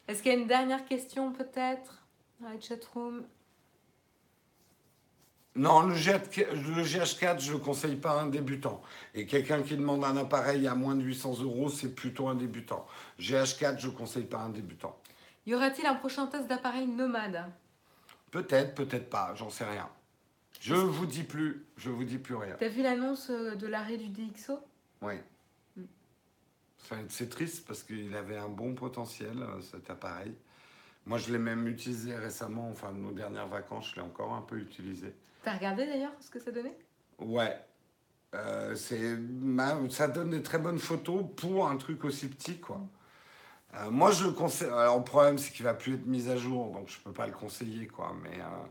Est-ce 0.08 0.24
qu'il 0.24 0.32
y 0.32 0.36
a 0.36 0.38
une 0.40 0.48
dernière 0.48 0.84
question, 0.86 1.32
peut-être 1.32 2.02
dans 2.40 2.50
la 2.50 2.60
chatroom? 2.60 3.24
Non, 5.56 5.82
le, 5.84 5.94
G- 5.94 6.14
le 6.14 6.84
GH4, 6.84 7.40
je 7.40 7.52
ne 7.52 7.58
le 7.58 7.64
conseille 7.64 7.98
pas 7.98 8.14
à 8.20 8.24
un 8.24 8.28
débutant. 8.28 8.82
Et 9.14 9.28
quelqu'un 9.28 9.62
qui 9.62 9.78
demande 9.78 10.04
un 10.04 10.18
appareil 10.18 10.66
à 10.68 10.74
moins 10.74 10.96
de 10.96 11.04
800 11.04 11.42
euros, 11.44 11.70
c'est 11.70 11.94
plutôt 11.94 12.30
un 12.30 12.36
débutant. 12.36 12.88
GH4, 13.20 13.78
je 13.80 13.88
ne 13.90 13.92
conseille 13.94 14.24
pas 14.26 14.40
à 14.40 14.44
un 14.46 14.50
débutant. 14.50 14.98
Y 15.46 15.54
aura-t-il 15.54 15.86
un 15.86 15.96
prochain 15.96 16.26
test 16.26 16.48
d'appareil 16.48 16.88
nomade? 16.88 17.46
Peut-être, 18.32 18.74
peut-être 18.74 19.10
pas, 19.12 19.36
j'en 19.36 19.52
sais 19.52 19.66
rien. 19.66 19.88
Je 20.62 20.76
vous 20.76 21.08
dis 21.08 21.24
plus, 21.24 21.66
je 21.76 21.90
vous 21.90 22.04
dis 22.04 22.20
plus 22.20 22.36
rien. 22.36 22.56
T'as 22.60 22.68
vu 22.68 22.84
l'annonce 22.84 23.32
euh, 23.32 23.56
de 23.56 23.66
l'arrêt 23.66 23.98
du 23.98 24.10
DxO 24.10 24.60
Oui. 25.02 25.16
Mm. 25.76 25.84
C'est 27.10 27.30
triste 27.30 27.66
parce 27.66 27.82
qu'il 27.82 28.16
avait 28.16 28.38
un 28.38 28.48
bon 28.48 28.76
potentiel, 28.76 29.42
euh, 29.42 29.60
cet 29.62 29.90
appareil. 29.90 30.36
Moi, 31.08 31.18
je 31.18 31.32
l'ai 31.32 31.40
même 31.40 31.68
utilisé 31.68 32.16
récemment, 32.16 32.70
enfin, 32.70 32.92
nos 32.92 33.12
dernières 33.12 33.48
vacances, 33.48 33.90
je 33.90 33.96
l'ai 33.96 34.02
encore 34.02 34.34
un 34.34 34.44
peu 34.44 34.60
utilisé. 34.60 35.16
T'as 35.44 35.56
regardé 35.56 35.88
d'ailleurs 35.88 36.14
ce 36.20 36.30
que 36.30 36.40
ça 36.40 36.52
donnait? 36.52 36.78
Ouais. 37.18 37.58
Euh, 38.36 38.76
c'est, 38.76 39.18
ça 39.90 40.08
donne 40.08 40.30
des 40.30 40.44
très 40.44 40.60
bonnes 40.60 40.78
photos 40.78 41.26
pour 41.36 41.68
un 41.68 41.78
truc 41.78 42.06
aussi 42.06 42.30
petit, 42.30 42.60
quoi. 42.60 42.80
Euh, 43.74 43.90
moi, 43.90 44.12
je 44.12 44.26
le 44.26 44.32
conseille. 44.32 44.70
Alors, 44.70 45.00
le 45.00 45.04
problème, 45.04 45.40
c'est 45.40 45.52
qu'il 45.52 45.66
va 45.66 45.74
plus 45.74 45.96
être 45.96 46.06
mis 46.06 46.30
à 46.30 46.38
jour, 46.38 46.72
donc 46.72 46.88
je 46.88 47.00
peux 47.00 47.12
pas 47.12 47.26
le 47.26 47.34
conseiller, 47.34 47.88
quoi. 47.88 48.16
Mais 48.22 48.40
euh, 48.40 48.68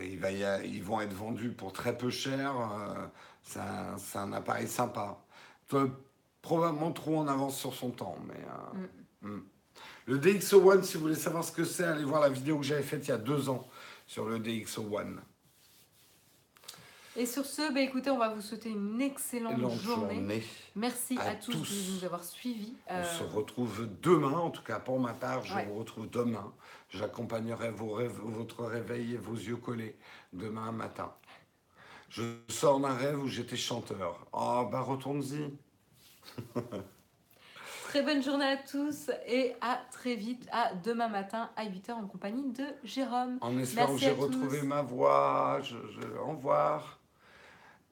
il 0.00 0.18
va 0.18 0.30
y 0.32 0.44
a- 0.44 0.62
ils 0.64 0.82
vont 0.82 1.00
être 1.00 1.12
vendus 1.12 1.50
pour 1.50 1.72
très 1.72 1.96
peu 1.96 2.10
cher. 2.10 2.54
euh, 2.60 3.06
c'est, 3.42 3.60
un, 3.60 3.96
c'est 3.98 4.18
un 4.18 4.32
appareil 4.32 4.68
sympa. 4.68 5.18
Probablement 6.42 6.92
trop 6.92 7.18
en 7.18 7.28
avance 7.28 7.58
sur 7.58 7.74
son 7.74 7.90
temps, 7.90 8.16
mais. 8.26 8.44
euh, 9.24 9.28
mm. 9.28 9.42
Le 10.06 10.18
DxO 10.18 10.70
One, 10.70 10.82
si 10.82 10.96
vous 10.96 11.02
voulez 11.02 11.14
savoir 11.14 11.44
ce 11.44 11.52
que 11.52 11.64
c'est, 11.64 11.84
allez 11.84 12.04
voir 12.04 12.20
la 12.22 12.30
vidéo 12.30 12.58
que 12.58 12.64
j'avais 12.64 12.82
faite 12.82 13.06
il 13.06 13.10
y 13.10 13.12
a 13.14 13.18
deux 13.18 13.48
ans 13.50 13.68
sur 14.06 14.26
le 14.26 14.38
DxO 14.38 14.82
One. 14.96 15.20
Et 17.20 17.26
sur 17.26 17.44
ce, 17.44 17.72
bah, 17.74 17.80
écoutez, 17.80 18.10
on 18.10 18.18
va 18.18 18.28
vous 18.28 18.40
souhaiter 18.40 18.70
une 18.70 19.00
excellente 19.00 19.58
journée. 19.58 19.76
journée. 20.14 20.42
Merci 20.76 21.18
À 21.18 21.30
à, 21.30 21.34
tous, 21.34 21.50
tous. 21.52 21.88
de 21.90 21.96
nous 21.98 22.04
avoir 22.04 22.22
suivis. 22.22 22.74
On 22.88 22.94
Euh, 22.94 23.04
se 23.04 23.24
retrouve 23.24 23.88
demain, 24.00 24.38
en 24.38 24.50
tout 24.50 24.62
cas 24.62 24.78
pour 24.78 25.00
ma 25.00 25.12
part, 25.14 25.44
je 25.44 25.52
Ouais. 25.52 25.64
vous 25.66 25.74
retrouve 25.80 26.08
demain. 26.08 26.52
J'accompagnerai 26.90 27.72
vos 27.72 27.90
rêves- 27.92 28.20
votre 28.22 28.64
réveil 28.64 29.14
et 29.14 29.16
vos 29.16 29.34
yeux 29.34 29.56
collés 29.56 29.96
demain 30.32 30.70
matin. 30.70 31.12
Je 32.08 32.22
sors 32.48 32.78
d'un 32.78 32.94
rêve 32.94 33.20
où 33.20 33.26
j'étais 33.26 33.56
chanteur. 33.56 34.24
Oh, 34.32 34.68
bah 34.70 34.80
retourne-y. 34.80 35.52
Très 37.88 38.02
bonne 38.02 38.22
journée 38.22 38.44
à 38.46 38.56
tous 38.58 39.10
et 39.26 39.54
à 39.60 39.80
très 39.90 40.14
vite, 40.14 40.46
à 40.52 40.74
demain 40.74 41.08
matin 41.08 41.50
à 41.56 41.64
8h 41.64 41.92
en 41.94 42.06
compagnie 42.06 42.52
de 42.52 42.64
Jérôme. 42.84 43.38
En 43.40 43.58
espérant 43.58 43.94
que 43.94 43.98
j'ai 44.00 44.10
retrouvé 44.12 44.62
ma 44.62 44.82
voix. 44.82 45.58
Je, 45.62 45.76
je- 45.98 46.18
au 46.18 46.32
revoir. 46.32 46.97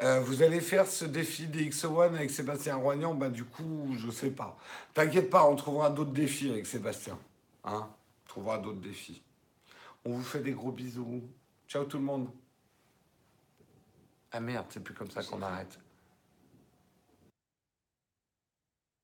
Euh, 0.03 0.21
vous 0.21 0.43
allez 0.43 0.61
faire 0.61 0.87
ce 0.87 1.07
défi 1.07 1.47
des 1.47 1.71
X1 1.71 2.15
avec 2.15 2.31
Sébastien 2.31 2.77
Roignan 2.77 3.15
Bah 3.15 3.31
du 3.31 3.45
coup, 3.45 3.95
je 3.97 4.11
sais 4.11 4.31
pas. 4.31 4.57
T'inquiète 4.93 5.31
pas, 5.31 5.49
on 5.49 5.57
trouvera 5.57 5.89
d'autres 5.91 6.13
défis 6.13 6.51
avec 6.51 6.67
Sébastien. 6.67 7.19
Hein 7.65 7.89
on 8.25 8.29
trouvera 8.29 8.59
d'autres 8.59 8.81
défis. 8.81 9.23
On 10.05 10.11
vous 10.11 10.23
fait 10.23 10.41
des 10.41 10.53
gros 10.53 10.71
bisous. 10.71 11.23
Ciao 11.67 11.85
tout 11.85 11.97
le 11.97 12.05
monde. 12.05 12.29
Ah 14.31 14.41
merde, 14.41 14.67
c'est 14.69 14.83
plus 14.83 14.95
comme 14.95 15.11
ça 15.11 15.23
qu'on 15.23 15.41
arrête. 15.41 15.79